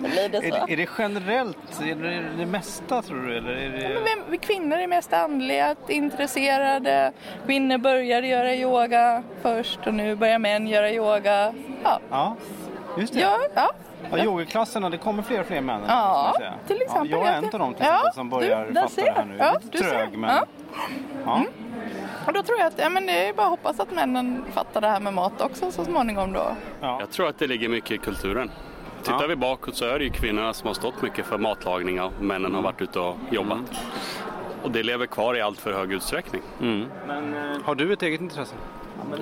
blir 0.03 0.29
det 0.29 0.41
så. 0.41 0.57
Är, 0.57 0.71
är 0.71 0.77
det 0.77 0.89
generellt? 0.99 1.81
Är 1.83 1.95
det 1.95 2.23
det 2.39 2.47
mesta 2.47 3.03
tror 3.03 3.23
du? 3.23 3.37
Eller 3.37 3.51
är 3.51 3.71
det... 3.71 3.93
ja, 3.93 4.01
men 4.29 4.39
kvinnor 4.39 4.79
är 4.79 4.87
mest 4.87 5.13
andliga, 5.13 5.77
intresserade. 5.89 7.13
Kvinnor 7.47 7.79
började 7.79 8.27
göra 8.27 8.55
yoga 8.55 9.23
först 9.43 9.87
och 9.87 9.95
nu 9.95 10.15
börjar 10.15 10.39
män 10.39 10.67
göra 10.67 10.91
yoga. 10.91 11.55
Ja, 11.85 12.01
ja 12.11 12.37
just 12.99 13.15
det. 13.15 13.21
Ja, 13.21 13.39
ja. 13.55 13.71
Ja, 14.11 14.25
yogaklasserna, 14.25 14.91
det 14.91 14.99
kommer 14.99 15.23
fler 15.23 15.41
och 15.41 15.47
fler 15.47 15.61
män. 15.61 15.81
Ja, 15.89 16.37
till 16.67 16.83
exempel. 16.83 17.11
Ja, 17.11 17.19
jag 17.19 17.29
är 17.29 17.39
en 17.39 17.45
av 17.45 17.51
dem 17.51 17.75
till 17.75 17.83
exempel, 17.83 18.13
som 18.15 18.31
börjar 18.31 18.67
du, 18.67 18.75
fatta 18.75 19.03
det 19.05 19.11
här 19.11 19.25
nu. 19.25 19.37
Ja, 19.39 19.57
Lite 19.63 19.79
trög, 19.79 20.19
men... 20.19 20.31
Ja. 20.31 20.47
ja. 21.25 21.37
Mm. 21.37 21.49
Och 22.27 22.33
då 22.33 22.43
tror 22.43 22.59
jag 22.59 22.67
att 22.67 22.79
ja, 22.79 22.89
men 22.89 23.07
det 23.07 23.29
är 23.29 23.33
bara 23.33 23.47
att 23.47 23.51
hoppas 23.51 23.81
att 23.81 23.91
männen 23.91 24.45
fattar 24.53 24.81
det 24.81 24.89
här 24.89 25.01
med 25.01 25.15
mat 25.15 25.41
också 25.41 25.73
så 25.73 25.85
småningom 25.85 26.33
då. 26.33 26.47
Ja. 26.81 26.97
Jag 27.01 27.11
tror 27.11 27.29
att 27.29 27.39
det 27.39 27.47
ligger 27.47 27.69
mycket 27.69 27.91
i 27.91 27.99
kulturen. 27.99 28.51
Tittar 29.03 29.23
ja. 29.23 29.27
vi 29.27 29.37
bakåt 29.37 29.77
så 29.77 29.85
är 29.85 29.99
det 29.99 30.05
ju 30.05 30.11
kvinnorna 30.11 30.53
som 30.53 30.67
har 30.67 30.75
stått 30.75 31.03
mycket 31.03 31.27
för 31.27 31.39
matlagning 31.39 32.01
och 32.01 32.13
männen 32.21 32.45
mm. 32.45 32.55
har 32.55 32.63
varit 32.63 32.83
ute 32.83 32.99
och 32.99 33.17
jobbat. 33.31 33.59
Mm. 33.59 33.67
Och 34.63 34.71
det 34.71 34.83
lever 34.83 35.07
kvar 35.07 35.37
i 35.37 35.41
allt 35.41 35.61
för 35.61 35.73
hög 35.73 35.93
utsträckning. 35.93 36.43
Mm. 36.61 36.85
Men, 37.07 37.35
eh, 37.35 37.63
har 37.65 37.75
du 37.75 37.93
ett 37.93 38.03
eget 38.03 38.21
intresse? 38.21 38.55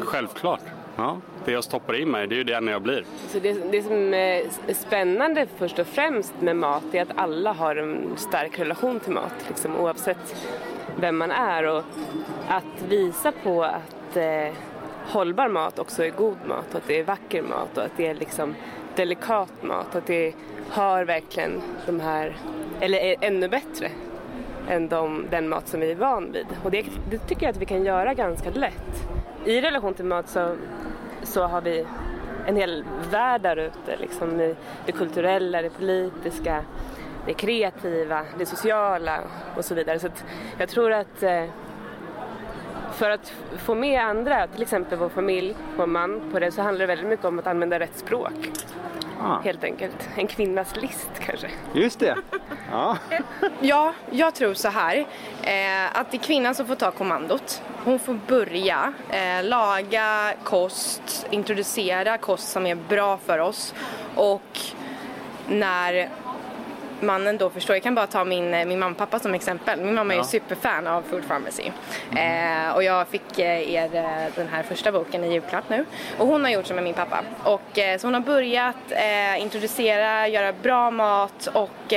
Självklart. 0.00 0.60
Ja. 0.96 1.16
Det 1.44 1.52
jag 1.52 1.64
stoppar 1.64 1.96
i 1.96 2.06
mig, 2.06 2.26
det 2.26 2.34
är 2.34 2.36
ju 2.36 2.44
det 2.44 2.60
när 2.60 2.72
jag 2.72 2.82
blir. 2.82 3.04
Så 3.28 3.38
det, 3.38 3.52
det 3.52 3.82
som 3.82 4.14
är 4.14 4.44
spännande 4.74 5.46
först 5.58 5.78
och 5.78 5.86
främst 5.86 6.34
med 6.40 6.56
mat 6.56 6.84
är 6.92 7.02
att 7.02 7.18
alla 7.18 7.52
har 7.52 7.76
en 7.76 8.16
stark 8.16 8.58
relation 8.58 9.00
till 9.00 9.12
mat, 9.12 9.34
liksom, 9.48 9.76
oavsett 9.76 10.46
vem 10.96 11.16
man 11.16 11.30
är. 11.30 11.66
Och 11.66 11.84
att 12.48 12.82
visa 12.88 13.32
på 13.32 13.64
att 13.64 14.16
eh, 14.16 14.54
hållbar 15.06 15.48
mat 15.48 15.78
också 15.78 16.04
är 16.04 16.10
god 16.10 16.36
mat 16.46 16.66
och 16.70 16.76
att 16.76 16.86
det 16.86 16.98
är 16.98 17.04
vacker 17.04 17.42
mat 17.42 17.78
och 17.78 17.84
att 17.84 17.96
det 17.96 18.06
är 18.06 18.14
liksom 18.14 18.54
delikat 18.96 19.62
mat. 19.62 19.96
Att 19.96 20.06
det 20.06 20.34
har 20.70 21.04
verkligen 21.04 21.62
de 21.86 22.00
här, 22.00 22.36
eller 22.80 22.98
är 22.98 23.16
ännu 23.20 23.48
bättre 23.48 23.90
än 24.68 24.88
de, 24.88 25.26
den 25.30 25.48
mat 25.48 25.68
som 25.68 25.80
vi 25.80 25.90
är 25.90 25.94
van 25.94 26.32
vid. 26.32 26.46
Och 26.64 26.70
det, 26.70 26.84
det, 27.10 27.18
tycker 27.18 27.42
jag 27.42 27.50
att 27.50 27.56
vi 27.56 27.66
kan 27.66 27.84
göra 27.84 28.14
ganska 28.14 28.50
lätt. 28.50 29.08
I 29.44 29.60
relation 29.60 29.94
till 29.94 30.04
mat 30.04 30.28
så, 30.28 30.56
så 31.22 31.42
har 31.42 31.60
vi 31.60 31.86
en 32.46 32.56
hel 32.56 32.84
värld 33.10 33.42
där 33.42 33.56
ute. 33.56 33.96
Liksom 34.00 34.54
det 34.86 34.92
kulturella, 34.92 35.62
det 35.62 35.70
politiska, 35.70 36.64
det 37.26 37.34
kreativa, 37.34 38.22
det 38.38 38.46
sociala 38.46 39.20
och 39.56 39.64
så 39.64 39.74
vidare. 39.74 39.98
Så 39.98 40.08
jag 40.58 40.68
tror 40.68 40.92
att 40.92 41.22
eh, 41.22 41.44
för 42.92 43.10
att 43.10 43.32
få 43.58 43.74
med 43.74 44.00
andra, 44.00 44.46
till 44.46 44.62
exempel 44.62 44.98
vår 44.98 45.08
familj, 45.08 45.56
vår 45.76 45.86
man, 45.86 46.20
på 46.32 46.38
det 46.38 46.50
så 46.50 46.62
handlar 46.62 46.80
det 46.80 46.86
väldigt 46.86 47.08
mycket 47.08 47.24
om 47.24 47.38
att 47.38 47.46
använda 47.46 47.78
rätt 47.78 47.98
språk. 47.98 48.50
Ah. 49.22 49.40
Helt 49.44 49.64
enkelt. 49.64 50.08
En 50.16 50.26
kvinnas 50.26 50.76
list 50.76 51.10
kanske. 51.20 51.50
Just 51.72 51.98
det. 52.00 52.16
Ja, 52.72 52.96
ja 53.60 53.94
jag 54.10 54.34
tror 54.34 54.54
så 54.54 54.68
här. 54.68 54.96
Eh, 55.42 55.98
att 55.98 56.10
det 56.10 56.16
är 56.16 56.22
kvinnan 56.22 56.54
som 56.54 56.66
får 56.66 56.74
ta 56.74 56.90
kommandot. 56.90 57.62
Hon 57.84 57.98
får 57.98 58.18
börja 58.26 58.92
eh, 59.10 59.44
laga 59.44 60.34
kost, 60.44 61.26
introducera 61.30 62.18
kost 62.18 62.48
som 62.48 62.66
är 62.66 62.74
bra 62.74 63.16
för 63.16 63.38
oss. 63.38 63.74
Och 64.14 64.58
när 65.48 66.08
mannen 67.02 67.38
då 67.38 67.50
förstår. 67.50 67.76
Jag 67.76 67.82
kan 67.82 67.94
bara 67.94 68.06
ta 68.06 68.24
min, 68.24 68.54
eh, 68.54 68.64
min 68.64 68.78
mamma 68.78 68.92
och 68.92 68.98
pappa 68.98 69.18
som 69.18 69.34
exempel. 69.34 69.80
Min 69.80 69.94
mamma 69.94 70.14
ja. 70.14 70.20
är 70.20 70.24
superfan 70.24 70.86
av 70.86 71.02
Food 71.02 71.28
Pharmacy. 71.28 71.70
Mm. 72.10 72.68
Eh, 72.68 72.74
och 72.74 72.82
jag 72.82 73.08
fick 73.08 73.38
eh, 73.38 73.72
er 73.72 73.94
eh, 73.94 74.34
den 74.34 74.48
här 74.48 74.62
första 74.62 74.92
boken 74.92 75.24
i 75.24 75.32
julklapp 75.32 75.68
nu. 75.68 75.84
Och 76.18 76.26
hon 76.26 76.44
har 76.44 76.50
gjort 76.50 76.66
som 76.66 76.74
med 76.74 76.84
min 76.84 76.94
pappa. 76.94 77.20
Och, 77.42 77.78
eh, 77.78 77.98
så 77.98 78.06
hon 78.06 78.14
har 78.14 78.20
börjat 78.20 78.76
eh, 78.90 79.42
introducera, 79.42 80.28
göra 80.28 80.52
bra 80.52 80.90
mat 80.90 81.48
och 81.52 81.94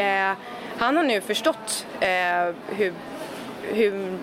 han 0.78 0.98
har 0.98 1.04
nu 1.04 1.22
förstått 1.22 1.86
hur, 2.68 2.94
hur 3.62 4.18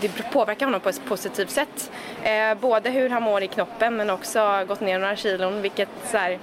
det 0.00 0.30
påverkar 0.32 0.66
honom 0.66 0.80
på 0.80 0.88
ett 0.88 1.04
positivt 1.04 1.50
sätt. 1.50 1.90
Eh, 2.22 2.54
både 2.54 2.90
hur 2.90 3.10
han 3.10 3.22
mår 3.22 3.42
i 3.42 3.48
knoppen 3.48 3.96
men 3.96 4.10
också 4.10 4.64
gått 4.68 4.80
ner 4.80 4.98
några 4.98 5.16
kilon 5.16 5.62
vilket 5.62 5.88
så 6.10 6.16
här, 6.16 6.38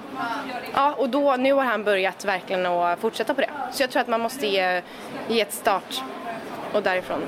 ja 0.73 0.93
och 0.93 1.09
då, 1.09 1.35
nu 1.35 1.53
har 1.53 1.63
han 1.63 1.83
börjat 1.83 2.25
verkligen 2.25 2.65
att 2.65 2.99
fortsätta 2.99 3.33
på 3.33 3.41
det. 3.41 3.49
Så 3.71 3.83
jag 3.83 3.89
tror 3.89 4.01
att 4.01 4.07
man 4.07 4.21
måste 4.21 4.47
ge, 4.47 4.81
ge 5.27 5.41
ett 5.41 5.53
start 5.53 6.01
och 6.73 6.83
därifrån 6.83 7.21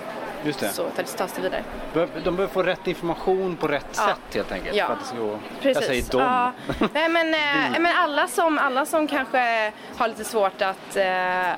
Just 0.43 0.59
det. 0.59 0.69
så 0.69 0.89
tas 1.17 1.33
det 1.33 1.41
vidare. 1.41 1.63
De 1.93 2.35
behöver 2.35 2.47
få 2.47 2.63
rätt 2.63 2.87
information 2.87 3.55
på 3.55 3.67
rätt 3.67 3.85
ja. 3.95 4.07
sätt 4.07 4.35
helt 4.35 4.51
enkelt. 4.51 4.75
Ja. 4.75 4.85
För 4.85 4.93
att 4.93 4.99
det 4.99 5.05
ska 5.05 5.17
gå... 5.17 5.39
Precis. 5.61 5.81
Jag 5.81 5.83
säger 5.83 6.11
dem. 6.11 6.21
Ja. 6.21 6.51
Nej, 6.93 7.09
men, 7.09 7.33
äh, 7.33 7.79
men 7.79 7.95
alla, 7.95 8.27
som, 8.27 8.57
alla 8.57 8.85
som 8.85 9.07
kanske 9.07 9.71
har 9.97 10.07
lite 10.07 10.23
svårt 10.23 10.61
att, 10.61 10.95
äh, 10.95 11.51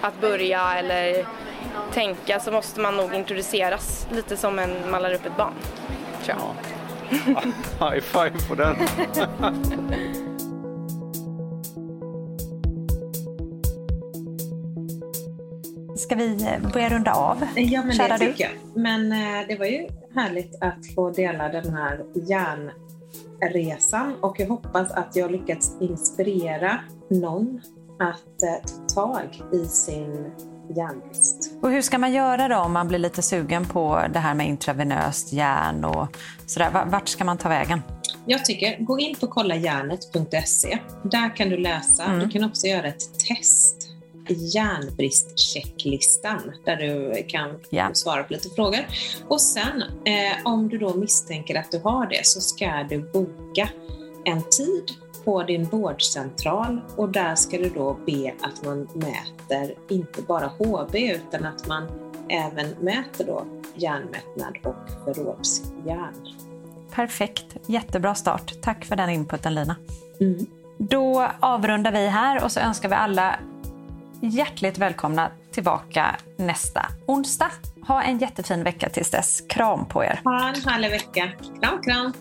att 0.00 0.20
börja 0.20 0.74
eller 0.78 1.26
tänka 1.92 2.40
så 2.40 2.52
måste 2.52 2.80
man 2.80 2.96
nog 2.96 3.14
introduceras 3.14 4.06
lite 4.12 4.36
som 4.36 4.58
en, 4.58 4.90
man 4.90 5.02
lär 5.02 5.14
upp 5.14 5.26
ett 5.26 5.36
barn. 5.36 5.54
Tror 6.24 6.38
jag. 6.38 6.54
Ja. 7.26 7.40
High 7.90 8.00
five 8.00 8.48
på 8.48 8.54
den. 8.54 8.76
Ska 15.98 16.14
vi 16.14 16.42
eh, 16.42 16.72
börja 16.72 16.88
runda 16.88 17.12
av? 17.12 17.46
Ja, 17.54 17.82
men 17.82 17.92
Kära 17.92 18.18
det 18.18 18.26
tycker 18.26 18.44
jag. 18.44 18.52
Men 18.74 19.12
eh, 19.12 19.46
det 19.48 19.56
var 19.58 19.66
ju 19.66 19.88
härligt 20.14 20.62
att 20.62 20.94
få 20.94 21.10
dela 21.10 21.48
den 21.48 21.74
här 21.74 22.04
järnresan 23.40 24.14
och 24.20 24.40
jag 24.40 24.46
hoppas 24.46 24.90
att 24.90 25.16
jag 25.16 25.30
lyckats 25.30 25.76
inspirera 25.80 26.80
någon 27.10 27.60
att 27.98 28.42
eh, 28.42 28.54
ta 28.94 29.06
tag 29.06 29.42
i 29.52 29.64
sin 29.66 30.30
järnbrist. 30.76 31.47
Och 31.62 31.70
hur 31.70 31.82
ska 31.82 31.98
man 31.98 32.12
göra 32.12 32.48
då 32.48 32.56
om 32.56 32.72
man 32.72 32.88
blir 32.88 32.98
lite 32.98 33.22
sugen 33.22 33.64
på 33.64 34.02
det 34.12 34.18
här 34.18 34.34
med 34.34 34.48
intravenöst 34.48 35.32
järn 35.32 35.84
och 35.84 36.16
sådär? 36.46 36.84
Vart 36.86 37.08
ska 37.08 37.24
man 37.24 37.38
ta 37.38 37.48
vägen? 37.48 37.82
Jag 38.26 38.44
tycker, 38.44 38.84
gå 38.84 38.98
in 38.98 39.16
på 39.16 39.26
kolljärnet.se. 39.26 40.78
Där 41.02 41.36
kan 41.36 41.48
du 41.48 41.56
läsa. 41.56 42.04
Mm. 42.04 42.18
Du 42.18 42.28
kan 42.28 42.44
också 42.44 42.66
göra 42.66 42.86
ett 42.86 43.18
test 43.28 43.88
järnbristchecklistan 44.28 46.52
där 46.64 46.76
du 46.76 47.24
kan 47.28 47.50
yeah. 47.70 47.92
svara 47.92 48.22
på 48.22 48.32
lite 48.32 48.48
frågor. 48.48 48.86
Och 49.28 49.40
sen 49.40 49.82
eh, 50.04 50.36
om 50.44 50.68
du 50.68 50.78
då 50.78 50.94
misstänker 50.94 51.54
att 51.54 51.70
du 51.70 51.78
har 51.78 52.06
det 52.06 52.26
så 52.26 52.40
ska 52.40 52.86
du 52.88 53.12
boka 53.12 53.68
en 54.24 54.42
tid 54.42 54.84
på 55.28 55.42
din 55.42 55.64
vårdcentral 55.64 56.80
och 56.96 57.08
där 57.08 57.34
ska 57.34 57.58
du 57.58 57.68
då 57.68 57.98
be 58.06 58.34
att 58.40 58.64
man 58.64 58.88
mäter 58.94 59.74
inte 59.88 60.22
bara 60.22 60.46
HB 60.46 60.94
utan 60.94 61.46
att 61.46 61.66
man 61.66 61.88
även 62.28 62.70
mäter 62.80 63.24
då 63.24 63.46
järnmättnad 63.74 64.58
och 64.64 64.74
förrådsjärn. 65.04 66.14
Perfekt, 66.94 67.56
jättebra 67.66 68.14
start. 68.14 68.52
Tack 68.62 68.84
för 68.84 68.96
den 68.96 69.10
inputen 69.10 69.54
Lina. 69.54 69.76
Mm. 70.20 70.46
Då 70.78 71.28
avrundar 71.40 71.92
vi 71.92 72.08
här 72.08 72.44
och 72.44 72.52
så 72.52 72.60
önskar 72.60 72.88
vi 72.88 72.94
alla 72.94 73.38
hjärtligt 74.20 74.78
välkomna 74.78 75.30
tillbaka 75.50 76.16
nästa 76.36 76.86
onsdag. 77.06 77.50
Ha 77.86 78.02
en 78.02 78.18
jättefin 78.18 78.64
vecka 78.64 78.88
tills 78.88 79.10
dess. 79.10 79.40
Kram 79.48 79.86
på 79.86 80.04
er. 80.04 80.20
Ha 80.24 80.48
en 80.48 80.62
härlig 80.62 80.90
vecka. 80.90 81.32
Kram, 81.60 81.82
kram. 81.82 82.12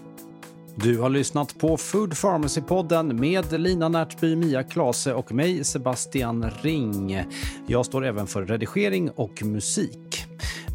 Du 0.79 0.99
har 0.99 1.09
lyssnat 1.09 1.57
på 1.57 1.77
Food 1.77 2.13
Pharmacy-podden 2.13 3.13
med 3.13 3.61
Lina 3.61 3.89
Närtby, 3.89 4.35
Mia 4.35 4.63
Klase 4.63 5.13
och 5.13 5.31
mig, 5.31 5.63
Sebastian 5.63 6.45
Ring. 6.61 7.23
Jag 7.67 7.85
står 7.85 8.05
även 8.05 8.27
för 8.27 8.45
redigering 8.45 9.09
och 9.09 9.43
musik. 9.43 10.25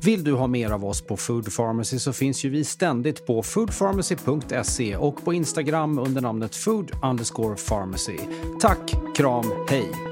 Vill 0.05 0.25
du 0.25 0.33
ha 0.33 0.47
mer 0.47 0.71
av 0.71 0.85
oss 0.85 1.03
på 1.03 1.17
Food 1.17 1.57
Pharmacy 1.57 1.99
så 1.99 2.13
finns 2.13 2.45
ju 2.45 2.51
vi 2.51 2.65
ständigt 2.65 3.27
på 3.27 3.43
foodpharmacy.se 3.43 4.97
och 4.97 5.25
på 5.25 5.33
Instagram 5.33 5.99
under 5.99 6.21
namnet 6.21 6.57
food 6.57 6.91
underscore 7.03 7.57
pharmacy. 7.69 8.19
Tack, 8.61 8.95
kram, 9.17 9.53
hej! 9.69 10.12